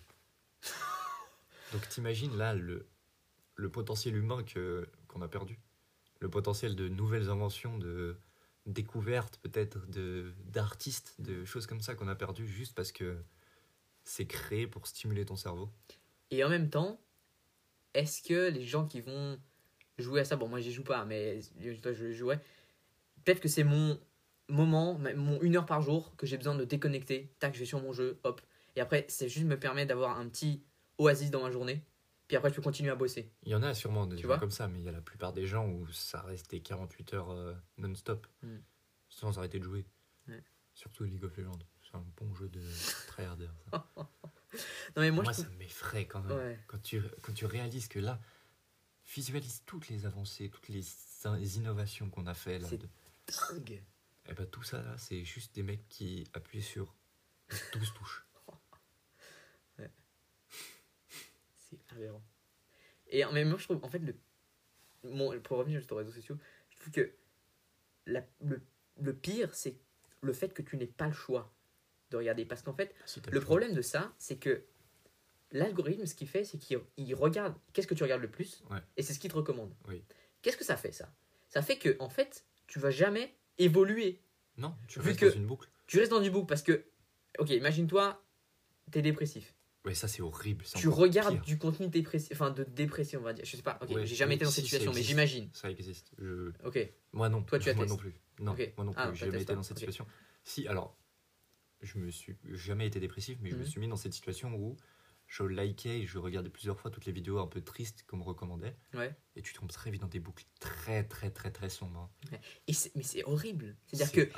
Donc 1.74 1.88
t'imagines 1.90 2.38
là 2.38 2.54
le, 2.54 2.86
le 3.56 3.70
potentiel 3.70 4.16
humain 4.16 4.44
que 4.44 4.88
qu'on 5.08 5.22
a 5.22 5.28
perdu. 5.28 5.60
Le 6.22 6.30
potentiel 6.30 6.76
de 6.76 6.88
nouvelles 6.88 7.30
inventions, 7.30 7.78
de 7.78 8.16
découvertes 8.66 9.38
peut-être, 9.44 9.86
de 9.90 10.32
d'artistes, 10.46 11.16
de 11.20 11.44
choses 11.46 11.68
comme 11.68 11.82
ça 11.82 11.96
qu'on 11.96 12.08
a 12.08 12.16
perdu 12.16 12.48
juste 12.48 12.74
parce 12.74 12.92
que 12.92 13.18
c'est 14.04 14.26
créé 14.26 14.68
pour 14.68 14.88
stimuler 14.88 15.26
ton 15.26 15.36
cerveau. 15.36 15.70
Et 16.32 16.44
en 16.44 16.50
même 16.50 16.70
temps, 16.70 17.00
est-ce 17.96 18.22
que 18.22 18.50
les 18.52 18.64
gens 18.64 18.86
qui 18.86 19.02
vont 19.02 19.40
jouer 19.98 20.22
à 20.22 20.26
ça, 20.26 20.36
bon 20.36 20.48
moi 20.48 20.60
j'y 20.60 20.72
joue 20.72 20.84
pas, 20.84 21.04
mais 21.06 21.40
toi 21.82 21.94
je 21.94 22.12
jouais, 22.12 22.38
peut-être 23.24 23.40
que 23.40 23.48
c'est 23.48 23.64
mon 23.64 24.00
moment, 24.50 25.00
mon 25.16 25.42
une 25.42 25.56
heure 25.56 25.66
par 25.66 25.82
jour 25.82 26.16
que 26.18 26.28
j'ai 26.28 26.38
besoin 26.38 26.54
de 26.56 26.66
déconnecter, 26.66 27.34
tac 27.40 27.54
je 27.56 27.60
vais 27.60 27.66
sur 27.66 27.82
mon 27.82 27.94
jeu, 27.94 28.20
hop, 28.24 28.42
et 28.76 28.82
après 28.82 29.06
c'est 29.10 29.30
juste 29.30 29.46
me 29.48 29.58
permet 29.60 29.86
d'avoir 29.86 30.20
un 30.20 30.28
petit 30.30 30.64
oasis 30.98 31.32
dans 31.32 31.42
ma 31.42 31.50
journée, 31.52 31.82
puis 32.28 32.38
après 32.38 32.50
je 32.50 32.56
peux 32.56 32.62
continuer 32.62 32.92
à 32.92 32.96
bosser. 32.96 33.32
Il 33.44 33.52
y 33.52 33.56
en 33.56 33.64
a 33.64 33.74
sûrement 33.74 34.06
des 34.06 34.18
Tu 34.18 34.24
gens 34.24 34.28
vois? 34.28 34.38
comme 34.40 34.52
ça, 34.52 34.68
mais 34.68 34.80
il 34.80 34.86
y 34.86 34.90
a 34.90 34.92
la 34.92 35.02
plupart 35.02 35.34
des 35.34 35.46
gens 35.48 35.68
où 35.68 35.88
ça 35.92 36.22
reste 36.22 36.52
des 36.52 36.60
48 36.62 37.14
heures 37.14 37.32
euh, 37.32 37.54
non-stop, 37.78 38.28
Mm. 38.44 38.58
sans 39.10 39.38
arrêter 39.40 39.60
de 39.60 39.64
jouer. 39.64 39.86
Surtout 40.74 41.06
League 41.06 41.24
of 41.24 41.36
Legends. 41.38 41.58
C'est 41.82 41.96
un 41.96 42.06
bon 42.18 42.36
jeu 42.36 42.50
de 42.50 42.60
tryharder. 43.08 43.48
ça. 44.58 44.66
Non 44.96 45.02
mais 45.02 45.12
moi, 45.12 45.24
Moi, 45.24 45.34
je 45.34 45.42
ça 45.42 45.50
m'effraie 45.58 46.06
quand 46.08 46.22
même. 46.24 46.38
Ouais. 46.38 46.60
Quand, 46.68 46.82
tu, 46.82 47.02
quand 47.22 47.34
tu 47.34 47.46
réalises 47.46 47.88
que 47.88 48.00
là, 48.00 48.20
visualise 49.14 49.64
toutes 49.66 49.90
les 49.90 50.06
avancées, 50.06 50.50
toutes 50.50 50.68
les, 50.70 50.84
in- 51.26 51.38
les 51.38 51.58
innovations 51.58 52.10
qu'on 52.10 52.26
a 52.28 52.34
fait 52.34 52.60
là. 52.60 52.68
C'est 52.70 52.78
de- 52.78 52.90
dingue. 53.54 53.84
Et 54.28 54.34
ben 54.34 54.46
tout 54.48 54.64
ça 54.64 54.82
là, 54.82 54.98
c'est 54.98 55.24
juste 55.24 55.54
des 55.56 55.62
mecs 55.64 55.88
qui 55.90 56.28
appuient 56.34 56.62
sur 56.64 56.96
12 57.74 57.94
touches. 57.94 58.26
C'est 61.58 61.80
aberrant. 61.92 62.24
Et 63.08 63.24
en 63.26 63.32
même 63.32 63.52
temps, 63.52 63.58
je 63.58 63.64
trouve, 63.66 63.84
en 63.84 63.90
fait, 63.90 64.00
le, 64.00 64.16
mon, 65.04 65.40
pour 65.42 65.58
revenir 65.58 65.80
juste 65.80 65.92
aux 65.92 65.96
réseaux 65.96 66.12
sociaux, 66.12 66.38
je 66.70 66.76
trouve 66.78 66.92
que 66.92 67.12
la, 68.06 68.24
le, 68.42 68.62
le 69.02 69.16
pire, 69.16 69.54
c'est 69.54 69.76
le 70.22 70.34
fait 70.34 70.50
que 70.54 70.62
tu 70.62 70.78
n'aies 70.78 70.88
pas 70.88 71.08
le 71.08 71.14
choix 71.14 71.54
de 72.16 72.20
regarder. 72.20 72.46
Parce 72.46 72.62
qu'en 72.64 72.74
fait, 72.74 72.94
le 73.32 73.40
problème 73.40 73.74
de 73.74 73.82
ça, 73.82 74.14
c'est 74.18 74.38
que 74.38 74.64
l'algorithme, 75.52 76.06
ce 76.06 76.16
qu'il 76.16 76.28
fait, 76.28 76.44
c'est 76.44 76.58
qu'il 76.58 76.80
il 76.98 77.14
regarde 77.16 77.56
qu'est-ce 77.74 77.88
que 77.88 77.94
tu 77.94 78.04
regardes 78.04 78.22
le 78.22 78.30
plus, 78.32 78.64
Ouais. 78.72 78.80
et 78.98 79.04
c'est 79.04 79.14
ce 79.14 79.20
qu'il 79.20 79.30
te 79.32 79.36
recommande. 79.36 79.74
Oui. 79.88 80.04
Qu'est-ce 80.42 80.58
que 80.58 80.66
ça 80.66 80.78
fait, 80.78 80.92
ça? 80.92 81.14
Ça 81.50 81.62
fait 81.62 81.78
que, 81.78 81.96
en 82.00 82.10
fait, 82.10 82.46
tu 82.68 82.80
vas 82.80 82.92
jamais 82.92 83.34
évoluer. 83.58 84.22
Non, 84.58 84.76
tu 84.88 85.00
Vu 85.00 85.08
restes 85.10 85.20
que- 85.20 85.26
dans 85.28 85.36
une 85.36 85.46
boucle. 85.48 85.70
Tu 85.88 86.00
restes 86.00 86.12
dans 86.12 86.22
du 86.22 86.32
bouc 86.32 86.48
parce 86.48 86.62
que, 86.64 86.84
ok, 87.40 87.50
imagine-toi, 87.52 88.22
t'es 88.92 89.02
dépressif. 89.02 89.54
Ouais, 89.86 89.94
ça 89.94 90.08
c'est 90.08 90.22
horrible. 90.24 90.66
Tu 90.76 90.88
regardes 90.88 91.36
pire. 91.36 91.44
du 91.46 91.58
contenu 91.60 91.88
dépressif, 91.90 92.32
enfin 92.32 92.50
de 92.50 92.64
dépression, 92.64 93.20
on 93.20 93.24
va 93.24 93.34
dire. 93.34 93.46
Je 93.46 93.56
sais 93.56 93.62
pas, 93.62 93.78
ok, 93.82 93.90
Ouais, 93.92 94.06
j'ai 94.06 94.16
jamais 94.16 94.32
oui, 94.32 94.36
été 94.38 94.46
dans 94.46 94.52
cette 94.52 94.64
situation, 94.64 94.92
mais 94.94 95.04
j'imagine. 95.04 95.48
Ça 95.54 95.70
existe. 95.70 96.12
Je- 96.18 96.52
Ok, 96.64 96.80
Moi 97.14 97.30
non. 97.30 97.44
Toi, 97.44 97.60
tu 97.60 97.66
Moi 97.66 97.74
attestes. 97.84 97.90
non 97.90 97.98
plus. 97.98 98.14
Non, 98.40 98.52
Ok. 98.54 98.74
moi 98.78 98.86
non 98.86 98.94
plus. 98.94 99.02
Ah, 99.02 99.14
j'ai 99.14 99.26
jamais 99.28 99.42
été 99.44 99.54
dans 99.54 99.62
cette 99.64 99.78
situation. 99.78 100.08
Si, 100.44 100.68
alors, 100.68 100.98
je 101.86 101.98
me 101.98 102.10
suis 102.12 102.36
jamais 102.52 102.88
été 102.88 103.00
dépressif, 103.00 103.38
mais 103.42 103.50
je 103.52 103.56
me 103.56 103.62
Mhm. 103.62 103.68
suis 103.68 103.80
mis 103.80 103.88
dans 103.88 103.96
cette 103.96 104.14
situation 104.14 104.54
où 104.56 104.76
je 105.28 105.44
likais 105.44 106.02
et 106.02 106.06
je 106.06 106.18
regardais 106.20 106.50
plusieurs 106.50 106.80
fois 106.80 106.92
toutes 106.92 107.06
les 107.06 107.12
vidéos 107.12 107.40
un 107.40 107.48
peu 107.48 107.62
tristes 107.62 108.04
qu'on 108.08 108.18
me 108.18 108.24
recommandait. 108.24 108.76
ouais. 108.94 109.16
Et 109.36 109.42
tu 109.42 109.54
tombes 109.54 109.72
très 109.72 109.92
vite 109.92 110.02
dans 110.02 110.08
des 110.08 110.20
boucles 110.20 110.46
très 110.60 111.04
très 111.04 111.30
très 111.32 111.52
très 111.52 111.70
sombres. 111.70 112.10
hein. 112.32 112.38
Et 112.68 112.74
mais 112.96 113.04
c'est 113.04 113.24
horrible. 113.26 113.76
C'est-à-dire 113.88 114.12
que, 114.12 114.32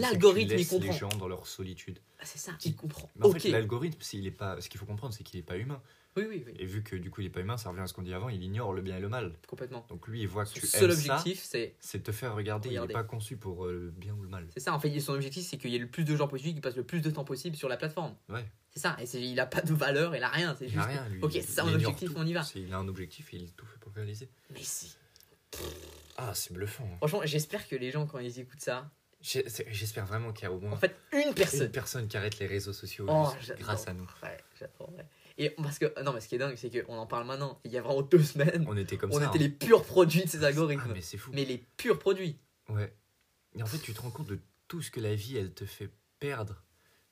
l'algorithme, 0.00 0.56
il 0.58 0.66
comprend. 0.66 0.86
les 0.92 0.98
gens 0.98 1.08
dans 1.16 1.28
leur 1.28 1.46
solitude. 1.46 2.00
ah, 2.18 2.24
c'est 2.24 2.38
ça, 2.38 2.52
Qui- 2.58 2.70
il 2.70 2.76
comprend. 2.76 3.10
En 3.20 3.26
ok, 3.30 3.40
fait, 3.40 3.48
l'algorithme, 3.50 4.00
s'il 4.02 4.26
est 4.26 4.30
pas, 4.30 4.60
ce 4.60 4.68
qu'il 4.68 4.78
faut 4.80 4.86
comprendre, 4.86 5.14
c'est 5.14 5.24
qu'il 5.24 5.38
n'est 5.38 5.44
pas 5.46 5.56
humain. 5.58 5.82
Oui, 6.16 6.24
oui, 6.28 6.44
oui, 6.46 6.54
Et 6.58 6.66
vu 6.66 6.82
que 6.82 6.94
du 6.96 7.10
coup 7.10 7.20
il 7.22 7.26
est 7.26 7.30
pas 7.30 7.40
humain, 7.40 7.56
ça 7.56 7.70
revient 7.70 7.80
à 7.82 7.86
ce 7.86 7.94
qu'on 7.94 8.02
dit 8.02 8.12
avant, 8.12 8.28
il 8.28 8.42
ignore 8.42 8.72
le 8.72 8.82
bien 8.82 8.96
et 8.96 9.00
le 9.00 9.08
mal. 9.08 9.32
complètement. 9.46 9.84
Donc 9.88 10.06
lui, 10.08 10.20
il 10.20 10.28
voit 10.28 10.44
que 10.44 10.50
Son 10.50 10.60
tu 10.60 10.66
seul 10.66 10.90
aimes 10.90 10.96
ça, 10.96 11.14
objectif, 11.16 11.42
c'est. 11.42 11.74
c'est 11.80 11.98
de 11.98 12.02
te 12.02 12.12
faire 12.12 12.34
regarder. 12.34 12.68
Regarder. 12.68 12.92
Il 12.92 12.96
n'est 12.96 13.02
pas 13.02 13.06
conçu 13.08 13.36
pour 13.36 13.64
euh, 13.66 13.72
le 13.72 13.90
bien 13.90 14.12
ou 14.14 14.22
le 14.22 14.28
mal. 14.28 14.46
C'est 14.52 14.60
ça, 14.60 14.74
en 14.74 14.78
fait, 14.80 14.98
son 15.00 15.14
objectif, 15.14 15.44
c'est 15.46 15.56
qu'il 15.58 15.70
y 15.70 15.76
ait 15.76 15.78
le 15.78 15.86
plus 15.88 16.04
de 16.04 16.14
gens 16.14 16.28
possible 16.28 16.54
qui 16.54 16.60
passent 16.60 16.76
le 16.76 16.84
plus 16.84 17.00
de 17.00 17.10
temps 17.10 17.24
possible 17.24 17.56
sur 17.56 17.68
la 17.68 17.76
plateforme. 17.76 18.14
Ouais. 18.28 18.44
C'est 18.70 18.80
ça, 18.80 18.96
et 19.00 19.04
il 19.18 19.38
a 19.40 19.46
pas 19.46 19.60
de 19.62 19.72
valeur, 19.74 20.14
il 20.16 20.22
a 20.22 20.28
rien. 20.28 20.54
C'est 20.58 20.66
Il 20.66 20.76
n'a 20.76 20.82
juste. 20.88 21.00
rien, 21.00 21.08
lui. 21.10 21.22
Ok, 21.22 21.32
c'est 21.32 21.42
ça 21.42 21.64
mon 21.64 21.74
objectif, 21.74 22.08
tout. 22.12 22.14
on 22.18 22.26
y 22.26 22.32
va. 22.32 22.42
Il 22.54 22.72
a 22.72 22.78
un 22.78 22.88
objectif 22.88 23.32
et 23.34 23.36
il 23.38 23.52
tout 23.52 23.66
fait 23.66 23.78
pour 23.78 23.92
le 23.94 24.00
réaliser. 24.02 24.28
Mais 24.50 24.60
si. 24.62 24.94
Ah, 26.16 26.32
c'est 26.34 26.52
bluffant. 26.52 26.84
hein. 26.84 26.96
Franchement, 26.98 27.20
j'espère 27.24 27.66
que 27.68 27.76
les 27.76 27.90
gens, 27.90 28.06
quand 28.06 28.18
ils 28.18 28.38
écoutent 28.40 28.60
ça, 28.60 28.90
J'espère 29.24 30.04
vraiment 30.04 30.32
qu'il 30.32 30.44
y 30.44 30.46
a 30.46 30.52
au 30.52 30.58
moins 30.58 30.72
en 30.72 30.76
fait, 30.76 30.96
une 31.12 31.32
personne. 31.32 31.66
une 31.66 31.70
personne 31.70 32.08
qui 32.08 32.16
arrête 32.16 32.40
les 32.40 32.46
réseaux 32.48 32.72
sociaux 32.72 33.06
Oh, 33.08 33.28
grâce 33.60 33.86
à 33.86 33.92
nous. 33.94 34.02
Ouais, 34.20 34.36
j'adore, 34.58 34.90
ouais. 34.96 35.04
Et 35.38 35.50
parce 35.50 35.78
que, 35.78 36.02
non, 36.02 36.12
mais 36.12 36.20
ce 36.20 36.28
qui 36.28 36.34
est 36.34 36.38
dingue, 36.38 36.56
c'est 36.56 36.70
qu'on 36.84 36.96
en 36.96 37.06
parle 37.06 37.26
maintenant. 37.26 37.60
Il 37.64 37.72
y 37.72 37.78
a 37.78 37.82
vraiment 37.82 38.02
deux 38.02 38.22
semaines, 38.22 38.64
On 38.68 38.76
était 38.76 38.96
comme 38.96 39.10
on 39.12 39.18
ça. 39.18 39.26
était 39.26 39.38
hein. 39.38 39.42
les 39.42 39.48
purs 39.48 39.82
produits 39.84 40.24
de 40.24 40.28
ces 40.28 40.44
algorithmes. 40.44 40.82
Ah, 40.86 40.92
mais 40.92 41.00
c'est 41.00 41.18
fou. 41.18 41.30
mais 41.32 41.44
les 41.44 41.58
purs 41.76 41.98
produits. 41.98 42.38
Ouais. 42.68 42.94
Et 43.54 43.62
en 43.62 43.66
fait, 43.66 43.78
tu 43.78 43.92
te 43.94 44.00
rends 44.00 44.10
compte 44.10 44.28
de 44.28 44.38
tout 44.68 44.82
ce 44.82 44.90
que 44.90 45.00
la 45.00 45.14
vie, 45.14 45.36
elle 45.36 45.52
te 45.52 45.64
fait 45.64 45.90
perdre. 46.18 46.62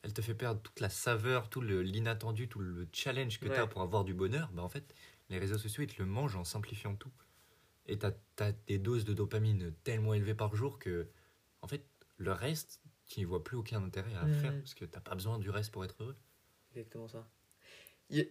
Elle 0.02 0.14
te 0.14 0.22
fait 0.22 0.34
perdre 0.34 0.60
toute 0.62 0.80
la 0.80 0.88
saveur, 0.88 1.50
tout 1.50 1.60
l'inattendu, 1.60 2.48
tout 2.48 2.60
le 2.60 2.88
challenge 2.92 3.38
que 3.38 3.46
tu 3.46 3.52
as 3.54 3.64
Ouais. 3.64 3.68
pour 3.68 3.82
avoir 3.82 4.04
du 4.04 4.14
bonheur. 4.14 4.50
Bah, 4.52 4.62
en 4.62 4.68
fait, 4.70 4.94
les 5.28 5.38
réseaux 5.38 5.58
sociaux, 5.58 5.82
ils 5.82 5.92
te 5.94 6.00
le 6.00 6.06
mangent 6.08 6.36
en 6.36 6.44
simplifiant 6.44 6.94
tout. 6.94 7.12
Et 7.86 7.98
tu 7.98 8.06
as, 8.06 8.52
des 8.66 8.78
doses 8.78 9.04
de 9.04 9.12
dopamine 9.12 9.72
tellement 9.84 10.14
élevées 10.14 10.34
par 10.34 10.54
jour 10.56 10.78
que, 10.78 11.08
en 11.60 11.66
fait, 11.68 11.84
le 12.16 12.32
reste, 12.32 12.80
tu 13.06 13.20
n'y 13.20 13.24
vois 13.24 13.42
plus 13.44 13.56
aucun 13.56 13.82
intérêt 13.82 14.14
à 14.14 14.24
Mhm. 14.24 14.34
faire 14.34 14.52
parce 14.58 14.74
que 14.74 14.84
t'as 14.84 15.00
pas 15.00 15.14
besoin 15.14 15.38
du 15.38 15.50
reste 15.50 15.72
pour 15.72 15.84
être 15.84 15.96
heureux. 16.00 16.16
Exactement 16.70 17.08
ça. 17.08 17.26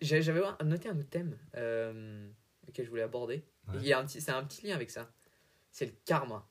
J'avais 0.02 0.42
noté 0.64 0.90
un 0.90 0.98
autre 1.00 1.10
thème 1.10 1.38
euh, 1.56 2.28
que 2.74 2.84
je 2.84 2.90
voulais 2.90 3.04
aborder. 3.04 3.44
Ouais. 3.68 3.76
Il 3.76 3.86
y 3.86 3.94
a 3.94 4.00
un 4.00 4.06
petit, 4.06 4.22
c'est 4.22 4.32
un 4.32 4.44
petit 4.44 4.68
lien 4.68 4.76
avec 4.76 4.90
ça. 4.90 5.12
C'est 5.72 5.86
le 5.86 5.94
karma. 6.06 6.48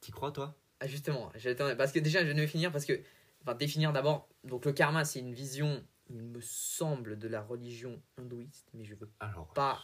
T'y 0.00 0.10
crois, 0.12 0.32
toi? 0.32 0.58
Ah, 0.80 0.86
justement, 0.86 1.30
j'attendais- 1.36 1.76
parce 1.76 1.92
que 1.92 1.98
déjà, 2.00 2.24
je 2.24 2.32
vais 2.32 2.46
finir 2.46 2.72
parce 2.72 2.84
que, 2.84 3.00
enfin, 3.42 3.54
définir 3.54 3.92
d'abord. 3.92 4.28
Donc, 4.44 4.64
le 4.64 4.72
karma, 4.72 5.04
c'est 5.04 5.20
une 5.20 5.34
vision, 5.34 5.84
il 6.08 6.22
me 6.22 6.40
semble, 6.40 7.18
de 7.18 7.28
la 7.28 7.40
religion 7.42 8.02
hindouiste, 8.16 8.68
mais 8.74 8.84
je 8.84 8.94
veux 8.94 9.10
Alors. 9.20 9.52
pas 9.52 9.80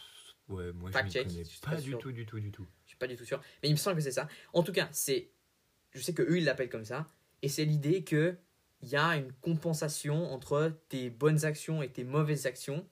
Ouais, 0.49 0.73
moi, 0.73 0.89
Fact 0.91 1.05
m'y 1.05 1.11
check, 1.11 1.27
connais 1.27 1.43
je 1.43 1.49
suis 1.49 1.59
pas, 1.59 1.71
pas 1.71 1.81
du 1.81 1.95
tout, 1.95 2.11
du 2.11 2.25
tout, 2.25 2.39
du 2.39 2.51
tout. 2.51 2.67
Je 2.85 2.89
suis 2.89 2.97
pas 2.97 3.05
du 3.05 3.15
tout 3.15 3.23
sûr, 3.23 3.39
mais 3.61 3.69
il 3.69 3.73
me 3.73 3.77
semble 3.77 3.97
que 3.97 4.01
c'est 4.01 4.11
ça. 4.11 4.27
En 4.51 4.63
tout 4.63 4.71
cas, 4.71 4.89
c'est, 4.91 5.29
je 5.91 6.01
sais 6.01 6.13
que 6.15 6.23
eux 6.23 6.39
ils 6.39 6.43
l'appellent 6.43 6.69
comme 6.71 6.85
ça, 6.85 7.05
et 7.43 7.49
c'est 7.49 7.65
l'idée 7.65 8.03
que 8.03 8.35
il 8.81 8.89
y 8.89 8.95
a 8.95 9.17
une 9.17 9.33
compensation 9.33 10.31
entre 10.31 10.73
tes 10.89 11.09
bonnes 11.09 11.45
actions 11.45 11.81
et 11.81 11.91
tes 11.91 12.03
mauvaises 12.03 12.45
actions, 12.45 12.87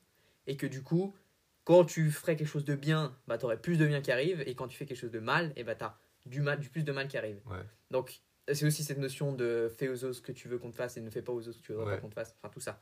et 0.46 0.58
que 0.58 0.68
du 0.68 0.84
coup, 0.84 1.16
quand 1.64 1.86
tu 1.86 2.12
ferais 2.12 2.36
quelque 2.36 2.48
chose 2.48 2.66
de 2.66 2.76
bien, 2.76 3.18
bah 3.28 3.38
t'aurais 3.38 3.62
plus 3.62 3.78
de 3.78 3.86
bien 3.86 4.02
qui 4.02 4.12
arrive, 4.12 4.42
et 4.46 4.56
quand 4.56 4.68
tu 4.68 4.78
fais 4.78 4.86
quelque 4.86 4.98
chose 5.00 5.12
de 5.12 5.20
mal, 5.20 5.54
et 5.56 5.64
bah 5.64 5.76
t'as 5.76 5.98
du 6.26 6.42
mal, 6.42 6.60
du 6.60 6.70
plus 6.70 6.84
de 6.84 6.92
mal 6.92 7.08
qui 7.08 7.18
arrive. 7.18 7.42
Ouais. 7.46 7.64
Donc 7.92 8.22
c'est 8.52 8.66
aussi 8.66 8.84
cette 8.84 8.98
notion 8.98 9.34
de 9.34 9.70
fais 9.78 9.90
aux 9.90 10.04
autres 10.06 10.14
ce 10.14 10.22
que 10.22 10.32
tu 10.32 10.48
veux 10.48 10.58
qu'on 10.58 10.72
te 10.72 10.76
fasse 10.76 10.98
et 10.98 11.02
ne 11.02 11.10
fais 11.10 11.22
pas 11.22 11.34
aux 11.34 11.42
autres 11.48 11.54
ce 11.54 11.60
que 11.60 11.66
tu 11.66 11.72
veux 11.74 11.80
Ouais. 11.80 11.96
pas 11.96 12.02
qu'on 12.02 12.10
te 12.10 12.14
fasse, 12.16 12.36
enfin 12.38 12.50
tout 12.50 12.62
ça. 12.62 12.82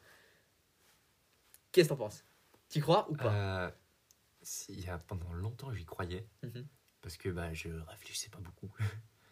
Qu'est-ce 1.71 1.89
que 1.89 1.93
t'en 1.93 1.97
penses? 1.97 2.23
T'y 2.69 2.79
crois 2.79 3.09
ou 3.11 3.15
pas? 3.15 3.33
Euh, 3.33 3.71
si, 4.41 4.73
il 4.73 4.81
y 4.85 4.89
a, 4.89 4.97
pendant 4.97 5.33
longtemps, 5.33 5.73
j'y 5.73 5.85
croyais. 5.85 6.27
Mhm. 6.43 6.65
Parce 7.01 7.17
que 7.17 7.29
bah, 7.29 7.53
je 7.53 7.69
réfléchissais 7.69 8.29
pas 8.29 8.39
beaucoup. 8.39 8.71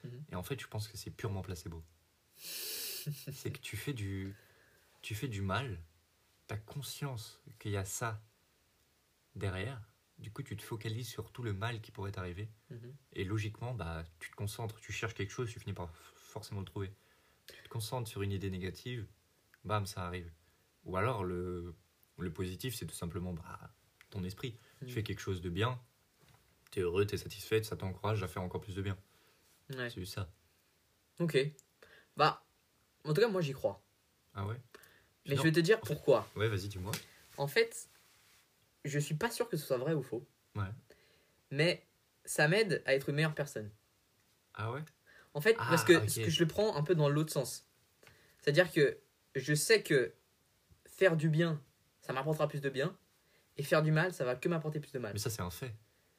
Mhm. 0.04 0.24
Et 0.32 0.36
en 0.36 0.44
fait, 0.44 0.60
je 0.60 0.68
pense 0.68 0.88
que 0.88 0.98
c'est 0.98 1.12
purement 1.12 1.42
placebo. 1.42 1.84
C'est 3.32 3.52
que 3.52 3.60
tu 3.60 3.78
fais 3.78 3.94
du, 3.94 4.36
tu 5.02 5.16
fais 5.16 5.28
du 5.28 5.42
mal, 5.42 5.80
tu 6.48 6.54
as 6.54 6.58
conscience 6.58 7.42
qu'il 7.60 7.72
y 7.72 7.78
a 7.78 7.86
ça 7.86 8.22
derrière. 9.36 9.82
Du 10.20 10.32
coup, 10.32 10.44
tu 10.44 10.56
te 10.56 10.62
focalises 10.62 11.10
sur 11.10 11.32
tout 11.32 11.44
le 11.44 11.54
mal 11.54 11.82
qui 11.82 11.92
pourrait 11.92 12.12
t'arriver. 12.12 12.50
Mhm. 12.70 12.96
Et 13.14 13.24
logiquement, 13.24 13.74
bah, 13.74 14.04
tu 14.20 14.30
te 14.30 14.36
concentres, 14.36 14.80
tu 14.80 14.94
cherches 14.94 15.16
quelque 15.16 15.32
chose, 15.32 15.50
tu 15.50 15.60
finis 15.60 15.74
par 15.74 15.90
forcément 16.16 16.60
le 16.60 16.66
trouver. 16.66 16.94
Tu 17.48 17.64
te 17.64 17.70
concentres 17.70 18.08
sur 18.08 18.22
une 18.22 18.32
idée 18.32 18.50
négative, 18.50 19.06
bam, 19.66 19.86
ça 19.86 20.06
arrive. 20.06 20.32
Ou 20.86 20.98
alors, 20.98 21.24
le, 21.24 21.76
le 22.20 22.32
positif, 22.32 22.76
c'est 22.76 22.86
tout 22.86 22.96
simplement 22.96 23.34
bah, 23.34 23.60
ton 24.12 24.24
esprit. 24.24 24.58
Mhm. 24.82 24.88
Tu 24.88 24.94
fais 24.94 25.04
quelque 25.04 25.20
chose 25.20 25.42
de 25.42 25.50
bien, 25.50 25.82
T'es 26.74 26.82
heureux, 26.82 27.06
t'es 27.06 27.18
satisfait, 27.18 27.62
ça 27.62 27.78
t'encourage 27.78 28.24
à 28.24 28.28
faire 28.28 28.42
encore 28.42 28.60
plus 28.60 28.74
de 28.74 28.82
bien. 28.82 28.98
Ouais. 29.76 29.92
C'est 29.92 30.04
ça. 30.06 30.28
Ok. 31.20 31.38
Bah, 32.18 32.43
en 33.06 33.14
tout 33.14 33.22
cas, 33.22 33.28
moi 33.28 33.42
j'y 33.42 33.54
crois. 33.54 33.82
Ah 34.34 34.46
ouais? 34.46 34.60
Mais 35.26 35.36
Non. 35.36 35.42
je 35.42 35.48
vais 35.48 35.52
te 35.52 35.60
dire 35.60 35.80
pourquoi. 35.82 36.28
Ouais, 36.36 36.48
vas-y, 36.50 36.68
dis-moi. 36.68 36.92
En 37.38 37.48
fait, 37.48 37.90
je 38.86 39.00
suis 39.00 39.16
pas 39.16 39.32
sûr 39.32 39.48
que 39.50 39.58
ce 39.58 39.66
soit 39.66 39.78
vrai 39.78 39.94
ou 39.94 40.02
faux. 40.04 40.28
Ouais. 40.56 40.64
Mais 41.52 41.86
ça 42.26 42.48
m'aide 42.48 42.82
à 42.86 42.94
être 42.94 43.10
une 43.10 43.16
meilleure 43.16 43.36
personne. 43.36 43.70
Ah 44.54 44.72
ouais? 44.72 44.84
En 45.34 45.42
fait, 45.42 45.56
Ah, 45.60 45.68
parce 45.70 45.84
que, 45.84 45.94
que 46.24 46.30
je 46.30 46.40
le 46.44 46.48
prends 46.48 46.76
un 46.76 46.84
peu 46.84 46.94
dans 46.96 47.10
l'autre 47.10 47.32
sens. 47.32 47.68
C'est-à-dire 48.40 48.72
que 48.72 48.98
je 49.36 49.54
sais 49.54 49.82
que 49.82 50.14
faire 50.86 51.16
du 51.18 51.30
bien, 51.30 51.62
ça 52.02 52.14
m'apportera 52.14 52.48
plus 52.48 52.62
de 52.62 52.70
bien. 52.70 52.96
Et 53.58 53.64
faire 53.64 53.84
du 53.84 53.92
mal, 53.92 54.14
ça 54.14 54.26
va 54.26 54.36
que 54.36 54.50
m'apporter 54.50 54.80
plus 54.80 54.92
de 54.94 55.00
mal. 55.00 55.14
Mais 55.14 55.20
ça, 55.20 55.30
c'est 55.30 55.42
un 55.42 55.50
fait 55.52 55.76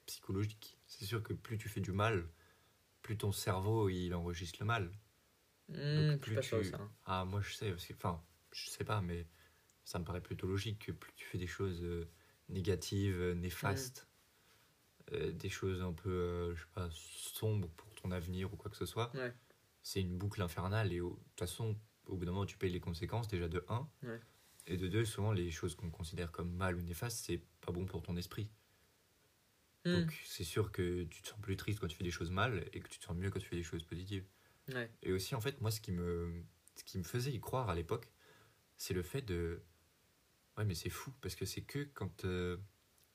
psychologique. 0.07 0.79
C'est 0.87 1.05
sûr 1.05 1.23
que 1.23 1.33
plus 1.33 1.59
tu 1.59 1.69
fais 1.69 1.81
du 1.81 1.91
mal, 1.93 2.29
plus 3.03 3.17
ton 3.17 3.33
cerveau 3.33 3.89
il 3.89 4.15
enregistre 4.15 4.59
le 4.61 4.67
mal. 4.67 4.91
Hmm, 5.69 5.75
Donc, 5.77 6.07
je 6.07 6.11
suis 6.11 6.19
plus 6.19 6.35
pas 6.35 6.41
tu- 6.43 6.65
ça. 6.65 6.77
hein. 6.79 6.93
Ah, 7.07 7.25
moi 7.25 7.41
je 7.41 7.53
sais, 7.55 7.71
parce 7.71 7.87
que, 7.87 7.95
enfin, 7.95 8.23
je 8.53 8.69
sais 8.71 8.85
pas, 8.85 9.01
mais 9.01 9.27
ça 9.85 9.99
me 9.99 10.05
paraît 10.05 10.21
plutôt 10.23 10.47
logique 10.47 10.87
que 10.87 10.93
plus 10.93 11.13
tu 11.15 11.25
fais 11.27 11.39
des 11.39 11.47
choses 11.47 11.83
euh, 11.83 12.09
négatives, 12.49 13.19
euh, 13.21 13.35
néfastes, 13.35 14.09
euh, 15.13 15.33
des 15.33 15.49
choses 15.51 15.83
un 15.83 15.93
peu, 15.93 16.11
euh, 16.11 16.55
je 16.55 16.63
sais 16.63 16.69
pas, 16.75 16.89
sombres 16.91 17.69
pour 17.77 17.95
ton 17.95 18.11
avenir 18.11 18.53
ou 18.53 18.57
quoi 18.57 18.71
que 18.71 18.77
ce 18.77 18.87
soit, 18.87 19.15
Ouais. 19.15 19.33
c'est 19.83 20.01
une 20.01 20.17
boucle 20.19 20.41
infernale 20.43 20.93
et 20.93 21.01
au- 21.01 21.11
de 21.11 21.15
toute 21.31 21.39
façon, 21.41 21.77
au 22.07 22.17
bout 22.17 22.25
d'un 22.25 22.33
moment, 22.33 22.47
tu 22.47 22.57
payes 22.59 22.71
les 22.73 22.81
conséquences 22.81 23.29
déjà 23.29 23.49
de 23.49 23.65
1. 23.69 23.89
Ouais. 24.03 24.21
Et 24.67 24.77
de 24.79 24.89
deux, 24.89 25.05
souvent, 25.05 25.33
les 25.33 25.51
choses 25.51 25.75
qu'on 25.75 25.91
considère 25.91 26.33
comme 26.33 26.51
mal 26.55 26.77
ou 26.77 26.83
néfastes, 26.83 27.25
c'est 27.27 27.43
pas 27.61 27.73
bon 27.73 27.85
pour 27.87 28.03
ton 28.03 28.17
esprit. 28.17 28.51
Hmm, 29.85 29.93
Donc, 30.01 30.13
c'est 30.27 30.45
sûr 30.45 30.73
que 30.73 31.05
tu 31.05 31.21
te 31.23 31.29
sens 31.29 31.39
plus 31.41 31.57
triste 31.57 31.79
quand 31.81 31.87
tu 31.89 31.97
fais 31.97 32.05
des 32.05 32.11
choses 32.11 32.31
mal 32.31 32.67
et 32.73 32.81
que 32.81 32.89
tu 32.89 32.99
te 32.99 33.05
sens 33.05 33.17
mieux 33.17 33.31
quand 33.31 33.39
tu 33.41 33.47
fais 33.49 33.57
des 33.57 33.63
choses 33.63 33.85
positives. 33.85 34.25
Ouais. 34.73 34.91
Et 35.03 35.13
aussi, 35.13 35.35
en 35.35 35.41
fait, 35.41 35.61
moi, 35.61 35.71
ce 35.71 35.81
qui 35.81 35.93
me, 35.93 36.43
ce 36.75 36.85
qui 36.85 36.99
me 36.99 37.05
faisait 37.05 37.31
y 37.33 37.41
croire 37.41 37.69
à 37.71 37.75
l'époque, 37.75 38.09
c'est 38.77 38.95
le 38.95 39.03
fait 39.03 39.23
de. 39.23 39.63
Ouais, 40.57 40.65
mais 40.65 40.75
c'est 40.75 40.91
fou, 40.91 41.13
parce 41.21 41.35
que 41.35 41.45
c'est 41.45 41.63
que 41.63 41.85
quand 41.95 42.25
euh, 42.25 42.57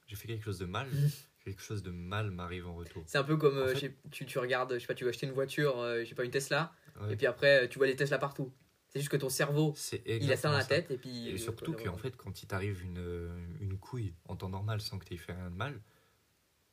j'ai 0.07 0.15
fait 0.15 0.27
quelque 0.27 0.43
chose 0.43 0.59
de 0.59 0.65
mal, 0.65 0.89
quelque 1.45 1.61
chose 1.61 1.83
de 1.83 1.91
mal 1.91 2.31
m'arrive 2.31 2.67
en 2.67 2.75
retour. 2.75 3.03
C'est 3.07 3.17
un 3.17 3.23
peu 3.23 3.37
comme 3.37 3.57
euh, 3.57 3.67
fait- 3.69 3.75
je 3.75 3.79
sais- 3.79 3.95
tu, 4.11 4.25
tu 4.25 4.39
regardes, 4.39 4.73
je 4.73 4.79
sais 4.79 4.87
pas, 4.87 4.93
tu 4.95 5.05
vas 5.05 5.09
acheter 5.11 5.25
une 5.27 5.33
voiture, 5.33 5.79
euh, 5.79 6.03
je 6.03 6.09
sais 6.09 6.15
pas, 6.15 6.25
une 6.25 6.31
Tesla, 6.31 6.73
Ouais. 6.99 7.13
et 7.13 7.15
puis 7.15 7.27
après, 7.27 7.69
tu 7.69 7.77
vois 7.77 7.87
les 7.87 7.95
Tesla 7.95 8.17
partout. 8.17 8.51
C'est 8.89 8.99
juste 8.99 9.11
que 9.11 9.17
ton 9.17 9.29
cerveau, 9.29 9.73
il 10.05 10.31
a 10.31 10.35
ça 10.35 10.49
dans 10.49 10.55
la 10.57 10.63
ça. 10.63 10.67
tête, 10.69 10.89
et 10.91 10.97
puis. 10.97 11.29
Et 11.29 11.37
surtout 11.37 11.73
qu'en 11.73 11.95
fait, 11.97 12.17
quand 12.17 12.41
il 12.41 12.47
t'arrive 12.47 12.81
une, 12.83 12.97
euh, 12.97 13.47
une 13.61 13.77
couille 13.77 14.15
en 14.25 14.35
temps 14.35 14.49
normal 14.49 14.81
sans 14.81 14.97
que 14.97 15.05
tu 15.05 15.13
aies 15.13 15.17
fait 15.17 15.31
rien 15.33 15.49
de 15.51 15.55
mal, 15.55 15.79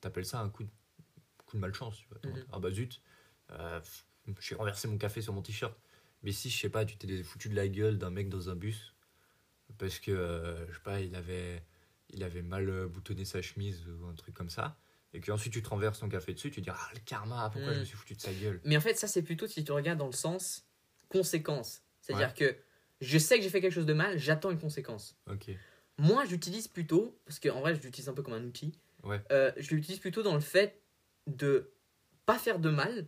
t'appelles 0.00 0.24
ça 0.24 0.40
un 0.40 0.48
coup 0.48 0.64
de, 0.64 0.70
coup 1.44 1.56
de 1.56 1.60
malchance. 1.60 1.98
Tu 1.98 2.06
vois. 2.08 2.18
Mhm. 2.24 2.30
mode, 2.38 2.46
Ah 2.52 2.58
bah 2.58 2.70
zut, 2.70 3.02
euh, 3.50 3.80
j'ai 4.40 4.54
renversé 4.54 4.88
mon 4.88 4.98
café 4.98 5.20
sur 5.22 5.32
mon 5.32 5.42
t-shirt. 5.42 5.74
Mais 6.22 6.32
si, 6.32 6.50
je 6.50 6.58
sais 6.58 6.70
pas, 6.70 6.84
tu 6.84 6.96
t'es 6.96 7.22
foutu 7.22 7.48
de 7.48 7.54
la 7.54 7.68
gueule 7.68 7.98
d'un 7.98 8.10
mec 8.10 8.28
dans 8.28 8.48
un 8.50 8.56
bus 8.56 8.94
parce 9.78 9.98
que, 9.98 10.10
euh, 10.10 10.66
je 10.68 10.74
sais 10.74 10.82
pas, 10.82 11.00
il 11.00 11.14
avait, 11.14 11.62
il 12.10 12.22
avait 12.22 12.42
mal 12.42 12.68
euh, 12.68 12.86
boutonné 12.88 13.24
sa 13.24 13.42
chemise 13.42 13.86
ou 13.88 14.06
un 14.06 14.14
truc 14.14 14.34
comme 14.34 14.50
ça. 14.50 14.78
Et 15.12 15.20
que 15.20 15.30
ensuite 15.32 15.52
tu 15.52 15.62
te 15.62 15.68
renverses 15.68 16.00
ton 16.00 16.08
café 16.08 16.34
dessus, 16.34 16.50
tu 16.50 16.60
dis 16.60 16.70
Ah, 16.70 16.88
le 16.94 17.00
karma, 17.00 17.48
pourquoi 17.50 17.72
je 17.74 17.80
me 17.80 17.84
suis 17.84 17.96
foutu 17.96 18.14
de 18.14 18.20
sa 18.20 18.32
gueule? 18.32 18.60
Mais 18.64 18.76
en 18.76 18.80
fait, 18.80 18.94
ça, 18.94 19.08
c'est 19.08 19.22
plutôt 19.22 19.46
si 19.46 19.64
tu 19.64 19.72
regardes 19.72 19.98
dans 19.98 20.06
le 20.06 20.12
sens 20.12 20.66
conséquence. 21.08 21.82
C'est-à-dire 22.00 22.34
que 22.34 22.56
je 23.00 23.18
sais 23.18 23.36
que 23.36 23.42
j'ai 23.42 23.50
fait 23.50 23.60
quelque 23.60 23.72
chose 23.72 23.86
de 23.86 23.92
mal, 23.94 24.18
j'attends 24.18 24.50
une 24.50 24.58
conséquence. 24.58 25.16
Ok. 25.30 25.50
Moi, 25.98 26.24
j'utilise 26.26 26.68
plutôt, 26.68 27.18
parce 27.24 27.38
qu'en 27.40 27.60
vrai, 27.60 27.74
je 27.74 27.80
l'utilise 27.80 28.08
un 28.08 28.14
peu 28.14 28.22
comme 28.22 28.34
un 28.34 28.44
outil, 28.44 28.72
Ouais. 29.02 29.22
euh, 29.32 29.52
je 29.56 29.74
l'utilise 29.74 30.00
plutôt 30.00 30.22
dans 30.22 30.34
le 30.34 30.40
fait 30.40 30.82
de 31.26 31.72
pas 32.26 32.38
faire 32.38 32.58
de 32.58 32.70
mal, 32.70 33.06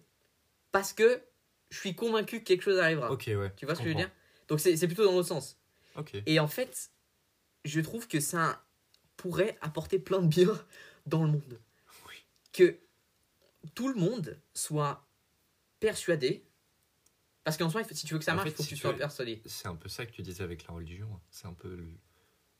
parce 0.72 0.92
que 0.92 1.22
je 1.70 1.78
suis 1.78 1.94
convaincu 1.94 2.40
que 2.40 2.44
quelque 2.44 2.62
chose 2.62 2.78
arrivera. 2.78 3.10
Ok, 3.12 3.24
ouais. 3.28 3.52
Tu 3.56 3.66
vois 3.66 3.74
ce 3.74 3.80
que 3.80 3.84
je 3.86 3.90
veux 3.90 3.94
dire? 3.94 4.10
Donc, 4.48 4.60
c'est 4.60 4.76
plutôt 4.86 5.04
dans 5.04 5.12
l'autre 5.12 5.28
sens. 5.28 5.58
Ok. 5.96 6.16
Et 6.26 6.40
en 6.40 6.46
fait, 6.48 6.90
je 7.64 7.80
trouve 7.80 8.08
que 8.08 8.20
ça 8.20 8.64
pourrait 9.16 9.58
apporter 9.60 9.98
plein 9.98 10.20
de 10.22 10.28
bien 10.28 10.48
dans 11.06 11.22
le 11.24 11.32
monde. 11.32 11.60
Oui. 12.08 12.14
Que 12.52 12.78
tout 13.74 13.88
le 13.88 13.94
monde 13.94 14.40
soit 14.54 15.06
persuadé. 15.80 16.44
Parce 17.44 17.56
qu'en 17.56 17.70
soi, 17.70 17.82
si 17.84 18.06
tu 18.06 18.12
veux 18.14 18.18
que 18.18 18.24
ça 18.24 18.34
marche, 18.34 18.48
il 18.50 18.54
faut 18.54 18.62
si 18.62 18.70
que 18.70 18.74
tu 18.74 18.80
sois 18.80 18.92
veux- 18.92 18.98
persuadé. 18.98 19.42
C'est 19.46 19.68
un 19.68 19.76
peu 19.76 19.88
ça 19.88 20.04
que 20.06 20.12
tu 20.12 20.22
disais 20.22 20.44
avec 20.44 20.66
la 20.66 20.74
religion. 20.74 21.08
C'est 21.30 21.46
un 21.46 21.54
peu, 21.54 21.74
le- 21.74 21.98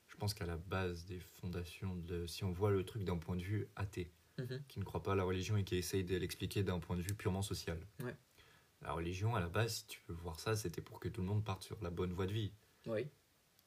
je 0.09 0.16
pense 0.16 0.35
qu'à 0.35 0.47
la 0.47 0.57
base 0.57 1.05
des 1.05 1.21
fondations, 1.40 1.94
de, 1.97 2.27
si 2.27 2.44
on 2.44 2.53
voit 2.53 2.71
le 2.71 2.85
truc 2.85 3.05
d'un 3.05 3.18
point 3.18 3.37
de 3.37 3.42
vue 3.42 3.68
athée, 3.77 4.11
Mhm. 4.38 4.62
qui 4.68 4.79
ne 4.79 4.85
croit 4.85 5.03
pas 5.03 5.12
à 5.12 5.14
la 5.16 5.24
religion 5.24 5.57
et 5.57 5.64
qui 5.64 5.77
essaye 5.77 6.05
de 6.05 6.16
l'expliquer 6.16 6.62
d'un 6.62 6.79
point 6.79 6.96
de 6.96 7.03
vue 7.03 7.14
purement 7.14 7.42
social. 7.42 7.79
Ouais. 8.03 8.14
La 8.83 8.92
religion, 8.92 9.35
à 9.35 9.40
la 9.40 9.48
base, 9.48 9.74
si 9.77 9.87
tu 9.87 10.01
veux 10.09 10.14
voir 10.14 10.38
ça, 10.38 10.55
c'était 10.55 10.81
pour 10.81 11.01
que 11.01 11.09
tout 11.09 11.20
le 11.20 11.27
monde 11.27 11.44
parte 11.44 11.64
sur 11.64 11.83
la 11.83 11.90
bonne 11.90 12.12
voie 12.12 12.27
de 12.27 12.33
vie. 12.33 12.53
Oui. 12.87 13.09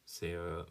C'est 0.05 0.33
euh, 0.33 0.63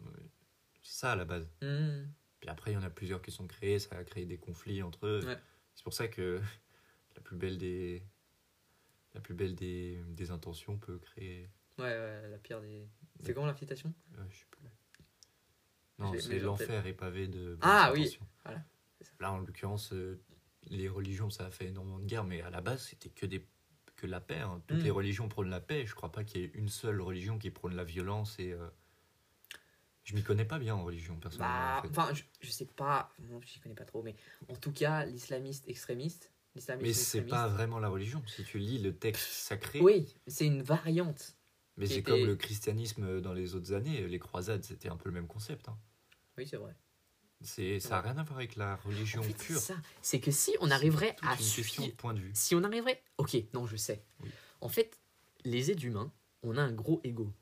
ça 0.83 1.13
à 1.13 1.17
la 1.17 1.25
base. 1.25 1.47
Mhm. 1.63 2.11
Puis 2.41 2.49
après, 2.49 2.71
il 2.73 2.75
y 2.75 2.77
en 2.79 2.83
a 2.83 2.91
plusieurs 2.91 3.21
qui 3.21 3.31
sont 3.31 3.47
créés, 3.47 3.79
ça 3.79 3.97
a 3.99 4.05
créé 4.05 4.25
des 4.25 4.39
conflits 4.39 4.83
entre 4.83 5.07
eux. 5.07 5.21
Ouais. 5.27 5.39
C'est 5.75 5.85
pour 5.85 5.93
ça 5.93 6.09
que 6.09 6.41
la 7.17 7.21
plus 7.21 7.37
belle 7.37 7.59
des, 7.59 8.03
la 9.15 9.21
plus 9.21 9.35
belle 9.35 9.55
des, 9.55 10.03
des 10.09 10.31
intentions 10.31 10.79
peut 10.79 10.99
créer 10.99 11.51
Ouais, 11.79 11.85
ouais, 11.85 12.29
la 12.29 12.39
pire 12.39 12.61
des. 12.61 12.89
C'est 13.23 13.33
comment 13.35 13.47
l'invitation 13.47 13.93
Euh, 14.19 14.23
je 14.31 14.39
sais 14.39 14.47
plus. 14.51 14.61
Non, 15.99 16.13
c'est 16.19 16.39
l'enfer 16.39 16.87
est 16.87 16.95
pavé 16.95 17.29
de. 17.29 17.59
Ah, 17.61 17.93
oui. 17.95 18.19
Voilà. 18.45 18.65
Là, 19.21 19.33
en 19.33 19.39
l'occurrence, 19.39 19.93
euh, 19.93 20.21
les 20.69 20.89
religions, 20.89 21.31
ça 21.31 21.47
a 21.47 21.51
fait 21.51 21.67
énormément 21.67 21.99
de 21.99 22.05
guerres, 22.07 22.25
mais 22.25 22.43
à 22.43 22.51
la 22.51 22.61
base, 22.61 22.83
c'était 22.89 23.09
que 23.11 23.27
des 23.27 23.47
que 23.97 24.07
la 24.07 24.21
paix. 24.21 24.39
hein. 24.39 24.63
Toutes 24.67 24.79
Mm. 24.81 24.85
les 24.85 24.91
religions 24.91 25.29
prônent 25.29 25.51
la 25.51 25.61
paix. 25.61 25.85
Je 25.87 25.95
crois 25.95 26.11
pas 26.11 26.25
qu'il 26.25 26.41
y 26.41 26.45
ait 26.45 26.51
une 26.55 26.69
seule 26.71 27.01
religion 27.03 27.39
qui 27.39 27.51
prône 27.51 27.75
la 27.77 27.85
violence 27.85 28.39
et. 28.39 28.53
euh, 28.53 28.69
Je 30.05 30.15
m'y 30.15 30.23
connais 30.23 30.47
pas 30.47 30.59
bien 30.59 30.75
en 30.75 30.83
religion, 30.85 31.17
personnellement. 31.21 31.55
Bah, 31.55 31.79
en 31.79 31.83
fait. 31.83 31.89
enfin, 31.91 32.15
je, 32.15 32.23
je 32.41 32.51
sais 32.51 32.65
pas, 32.65 33.15
non, 33.29 33.41
je 33.43 33.61
connais 33.61 33.75
pas 33.75 33.85
trop, 33.85 34.03
mais 34.03 34.17
en 34.49 34.57
tout 34.57 34.73
cas, 34.73 35.05
l'islamiste 35.05 35.69
extrémiste, 35.69 36.33
Mais 36.81 36.93
c'est 36.95 37.23
pas 37.23 37.47
vraiment 37.49 37.79
la 37.79 37.89
religion. 37.89 38.23
Si 38.27 38.43
tu 38.43 38.59
lis 38.59 38.79
le 38.79 38.97
texte 38.97 39.29
sacré, 39.31 39.81
Oui, 39.81 40.17
c'est 40.27 40.47
une 40.47 40.63
variante. 40.63 41.37
mais 41.77 41.87
c'est 41.87 41.99
était- 41.99 42.11
comme 42.11 42.25
le 42.27 42.35
christianisme 42.37 43.21
dans 43.21 43.35
les 43.35 43.55
autres 43.55 43.73
années. 43.75 44.07
Les 44.09 44.19
croisades, 44.19 44.65
c'était 44.65 44.89
un 44.89 44.97
peu 44.97 45.11
le 45.11 45.15
même 45.15 45.29
concept. 45.29 45.69
hein. 45.69 45.79
Oui, 46.39 46.47
c'est 46.49 46.57
vrai. 46.57 46.75
C'est, 47.43 47.81
ça 47.81 47.91
n'a 47.91 48.01
rien 48.03 48.19
à 48.19 48.23
voir 48.23 48.39
avec 48.39 48.57
la 48.57 48.77
religion 48.77 49.21
En 49.21 49.23
fait, 49.25 49.35
c'est 49.39 49.45
pure. 49.47 49.61
ça. 49.61 49.75
C'est 50.03 50.21
que 50.21 50.31
si 50.31 50.55
on 50.61 50.71
arriverait 50.71 51.17
à 51.23 51.37
de 51.37 51.43
suivre, 51.43 51.91
point 51.97 52.13
de 52.15 52.21
vue. 52.21 52.31
si 52.35 52.55
on 52.55 52.63
arriverait, 52.65 53.03
ok, 53.19 53.37
non, 53.55 53.67
je 53.67 53.77
sais. 53.77 54.03
Oui. 54.23 54.29
En 54.61 54.69
fait, 54.69 54.99
les 55.45 55.71
êtres 55.71 55.85
humains, 55.85 56.13
on 56.43 56.57
a 56.59 56.63
un 56.63 56.73
gros 56.73 57.01
ego. 57.03 57.33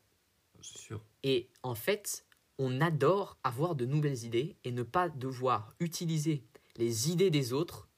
C'est 0.61 0.79
sûr. 0.79 1.03
Et 1.25 1.49
en 1.65 1.75
fait, 1.75 2.25
on 2.59 2.81
adore 2.81 3.39
avoir 3.43 3.75
de 3.75 3.87
nouvelles 3.87 4.25
idées 4.25 4.57
et 4.65 4.71
ne 4.71 4.83
pas 4.85 5.09
devoir 5.09 5.75
utiliser 5.81 6.45
les 6.77 7.11
idées 7.11 7.31
des 7.31 7.53
autres 7.53 7.89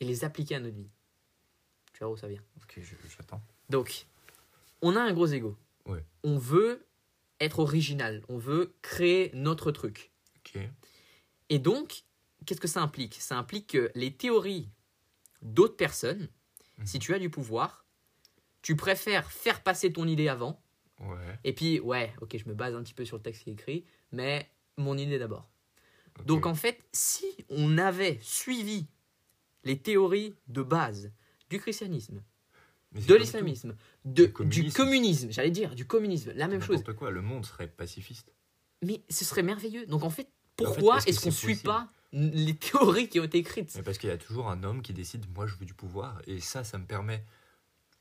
et 0.00 0.04
les 0.04 0.24
appliquer 0.24 0.56
à 0.56 0.60
notre 0.60 0.76
vie. 0.76 0.90
Tu 1.94 2.00
vois 2.04 2.12
où 2.12 2.16
ça 2.16 2.28
vient? 2.28 2.42
Ok, 2.62 2.78
je- 2.82 2.94
j'attends. 3.16 3.42
Donc, 3.70 4.06
on 4.82 4.96
a 4.96 5.00
un 5.00 5.12
gros 5.12 5.26
ego. 5.28 5.56
Ouais. 5.86 6.04
On 6.24 6.36
veut 6.36 6.84
être 7.40 7.58
original. 7.58 8.22
On 8.28 8.36
veut 8.38 8.74
créer 8.82 9.30
notre 9.34 9.70
truc. 9.72 10.10
Ok. 10.38 10.58
Et 11.52 11.58
donc, 11.58 12.04
qu'est-ce 12.46 12.60
que 12.62 12.66
ça 12.68 12.80
implique? 12.80 13.16
Ça 13.20 13.36
implique 13.36 13.66
que 13.66 13.90
les 13.94 14.14
théories 14.16 14.70
d'autres 15.42 15.76
personnes, 15.76 16.28
Mhm. 16.78 16.86
si 16.86 16.98
tu 16.98 17.12
as 17.12 17.18
du 17.18 17.28
pouvoir, 17.28 17.84
tu 18.62 18.74
préfères 18.74 19.30
faire 19.30 19.62
passer 19.62 19.92
ton 19.92 20.06
idée 20.08 20.28
avant. 20.28 20.62
Ouais. 21.00 21.38
Et 21.44 21.52
puis, 21.52 21.78
ouais, 21.80 22.14
ok, 22.22 22.38
je 22.38 22.48
me 22.48 22.54
base 22.54 22.74
un 22.74 22.82
petit 22.82 22.94
peu 22.94 23.04
sur 23.04 23.18
le 23.18 23.22
texte 23.22 23.42
qui 23.44 23.50
est 23.50 23.52
écrit, 23.52 23.84
mais 24.12 24.50
mon 24.78 24.96
idée 24.96 25.18
d'abord. 25.18 25.46
Donc 26.24 26.46
en 26.46 26.54
fait, 26.54 26.82
si 26.92 27.26
on 27.50 27.76
avait 27.76 28.18
suivi 28.22 28.86
les 29.64 29.78
théories 29.78 30.34
de 30.48 30.62
base 30.62 31.12
du 31.50 31.58
christianisme, 31.60 32.22
de 32.92 33.14
l'islamisme, 33.14 33.76
Du 34.06 34.32
communisme. 34.32 34.74
communisme, 34.76 35.30
j'allais 35.30 35.50
dire, 35.50 35.74
du 35.74 35.86
communisme, 35.86 36.32
la 36.34 36.48
même 36.48 36.60
chose. 36.62 36.76
N'importe 36.78 36.96
quoi, 36.98 37.10
le 37.10 37.20
monde 37.22 37.44
serait 37.44 37.68
pacifiste. 37.68 38.32
Mais 38.82 39.02
ce 39.10 39.24
serait 39.26 39.42
merveilleux. 39.42 39.84
Donc 39.86 40.02
en 40.02 40.10
fait, 40.10 40.28
Mais 40.60 40.66
en 40.66 40.70
fait, 40.72 40.80
pourquoi 40.80 40.98
est-ce 40.98 41.20
qu'on 41.20 41.30
c'est 41.30 41.36
suit 41.46 41.56
pas 41.56 41.88
les 42.12 42.54
théories 42.56 43.08
qui 43.08 43.20
ont 43.20 43.24
été 43.24 43.38
écrites? 43.38 43.72
Mais 43.74 43.82
parce 43.82 43.98
qu'il 43.98 44.08
y 44.10 44.12
a 44.12 44.18
toujours 44.18 44.48
un 44.50 44.62
homme 44.64 44.82
qui 44.82 44.92
décide, 44.92 45.26
moi 45.34 45.46
je 45.46 45.54
veux 45.56 45.64
du 45.66 45.74
pouvoir, 45.74 46.20
et 46.26 46.40
ça, 46.40 46.62
ça 46.64 46.78
me 46.78 46.84
permet. 46.86 47.24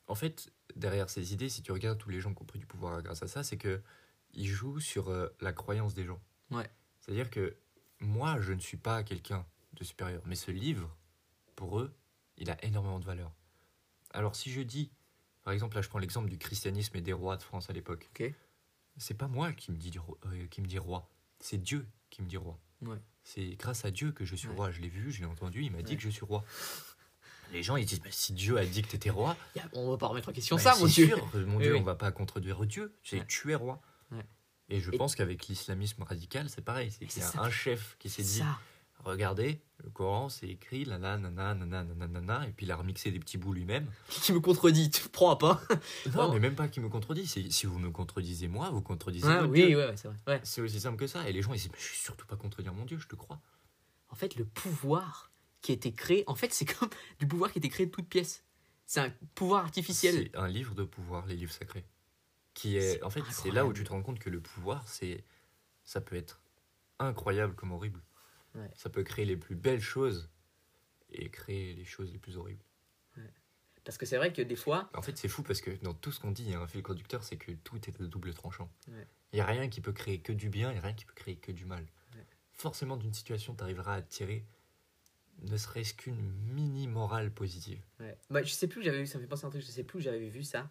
En 0.07 0.15
fait, 0.15 0.51
derrière 0.75 1.09
ces 1.09 1.33
idées, 1.33 1.49
si 1.49 1.61
tu 1.61 1.71
regardes 1.71 1.97
tous 1.97 2.09
les 2.09 2.19
gens 2.19 2.33
qui 2.33 2.41
ont 2.41 2.45
pris 2.45 2.59
du 2.59 2.65
pouvoir 2.65 3.01
grâce 3.01 3.23
à 3.23 3.27
ça, 3.27 3.43
c'est 3.43 3.57
que 3.57 3.81
ils 4.33 4.47
jouent 4.47 4.79
sur 4.79 5.09
euh, 5.09 5.27
la 5.41 5.53
croyance 5.53 5.93
des 5.93 6.05
gens. 6.05 6.19
Ouais. 6.51 6.69
C'est-à-dire 6.99 7.29
que 7.29 7.55
moi, 7.99 8.39
je 8.41 8.53
ne 8.53 8.59
suis 8.59 8.77
pas 8.77 9.03
quelqu'un 9.03 9.45
de 9.73 9.83
supérieur, 9.83 10.21
mais 10.25 10.35
ce 10.35 10.51
livre, 10.51 10.89
pour 11.55 11.79
eux, 11.79 11.93
il 12.37 12.49
a 12.49 12.63
énormément 12.65 12.99
de 12.99 13.05
valeur. 13.05 13.31
Alors 14.13 14.35
si 14.35 14.51
je 14.51 14.61
dis, 14.61 14.91
par 15.43 15.53
exemple, 15.53 15.75
là 15.75 15.81
je 15.81 15.89
prends 15.89 15.99
l'exemple 15.99 16.29
du 16.29 16.37
christianisme 16.37 16.97
et 16.97 17.01
des 17.01 17.13
rois 17.13 17.37
de 17.37 17.43
France 17.43 17.69
à 17.69 17.73
l'époque. 17.73 18.09
Ok. 18.13 18.33
C'est 18.97 19.13
pas 19.13 19.27
moi 19.27 19.53
qui 19.53 19.71
me 19.71 19.99
ro- 19.99 20.17
euh, 20.25 20.47
qui 20.47 20.61
me 20.61 20.67
dis 20.67 20.77
roi. 20.79 21.09
c'est 21.39 21.57
Dieu 21.57 21.87
qui 22.11 22.21
me 22.21 22.27
dit 22.27 22.37
roi. 22.37 22.59
Ouais. 22.83 22.97
C'est 23.23 23.55
grâce 23.55 23.83
à 23.85 23.89
Dieu 23.91 24.11
que 24.11 24.25
je 24.25 24.35
suis 24.35 24.47
Ouais. 24.49 24.55
roi. 24.55 24.71
Je 24.71 24.81
l'ai 24.81 24.89
vu, 24.89 25.11
je 25.11 25.19
l'ai 25.21 25.25
entendu, 25.25 25.63
il 25.63 25.71
m'a 25.71 25.81
dit 25.81 25.95
que 25.97 26.03
je 26.03 26.09
suis 26.09 26.25
roi. 26.25 26.43
Les 27.51 27.63
gens, 27.63 27.75
ils 27.75 27.85
disent, 27.85 28.01
mais 28.03 28.11
si 28.11 28.33
Dieu 28.33 28.57
a 28.57 28.65
dit 28.65 28.81
que 28.81 28.87
tu 28.87 28.95
étais 28.95 29.09
roi, 29.09 29.35
on 29.73 29.89
va 29.91 29.97
pas 29.97 30.07
remettre 30.07 30.29
en 30.29 30.31
question 30.31 30.55
bah, 30.55 30.61
ça, 30.61 30.75
mon 30.79 30.85
Dieu. 30.85 31.07
sûr, 31.07 31.29
mon 31.47 31.59
Dieu, 31.59 31.73
oui. 31.73 31.79
on 31.79 31.83
va 31.83 31.95
pas 31.95 32.11
contredire 32.11 32.65
Dieu. 32.65 32.95
C'est 33.03 33.25
tu 33.27 33.51
es 33.51 33.55
roi. 33.55 33.81
Et 34.69 34.79
je 34.79 34.89
Et- 34.91 34.97
pense 34.97 35.15
qu'avec 35.15 35.47
l'islamisme 35.47 36.01
radical, 36.03 36.49
c'est 36.49 36.61
pareil. 36.61 36.91
C'est 37.09 37.37
un 37.37 37.49
chef 37.49 37.97
qui 37.99 38.09
s'est 38.09 38.23
dit. 38.23 38.41
Regardez, 39.03 39.61
le 39.83 39.89
Coran, 39.89 40.29
c'est 40.29 40.47
écrit, 40.47 40.85
là, 40.85 40.97
là, 40.97 41.17
nana, 41.17 41.53
nana, 41.55 41.83
nana, 41.83 42.07
nana, 42.07 42.47
et 42.47 42.51
puis 42.51 42.65
il 42.65 42.71
a 42.71 42.75
remixé 42.75 43.11
des 43.11 43.19
petits 43.19 43.37
bouts 43.37 43.53
lui-même. 43.53 43.91
Qui 44.09 44.33
me 44.33 44.39
contredit, 44.39 44.89
tu 44.89 45.09
prends 45.09 45.31
à 45.31 45.37
pas. 45.37 45.61
Non, 46.13 46.31
mais 46.33 46.39
même 46.39 46.55
pas 46.55 46.67
qui 46.67 46.79
me 46.79 46.89
contredit. 46.89 47.27
Si 47.27 47.65
vous 47.65 47.79
me 47.79 47.89
contredisez 47.91 48.47
moi, 48.47 48.69
vous 48.69 48.81
contredisez 48.81 49.27
votre 49.27 49.47
oui, 49.47 49.67
Dieu. 49.67 49.77
ouais, 49.77 49.87
ouais, 49.87 49.97
c'est 49.97 50.07
vrai. 50.07 50.17
Ouais. 50.27 50.39
C'est 50.43 50.61
aussi 50.61 50.79
simple 50.79 50.97
que 50.97 51.07
ça. 51.07 51.27
Et 51.27 51.33
les 51.33 51.41
gens, 51.41 51.53
ils 51.53 51.57
disent, 51.57 51.71
mais 51.71 51.79
je 51.79 51.85
suis 51.85 51.97
surtout 51.97 52.25
pas 52.25 52.35
contredire 52.35 52.73
mon 52.73 52.85
Dieu, 52.85 52.97
je 52.97 53.07
te 53.07 53.15
crois. 53.15 53.39
En 54.09 54.15
fait, 54.15 54.35
le 54.35 54.45
pouvoir 54.45 55.31
qui 55.61 55.71
a 55.71 55.75
été 55.75 55.93
créé, 55.93 56.23
en 56.27 56.35
fait, 56.35 56.53
c'est 56.53 56.65
comme 56.65 56.89
du 57.19 57.27
pouvoir 57.27 57.51
qui 57.51 57.59
a 57.59 57.61
été 57.61 57.69
créé 57.69 57.85
de 57.85 57.91
toutes 57.91 58.09
pièces. 58.09 58.43
C'est 58.85 58.99
un 58.99 59.13
pouvoir 59.35 59.63
artificiel. 59.63 60.29
C'est 60.31 60.37
un 60.37 60.47
livre 60.47 60.75
de 60.75 60.83
pouvoir, 60.83 61.25
les 61.25 61.35
livres 61.35 61.53
sacrés. 61.53 61.85
Qui 62.53 62.75
est, 62.75 62.95
C'est 62.95 63.03
en 63.03 63.09
fait, 63.09 63.23
c'est 63.31 63.51
là 63.51 63.65
où 63.65 63.71
tu 63.71 63.83
te 63.83 63.89
rends 63.89 64.01
compte 64.01 64.19
que 64.19 64.29
le 64.29 64.41
pouvoir, 64.41 64.85
c'est, 64.87 65.23
ça 65.85 66.01
peut 66.01 66.17
être 66.17 66.41
incroyable 66.99 67.55
comme 67.55 67.71
horrible. 67.71 68.01
Ouais. 68.55 68.69
Ça 68.75 68.89
peut 68.89 69.03
créer 69.03 69.25
les 69.25 69.37
plus 69.37 69.55
belles 69.55 69.81
choses 69.81 70.29
et 71.09 71.29
créer 71.29 71.73
les 71.73 71.85
choses 71.85 72.11
les 72.11 72.19
plus 72.19 72.37
horribles. 72.37 72.63
Parce 73.83 73.97
que 73.97 74.05
c'est 74.05 74.17
vrai 74.17 74.31
que 74.31 74.43
des 74.43 74.55
fois, 74.55 74.91
En 74.93 75.01
fait, 75.01 75.17
c'est 75.17 75.27
fou 75.27 75.41
parce 75.41 75.59
que 75.59 75.71
dans 75.83 75.95
tout 75.95 76.11
ce 76.11 76.19
qu'on 76.19 76.31
dit, 76.31 76.43
il 76.43 76.51
y 76.51 76.53
a 76.53 76.59
un 76.59 76.67
fil 76.67 76.83
conducteur, 76.83 77.23
c'est 77.23 77.37
que 77.37 77.51
tout 77.51 77.79
est 77.87 77.99
à 77.99 78.05
double 78.05 78.33
tranchant. 78.33 78.69
Ouais. 78.87 79.07
Il 79.33 79.37
n'y 79.37 79.41
a 79.41 79.45
rien 79.45 79.69
qui 79.69 79.81
peut 79.81 79.91
créer 79.91 80.19
que 80.19 80.33
du 80.33 80.49
bien, 80.49 80.69
il 80.69 80.73
n'y 80.73 80.79
a 80.79 80.83
rien 80.83 80.93
qui 80.93 81.05
peut 81.05 81.15
créer 81.15 81.35
que 81.35 81.51
du 81.51 81.65
mal. 81.65 81.83
Ouais. 82.15 82.25
Forcément, 82.53 82.95
d'une 82.95 83.13
situation, 83.13 83.55
tu 83.55 83.63
arriveras 83.63 83.95
à 83.95 84.01
tirer 84.01 84.45
ne 85.43 85.57
serait-ce 85.57 85.95
qu'une 85.95 86.21
mini 86.53 86.87
morale 86.87 87.31
positive. 87.31 87.81
Ouais. 87.99 88.17
Bah, 88.29 88.43
je 88.43 88.51
sais 88.51 88.67
plus 88.67 88.81
où 88.81 88.83
j'avais 88.83 88.99
vu, 88.99 89.07
ça 89.07 89.17
me 89.17 89.23
fait 89.23 89.27
penser 89.27 89.45
à 89.45 89.47
un 89.47 89.49
truc, 89.49 89.63
je 89.63 89.71
sais 89.71 89.83
plus 89.83 89.97
où 89.97 90.01
j'avais 90.01 90.29
vu 90.29 90.43
ça, 90.43 90.69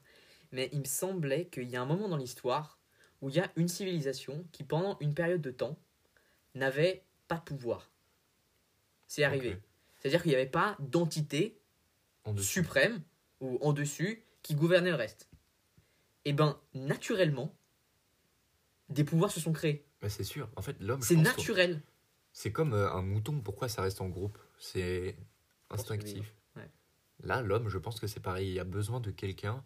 mais 0.53 0.69
il 0.73 0.81
me 0.81 0.85
semblait 0.85 1.47
qu'il 1.47 1.69
y 1.69 1.77
a 1.77 1.83
un 1.83 1.87
moment 1.87 2.09
dans 2.09 2.16
l'histoire 2.16 2.79
où 3.21 3.29
il 3.29 3.35
y 3.35 3.40
a 3.40 3.51
une 3.57 3.69
civilisation 3.69 4.47
qui, 4.53 4.62
pendant 4.62 4.97
une 5.01 5.14
période 5.14 5.40
de 5.40 5.51
temps, 5.51 5.77
n'avait 6.55 7.05
pas 7.31 7.37
de 7.37 7.45
pouvoir. 7.45 7.88
C'est 9.07 9.23
arrivé. 9.23 9.57
C'est-à-dire 9.99 10.21
qu'il 10.23 10.31
n'y 10.31 10.35
avait 10.37 10.47
pas 10.51 10.77
d'entité 10.81 11.61
suprême 12.38 13.03
ou 13.40 13.57
en 13.62 13.73
dessus 13.73 14.25
qui 14.43 14.57
gouvernait 14.57 14.90
le 14.90 14.97
reste. 14.97 15.29
Et 16.25 16.33
ben, 16.33 16.59
naturellement, 16.75 17.55
des 18.88 19.05
pouvoirs 19.05 19.31
se 19.31 19.38
sont 19.38 19.53
créés. 19.53 19.87
Bah, 20.03 20.09
c'est 20.11 20.25
sûr. 20.25 20.49
En 20.57 20.62
fait, 20.62 20.77
l'homme, 20.81 21.03
C'est 21.03 21.14
naturel. 21.16 21.83
c'est 22.33 22.51
comme 22.51 22.75
euh, 22.75 22.90
un 22.93 23.03
mouton. 23.03 23.40
Pourquoi 23.40 23.69
ça 23.69 23.83
reste 23.83 24.01
en 24.01 24.09
groupe? 24.09 24.37
C'est 24.59 25.16
instinctif. 25.71 26.35
ouais. 26.57 26.69
Là, 27.23 27.43
l'homme, 27.43 27.69
je 27.69 27.79
pense 27.79 28.01
que 28.01 28.09
c'est 28.09 28.21
pareil. 28.21 28.49
Il 28.49 28.55
y 28.55 28.61
a 28.61 28.64
besoin 28.64 28.99
de 28.99 29.12
quelqu'un 29.12 29.62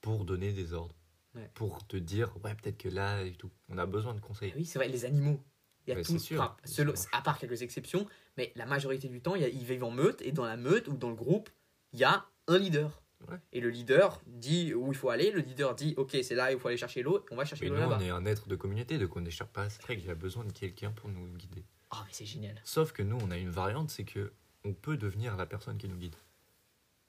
pour 0.00 0.24
donner 0.24 0.52
des 0.52 0.72
ordres. 0.72 0.94
Ouais. 1.34 1.50
Pour 1.54 1.84
te 1.86 1.96
dire, 1.96 2.32
ouais, 2.44 2.54
peut-être 2.54 2.78
que 2.78 2.88
là 2.88 3.22
et 3.24 3.32
tout. 3.32 3.50
On 3.68 3.76
a 3.76 3.86
besoin 3.86 4.14
de 4.14 4.20
conseils. 4.20 4.52
Ah 4.54 4.58
Oui, 4.58 4.64
c'est 4.64 4.78
vrai, 4.78 4.88
les 4.88 5.04
animaux. 5.04 5.42
Il 5.86 5.94
y 5.94 6.00
a 6.00 6.02
tout, 6.02 6.18
sûr. 6.18 6.40
enfin, 6.40 6.56
selon- 6.64 6.94
à 7.12 7.22
part 7.22 7.38
quelques 7.38 7.62
exceptions, 7.62 8.06
mais 8.36 8.52
la 8.56 8.66
majorité 8.66 9.08
du 9.08 9.20
temps, 9.20 9.34
il 9.36 9.42
y 9.42 9.44
a- 9.44 9.48
ils 9.48 9.64
vivent 9.64 9.84
en 9.84 9.90
meute, 9.90 10.20
et 10.22 10.32
dans 10.32 10.44
la 10.44 10.56
meute 10.56 10.88
ou 10.88 10.96
dans 10.96 11.08
le 11.10 11.14
groupe, 11.14 11.48
il 11.92 12.00
y 12.00 12.04
a 12.04 12.26
un 12.48 12.58
leader. 12.58 13.02
Ouais. 13.28 13.38
Et 13.52 13.60
le 13.60 13.70
leader 13.70 14.20
dit 14.26 14.74
où 14.74 14.92
il 14.92 14.96
faut 14.96 15.08
aller, 15.10 15.30
le 15.30 15.40
leader 15.40 15.74
dit 15.74 15.94
ok, 15.96 16.16
c'est 16.22 16.34
là, 16.34 16.52
il 16.52 16.58
faut 16.58 16.68
aller 16.68 16.76
chercher 16.76 17.02
l'eau, 17.02 17.24
on 17.30 17.36
va 17.36 17.44
chercher 17.44 17.68
l'eau 17.68 17.76
là-bas. 17.76 17.96
on 17.98 18.04
est 18.04 18.10
un 18.10 18.26
être 18.26 18.46
de 18.48 18.56
communauté, 18.56 18.98
donc 18.98 19.16
on 19.16 19.20
n'échappe 19.20 19.52
pas 19.52 19.62
à 19.62 19.70
cette 19.70 19.84
règle. 19.84 20.02
Il 20.04 20.10
a 20.10 20.14
besoin 20.14 20.44
de 20.44 20.52
quelqu'un 20.52 20.90
pour 20.90 21.08
nous 21.08 21.26
guider. 21.36 21.64
Oh, 21.92 21.96
mais 22.04 22.10
c'est 22.12 22.26
génial. 22.26 22.60
Sauf 22.64 22.92
que 22.92 23.02
nous, 23.02 23.16
on 23.22 23.30
a 23.30 23.38
une 23.38 23.48
variante, 23.50 23.90
c'est 23.90 24.04
que 24.04 24.32
on 24.64 24.74
peut 24.74 24.96
devenir 24.96 25.36
la 25.36 25.46
personne 25.46 25.78
qui 25.78 25.88
nous 25.88 25.96
guide. 25.96 26.16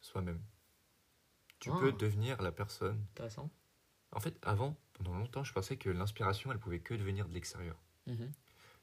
Soi-même. 0.02 0.40
Tu 1.60 1.70
Ah. 1.74 1.78
peux 1.80 1.92
devenir 1.92 2.42
la 2.42 2.52
personne. 2.52 3.04
Intéressant. 3.14 3.50
En 4.12 4.20
fait, 4.20 4.36
avant, 4.44 4.78
pendant 4.94 5.16
longtemps, 5.18 5.44
je 5.44 5.52
pensais 5.52 5.76
que 5.76 5.90
l'inspiration, 5.90 6.52
elle 6.52 6.60
pouvait 6.60 6.80
que 6.80 6.94
devenir 6.94 7.28
de 7.28 7.34
l'extérieur. 7.34 7.76
Mhm. 8.06 8.32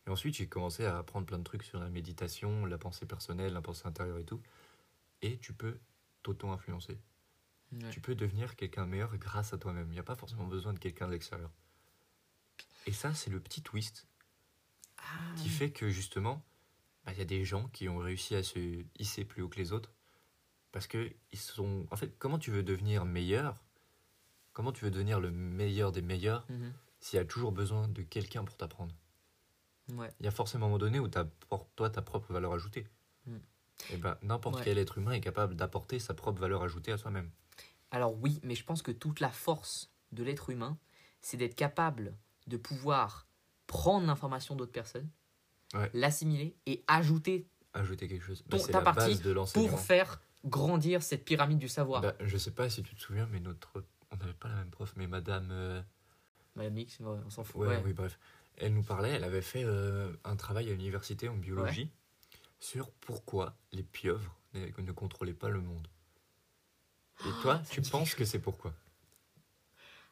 Et 0.06 0.10
ensuite, 0.10 0.36
j'ai 0.36 0.46
commencé 0.46 0.84
à 0.84 0.98
apprendre 0.98 1.26
plein 1.26 1.38
de 1.38 1.44
trucs 1.44 1.62
sur 1.62 1.80
la 1.80 1.88
méditation, 1.88 2.66
la 2.66 2.78
pensée 2.78 3.06
personnelle, 3.06 3.52
la 3.52 3.62
pensée 3.62 3.86
intérieure 3.86 4.18
et 4.18 4.24
tout. 4.24 4.42
Et 5.22 5.38
tu 5.38 5.52
peux 5.52 5.78
t'auto-influencer. 6.22 6.98
Ouais. 7.72 7.90
Tu 7.90 8.00
peux 8.00 8.14
devenir 8.14 8.56
quelqu'un 8.56 8.86
meilleur 8.86 9.16
grâce 9.16 9.52
à 9.52 9.58
toi-même. 9.58 9.88
Il 9.88 9.92
n'y 9.92 9.98
a 9.98 10.04
pas 10.04 10.14
forcément 10.14 10.46
besoin 10.46 10.72
de 10.72 10.78
quelqu'un 10.78 11.06
de 11.06 11.12
l'extérieur. 11.12 11.50
Et 12.86 12.92
ça, 12.92 13.14
c'est 13.14 13.30
le 13.30 13.40
petit 13.40 13.62
twist 13.62 14.06
Ah, 14.98 15.02
qui 15.36 15.48
fait 15.48 15.70
que 15.70 15.88
justement, 15.88 16.44
bah, 17.04 17.12
il 17.12 17.18
y 17.18 17.22
a 17.22 17.26
des 17.26 17.44
gens 17.44 17.68
qui 17.68 17.88
ont 17.88 17.98
réussi 17.98 18.34
à 18.34 18.42
se 18.42 18.84
hisser 18.98 19.24
plus 19.24 19.42
haut 19.42 19.48
que 19.48 19.58
les 19.58 19.72
autres. 19.72 19.92
Parce 20.70 20.86
que 20.86 21.12
ils 21.32 21.38
sont. 21.38 21.86
En 21.90 21.96
fait, 21.96 22.18
comment 22.18 22.38
tu 22.38 22.50
veux 22.50 22.62
devenir 22.62 23.04
meilleur? 23.04 23.64
Comment 24.52 24.72
tu 24.72 24.84
veux 24.84 24.90
devenir 24.90 25.18
le 25.20 25.30
meilleur 25.30 25.92
des 25.92 26.02
meilleurs 26.02 26.46
mhm. 26.50 26.72
s'il 27.00 27.16
y 27.16 27.20
a 27.20 27.24
toujours 27.24 27.52
besoin 27.52 27.88
de 27.88 28.02
quelqu'un 28.02 28.44
pour 28.44 28.56
t'apprendre? 28.56 28.94
Ouais. 29.92 30.10
Il 30.20 30.24
y 30.24 30.28
a 30.28 30.30
forcément 30.30 30.66
un 30.66 30.68
moment 30.68 30.78
donné 30.78 30.98
où 30.98 31.08
tu 31.08 31.18
apportes 31.18 31.68
toi 31.76 31.90
ta 31.90 32.02
propre 32.02 32.32
valeur 32.32 32.52
ajoutée. 32.52 32.86
Mm. 33.26 33.36
Et 33.90 33.96
ben 33.96 34.16
n'importe 34.22 34.56
Ouais. 34.56 34.62
quel 34.64 34.78
être 34.78 34.98
humain 34.98 35.12
est 35.12 35.20
capable 35.20 35.56
d'apporter 35.56 35.98
sa 35.98 36.14
propre 36.14 36.40
valeur 36.40 36.62
ajoutée 36.62 36.92
à 36.92 36.96
soi-même. 36.96 37.30
Alors 37.90 38.14
oui, 38.20 38.40
mais 38.42 38.54
je 38.54 38.64
pense 38.64 38.82
que 38.82 38.90
toute 38.92 39.20
la 39.20 39.30
force 39.30 39.90
de 40.12 40.22
l'être 40.22 40.50
humain, 40.50 40.78
c'est 41.20 41.36
d'être 41.36 41.54
capable 41.56 42.16
de 42.46 42.56
pouvoir 42.56 43.26
prendre 43.66 44.06
l'information 44.06 44.54
d'autres 44.56 44.72
personnes, 44.72 45.08
Ouais. 45.74 45.90
l'assimiler 45.92 46.56
et 46.66 46.84
ajouter 46.86 47.48
Ajouter 47.72 48.06
quelque 48.06 48.22
chose. 48.24 48.44
Bah, 48.46 48.58
Ton- 48.58 48.66
ta 48.66 48.72
la 48.78 48.84
partie 48.84 49.00
base 49.16 49.22
de 49.22 49.34
pour 49.52 49.80
faire 49.80 50.20
grandir 50.44 51.02
cette 51.02 51.24
pyramide 51.24 51.58
du 51.58 51.68
savoir. 51.68 52.02
Bah, 52.02 52.14
je 52.20 52.36
sais 52.38 52.52
pas 52.52 52.70
si 52.70 52.84
tu 52.84 52.94
te 52.94 53.00
souviens, 53.00 53.26
mais 53.32 53.40
notre. 53.40 53.84
On 54.12 54.16
n'avait 54.16 54.32
pas 54.34 54.48
la 54.48 54.54
même 54.56 54.70
prof, 54.70 54.92
mais 54.96 55.08
madame. 55.08 55.48
euh, 55.50 55.82
Madame 56.54 56.76
ouais, 56.76 56.86
on 57.00 57.30
s'en 57.30 57.42
fout. 57.42 57.62
Ouais, 57.62 57.66
ouais. 57.68 57.82
oui, 57.84 57.92
bref. 57.92 58.16
Elle 58.56 58.74
nous 58.74 58.82
parlait, 58.82 59.10
elle 59.10 59.24
avait 59.24 59.42
fait 59.42 59.64
euh, 59.64 60.12
un 60.24 60.36
travail 60.36 60.68
à 60.68 60.72
l'université 60.72 61.28
en 61.28 61.36
biologie 61.36 61.90
sur 62.60 62.90
pourquoi 62.92 63.56
les 63.72 63.82
pieuvres 63.82 64.38
ne, 64.54 64.92
contrôlaient 64.92 65.34
pas 65.34 65.48
le 65.48 65.60
monde. 65.60 65.88
Et 67.20 67.30
toi, 67.42 67.60
Ah, 67.60 67.66
tu 67.70 67.80
dit 67.80 67.90
penses 67.90 68.14
que 68.14 68.24
c'est 68.24 68.38
pourquoi? 68.38 68.72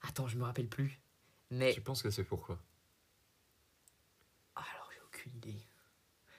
Attends, 0.02 0.26
je 0.26 0.36
me 0.36 0.44
rappelle 0.44 0.68
plus. 0.68 1.00
Mais 1.50 1.72
Tu 1.72 1.80
penses 1.80 2.02
que 2.02 2.10
c'est 2.10 2.24
pourquoi? 2.24 2.58
Ah, 4.56 4.64
alors 4.74 4.88
j'ai 4.92 5.00
aucune 5.00 5.34
idée. 5.36 5.56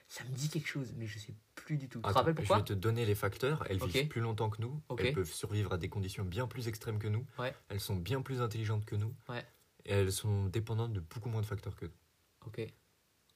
Ça 0.08 0.22
me 0.24 0.34
dit 0.34 0.48
quelque 0.48 0.68
chose, 0.68 0.92
mais 0.96 1.06
je 1.06 1.18
sais 1.18 1.34
plus 1.54 1.76
du 1.76 1.88
tout. 1.88 2.00
Tu 2.00 2.12
te 2.12 2.42
Je 2.42 2.54
vais 2.54 2.62
te 2.62 2.72
donner 2.72 3.04
les 3.04 3.14
facteurs. 3.14 3.64
Elles 3.68 3.82
vivent 3.82 4.08
plus 4.08 4.20
longtemps 4.20 4.50
que 4.50 4.60
nous. 4.60 4.80
Elles 4.98 5.14
peuvent 5.14 5.32
survivre 5.32 5.72
à 5.72 5.78
des 5.78 5.88
conditions 5.88 6.24
bien 6.24 6.46
plus 6.46 6.68
extrêmes 6.68 6.98
que 6.98 7.08
nous. 7.08 7.26
Ouais. 7.38 7.54
Elles 7.68 7.80
sont 7.80 7.96
bien 7.96 8.22
plus 8.22 8.40
intelligentes 8.40 8.84
que 8.84 8.96
nous. 8.96 9.14
Ouais. 9.28 9.44
Et 9.86 9.92
elles 9.92 10.12
sont 10.12 10.46
dépendantes 10.46 10.92
de 10.92 11.00
beaucoup 11.00 11.28
moins 11.28 11.40
de 11.40 11.46
facteurs 11.46 11.76
que 11.76 11.86
nous. 11.86 11.92
Ok, 12.46 12.60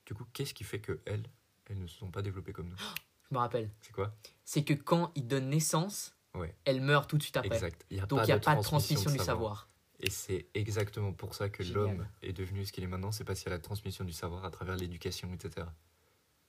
Du 0.06 0.14
coup, 0.14 0.24
qu'est-ce 0.32 0.54
qui 0.54 0.64
fait 0.64 0.80
que 0.80 1.00
elles, 1.04 1.24
elles 1.66 1.78
ne 1.78 1.86
se 1.86 1.98
sont 1.98 2.10
pas 2.10 2.22
développées 2.22 2.52
comme 2.52 2.68
nous? 2.68 2.76
Je 2.78 3.34
me 3.34 3.38
rappelle. 3.38 3.70
C'est 3.82 3.92
quoi? 3.92 4.14
C'est 4.44 4.64
que 4.64 4.72
quand 4.74 5.12
ils 5.14 5.26
donnent 5.26 5.50
naissance, 5.50 6.14
Ouais. 6.34 6.54
elle 6.64 6.80
meurt 6.80 7.08
tout 7.10 7.18
de 7.18 7.22
suite 7.22 7.36
après. 7.36 7.54
Exact. 7.54 7.84
Il 7.90 7.96
y 7.98 8.00
a 8.00 8.06
Donc 8.06 8.20
il 8.22 8.26
n'y 8.26 8.32
a 8.32 8.38
pas 8.38 8.54
de 8.56 8.62
transmission 8.62 9.10
du 9.10 9.18
savoir. 9.18 9.68
Et 10.00 10.10
c'est 10.10 10.46
exactement 10.54 11.12
pour 11.12 11.34
ça 11.34 11.48
que 11.48 11.62
l'homme 11.64 12.06
est 12.22 12.32
devenu 12.32 12.64
ce 12.64 12.72
qu'il 12.72 12.84
est 12.84 12.88
maintenant, 12.88 13.10
c'est 13.12 13.24
parce 13.24 13.40
qu'il 13.40 13.50
y 13.50 13.52
a 13.52 13.56
la 13.56 13.62
transmission 13.62 14.04
du 14.04 14.12
savoir 14.12 14.44
à 14.44 14.50
travers 14.50 14.76
l'éducation, 14.76 15.32
etc. 15.34 15.66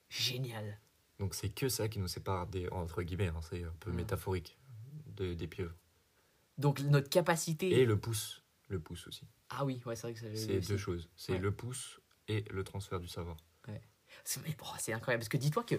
Génial. 0.08 0.78
Donc 1.18 1.34
c'est 1.34 1.50
que 1.50 1.68
ça 1.68 1.88
qui 1.88 1.98
nous 1.98 2.08
sépare 2.08 2.46
des, 2.46 2.68
entre 2.70 3.02
guillemets, 3.02 3.28
hein, 3.28 3.40
c'est 3.42 3.64
un 3.64 3.74
peu 3.80 3.90
Ouais. 3.90 3.96
métaphorique, 3.96 4.56
de, 5.16 5.34
des 5.34 5.46
pieuvres. 5.48 5.74
Donc 6.58 6.80
notre 6.80 7.08
capacité. 7.10 7.70
Et 7.70 7.84
le 7.84 7.98
pouce, 7.98 8.42
le 8.68 8.78
pouce 8.80 9.06
aussi. 9.06 9.26
Ah 9.50 9.64
oui, 9.64 9.82
ouais, 9.84 9.96
c'est 9.96 10.02
vrai 10.02 10.14
que 10.14 10.20
ça. 10.20 10.26
C'est 10.34 10.60
deux 10.60 10.76
choses, 10.78 11.08
c'est 11.16 11.32
Ouais. 11.32 11.38
le 11.38 11.50
pouce 11.52 12.00
et 12.28 12.44
le 12.50 12.64
transfert 12.64 13.00
du 13.00 13.08
savoir. 13.08 13.36
C'est 14.24 14.40
oh, 14.62 14.66
c'est 14.78 14.92
incroyable. 14.92 15.20
Parce 15.20 15.28
que 15.28 15.36
dis-toi 15.36 15.62
que. 15.64 15.76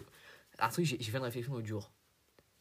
Un 0.60 0.70
truc, 0.70 0.86
j'ai 0.86 0.98
fait 0.98 1.18
une 1.18 1.24
réflexion 1.24 1.54
l'autre 1.54 1.68
jour. 1.68 1.92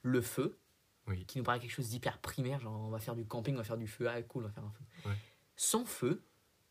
Le 0.02 0.20
feu, 0.20 0.58
Oui. 1.06 1.24
qui 1.26 1.38
nous 1.38 1.44
paraît 1.44 1.60
quelque 1.60 1.70
chose 1.72 1.88
d'hyper 1.88 2.18
primaire, 2.18 2.61
genre 2.61 2.80
on 2.80 2.90
va 2.90 2.98
faire 2.98 3.14
du 3.14 3.24
camping, 3.24 3.54
on 3.54 3.58
va 3.58 3.64
faire 3.64 3.76
du 3.76 3.86
feu, 3.86 4.08
ah 4.08 4.20
cool, 4.22 4.44
on 4.44 4.46
va 4.48 4.52
faire 4.52 4.64
un 4.64 4.70
feu. 4.72 4.84
Ouais. 5.08 5.16
Sans 5.56 5.84
feu, 5.84 6.22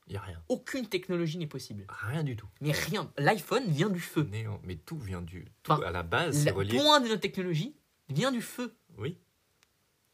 Il 0.07 0.13
y 0.13 0.17
a 0.17 0.21
rien, 0.21 0.41
aucune 0.49 0.87
technologie 0.87 1.37
n'est 1.37 1.47
possible. 1.47 1.85
rien 1.89 2.23
du 2.23 2.35
tout. 2.35 2.47
Mais 2.61 2.71
rien. 2.71 3.11
L'iPhone 3.17 3.65
vient 3.69 3.89
du 3.89 3.99
feu. 3.99 4.23
Néant. 4.23 4.59
Mais 4.63 4.75
tout 4.75 4.97
vient 4.97 5.21
du, 5.21 5.45
tout 5.63 5.71
Enfin, 5.71 5.83
à 5.83 5.91
la 5.91 6.03
base, 6.03 6.37
c'est 6.43 6.49
Le 6.49 6.55
relié. 6.55 6.77
point 6.77 6.99
de 6.99 7.07
notre 7.07 7.21
technologie 7.21 7.75
vient 8.09 8.31
du 8.31 8.41
feu. 8.41 8.73
Oui. 8.97 9.17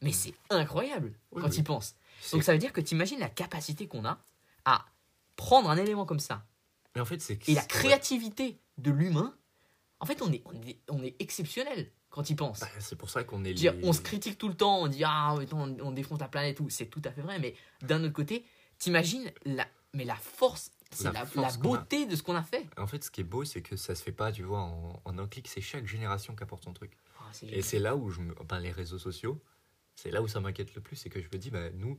Mais 0.02 0.12
c'est 0.12 0.34
incroyable 0.50 1.14
Oui, 1.32 1.42
quand 1.42 1.48
oui. 1.48 1.62
penses. 1.62 1.94
C'est- 2.20 2.32
Donc 2.36 2.42
ça 2.44 2.52
veut 2.52 2.58
dire 2.58 2.72
que 2.72 2.80
tu 2.80 2.94
imagines 2.94 3.18
la 3.18 3.28
capacité 3.28 3.88
qu'on 3.88 4.04
a 4.04 4.18
à 4.64 4.84
prendre 5.36 5.70
un 5.70 5.76
élément 5.76 6.04
comme 6.06 6.20
ça 6.20 6.44
Mais 6.94 7.00
en 7.00 7.04
fait, 7.04 7.20
c'est 7.20 7.48
et 7.48 7.54
la 7.54 7.62
créativité 7.64 8.58
de 8.78 8.90
l'humain. 8.90 9.34
En 10.00 10.06
fait, 10.06 10.20
on 10.22 10.30
est, 10.32 10.42
on 10.46 10.52
est, 10.62 10.78
on 10.88 11.02
est 11.02 11.16
exceptionnel 11.20 11.90
quand 12.10 12.22
penses. 12.36 12.60
Bah, 12.60 12.68
c'est 12.78 12.96
pour 12.96 13.10
ça 13.10 13.24
qu'on 13.24 13.44
est. 13.44 13.52
Les- 13.54 13.70
on 13.82 13.92
se 13.92 14.00
critique 14.00 14.38
tout 14.38 14.48
le 14.48 14.54
temps, 14.56 14.80
on 14.82 14.86
dit 14.88 15.02
ah 15.04 15.34
on, 15.52 15.76
on 15.80 15.92
défonce 15.92 16.20
la 16.20 16.28
planète 16.28 16.56
tout, 16.58 16.68
c'est 16.70 16.86
tout 16.86 17.02
à 17.04 17.10
fait 17.10 17.22
vrai, 17.22 17.38
mais 17.38 17.54
d'un 17.82 18.02
autre 18.04 18.12
côté, 18.14 18.44
t'imagines 18.78 19.30
la, 19.44 19.66
mais 19.94 20.04
la 20.04 20.16
force 20.16 20.70
C'est 20.90 21.04
La 21.04 21.12
la, 21.12 21.20
la 21.20 21.26
force 21.26 21.56
qu'on 21.58 21.74
a. 21.74 21.78
beauté 21.78 22.06
de 22.06 22.14
ce 22.16 22.22
qu'on 22.22 22.34
a 22.36 22.42
fait. 22.42 22.66
En 22.78 22.86
fait, 22.86 23.02
ce 23.04 23.10
qui 23.10 23.22
est 23.22 23.24
beau, 23.24 23.44
c'est 23.44 23.60
que 23.62 23.76
ça 23.76 23.94
se 23.94 24.02
fait 24.02 24.12
pas, 24.12 24.32
tu 24.32 24.42
vois, 24.42 24.60
en, 24.60 25.00
en 25.04 25.18
un 25.18 25.26
clic. 25.26 25.48
C'est 25.48 25.60
chaque 25.62 25.86
génération 25.86 26.34
qui 26.36 26.42
apporte 26.42 26.64
son 26.64 26.72
truc. 26.72 26.96
Oh, 27.18 27.24
c'est 27.32 27.46
Et 27.48 27.62
c'est 27.62 27.78
là 27.78 27.96
où 27.96 28.10
je 28.10 28.20
me. 28.20 28.34
Enfin, 28.40 28.60
les 28.60 28.70
réseaux 28.72 28.98
sociaux, 28.98 29.38
c'est 29.96 30.10
là 30.12 30.22
où 30.22 30.28
ça 30.28 30.38
m'inquiète 30.40 30.74
le 30.76 30.80
plus. 30.80 30.94
C'est 30.96 31.08
que 31.10 31.20
je 31.20 31.26
me 31.32 31.38
dis, 31.38 31.50
bah, 31.50 31.70
nous, 31.74 31.98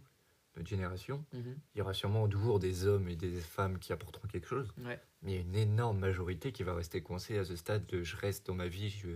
notre 0.55 0.69
génération, 0.69 1.23
Mhm. 1.33 1.55
il 1.75 1.79
y 1.79 1.81
aura 1.81 1.93
sûrement 1.93 2.27
toujours 2.27 2.59
des 2.59 2.85
hommes 2.87 3.09
et 3.09 3.15
des 3.15 3.31
femmes 3.41 3.77
qui 3.79 3.91
apporteront 3.93 4.27
quelque 4.27 4.47
chose. 4.47 4.71
Ouais. 4.85 4.99
Mais 5.21 5.33
il 5.33 5.35
y 5.35 5.37
a 5.37 5.41
une 5.41 5.55
énorme 5.55 5.99
majorité 5.99 6.51
qui 6.51 6.63
va 6.63 6.73
rester 6.73 7.01
coincée 7.01 7.37
à 7.37 7.43
ce 7.45 7.55
stade 7.55 7.85
de 7.87 8.01
je 8.03 8.15
reste 8.15 8.47
dans 8.47 8.55
ma 8.55 8.67
vie. 8.67 8.89
Je... 8.89 9.09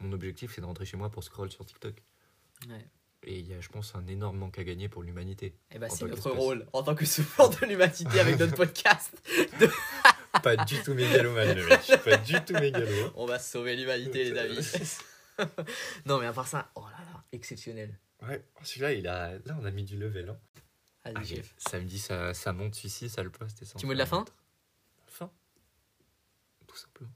Mon 0.00 0.12
objectif, 0.12 0.52
c'est 0.54 0.60
de 0.60 0.66
rentrer 0.66 0.84
chez 0.84 0.96
moi 0.96 1.10
pour 1.10 1.22
scroll 1.24 1.50
sur 1.50 1.64
TikTok. 1.64 2.02
Ouais. 2.68 2.84
Et 3.24 3.38
il 3.40 3.48
y 3.48 3.52
a, 3.54 3.60
je 3.60 3.68
pense, 3.68 3.94
un 3.96 4.06
énorme 4.06 4.38
manque 4.38 4.58
à 4.58 4.64
gagner 4.64 4.88
pour 4.88 5.02
l'humanité. 5.02 5.54
Et 5.72 5.78
bah, 5.78 5.88
En 5.90 5.94
c'est 5.94 6.04
notre 6.06 6.30
rôle 6.30 6.66
en 6.72 6.82
tant 6.84 6.94
que 6.94 7.04
souffrant 7.04 7.48
de 7.48 7.66
l'humanité 7.66 8.20
avec 8.20 8.38
notre 8.38 8.54
podcast. 8.56 9.20
Pas 10.42 10.56
du 10.56 10.80
tout 10.82 10.94
mégalomane, 10.94 11.54
le 11.56 11.66
mec. 11.66 11.80
Pas 12.04 12.16
du 12.18 12.34
tout 12.44 12.52
mégalo. 12.52 13.10
On 13.16 13.26
va 13.26 13.38
sauver 13.40 13.74
l'humanité, 13.74 14.30
les 14.30 14.38
amis. 14.38 14.98
non, 16.06 16.18
mais 16.20 16.26
à 16.26 16.32
part 16.32 16.46
ça, 16.46 16.70
oh 16.76 16.84
là, 16.90 16.97
exceptionnel. 17.32 17.98
Ouais, 18.22 18.44
celui-là, 18.62 18.92
il 18.92 19.06
a... 19.06 19.38
là, 19.38 19.56
on 19.60 19.64
a 19.64 19.70
mis 19.70 19.84
du 19.84 19.96
level. 19.96 20.30
Hein. 20.30 20.38
Allez, 21.04 21.16
Ah, 21.18 21.24
chef. 21.24 21.54
Samedi, 21.58 21.98
ça, 21.98 22.34
ça 22.34 22.52
monte 22.52 22.82
ici, 22.84 23.08
ça 23.08 23.22
le 23.22 23.30
poste. 23.30 23.62
Et 23.62 23.64
ça 23.64 23.78
Tu 23.78 23.86
mot 23.86 23.92
de 23.94 23.98
la 23.98 24.06
fin 24.06 24.24
Fin? 25.06 25.30
Tout 26.66 26.76
simplement. 26.76 27.10